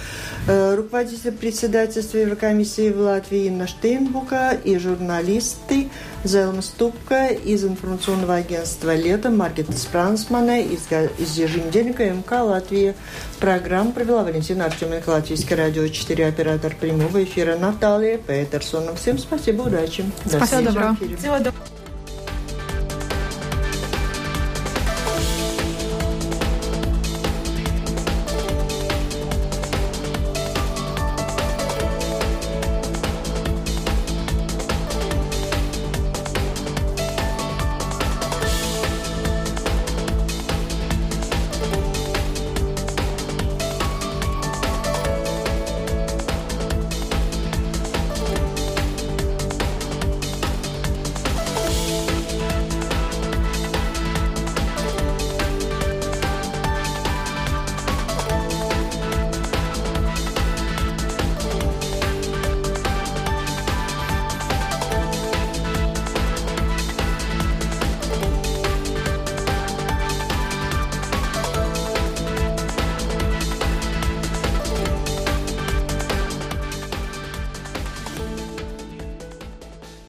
э, 0.47 0.75
руководитель 0.75 1.31
председательства 1.31 2.17
Еврокомиссии 2.17 2.91
в 2.91 2.99
Латвии 2.99 3.47
Инна 3.47 3.67
Штейнбука 3.67 4.57
и 4.63 4.77
журналисты 4.77 5.89
Зелма 6.23 6.61
Ступка 6.61 7.27
из 7.27 7.63
информационного 7.63 8.35
агентства 8.35 8.95
«Лето», 8.95 9.29
Маргита 9.29 9.73
Спрансмана 9.73 10.61
из, 10.61 10.87
из 11.19 11.37
еженедельника 11.37 12.05
МК 12.05 12.43
Латвии. 12.43 12.95
Программу 13.39 13.91
провела 13.91 14.23
Валентина 14.23 14.65
Артеменко, 14.65 15.09
Латвийское 15.09 15.57
радио 15.57 15.87
4, 15.87 16.27
оператор 16.27 16.75
прямого 16.75 17.23
эфира 17.23 17.55
Наталья 17.57 18.17
Петерсона. 18.17 18.95
Всем 18.95 19.17
спасибо, 19.17 19.63
удачи. 19.63 20.03
Спасибо. 20.25 20.61
До 20.61 20.71
доброго. 20.71 20.97
Всего 21.17 21.37
доброго. 21.37 21.76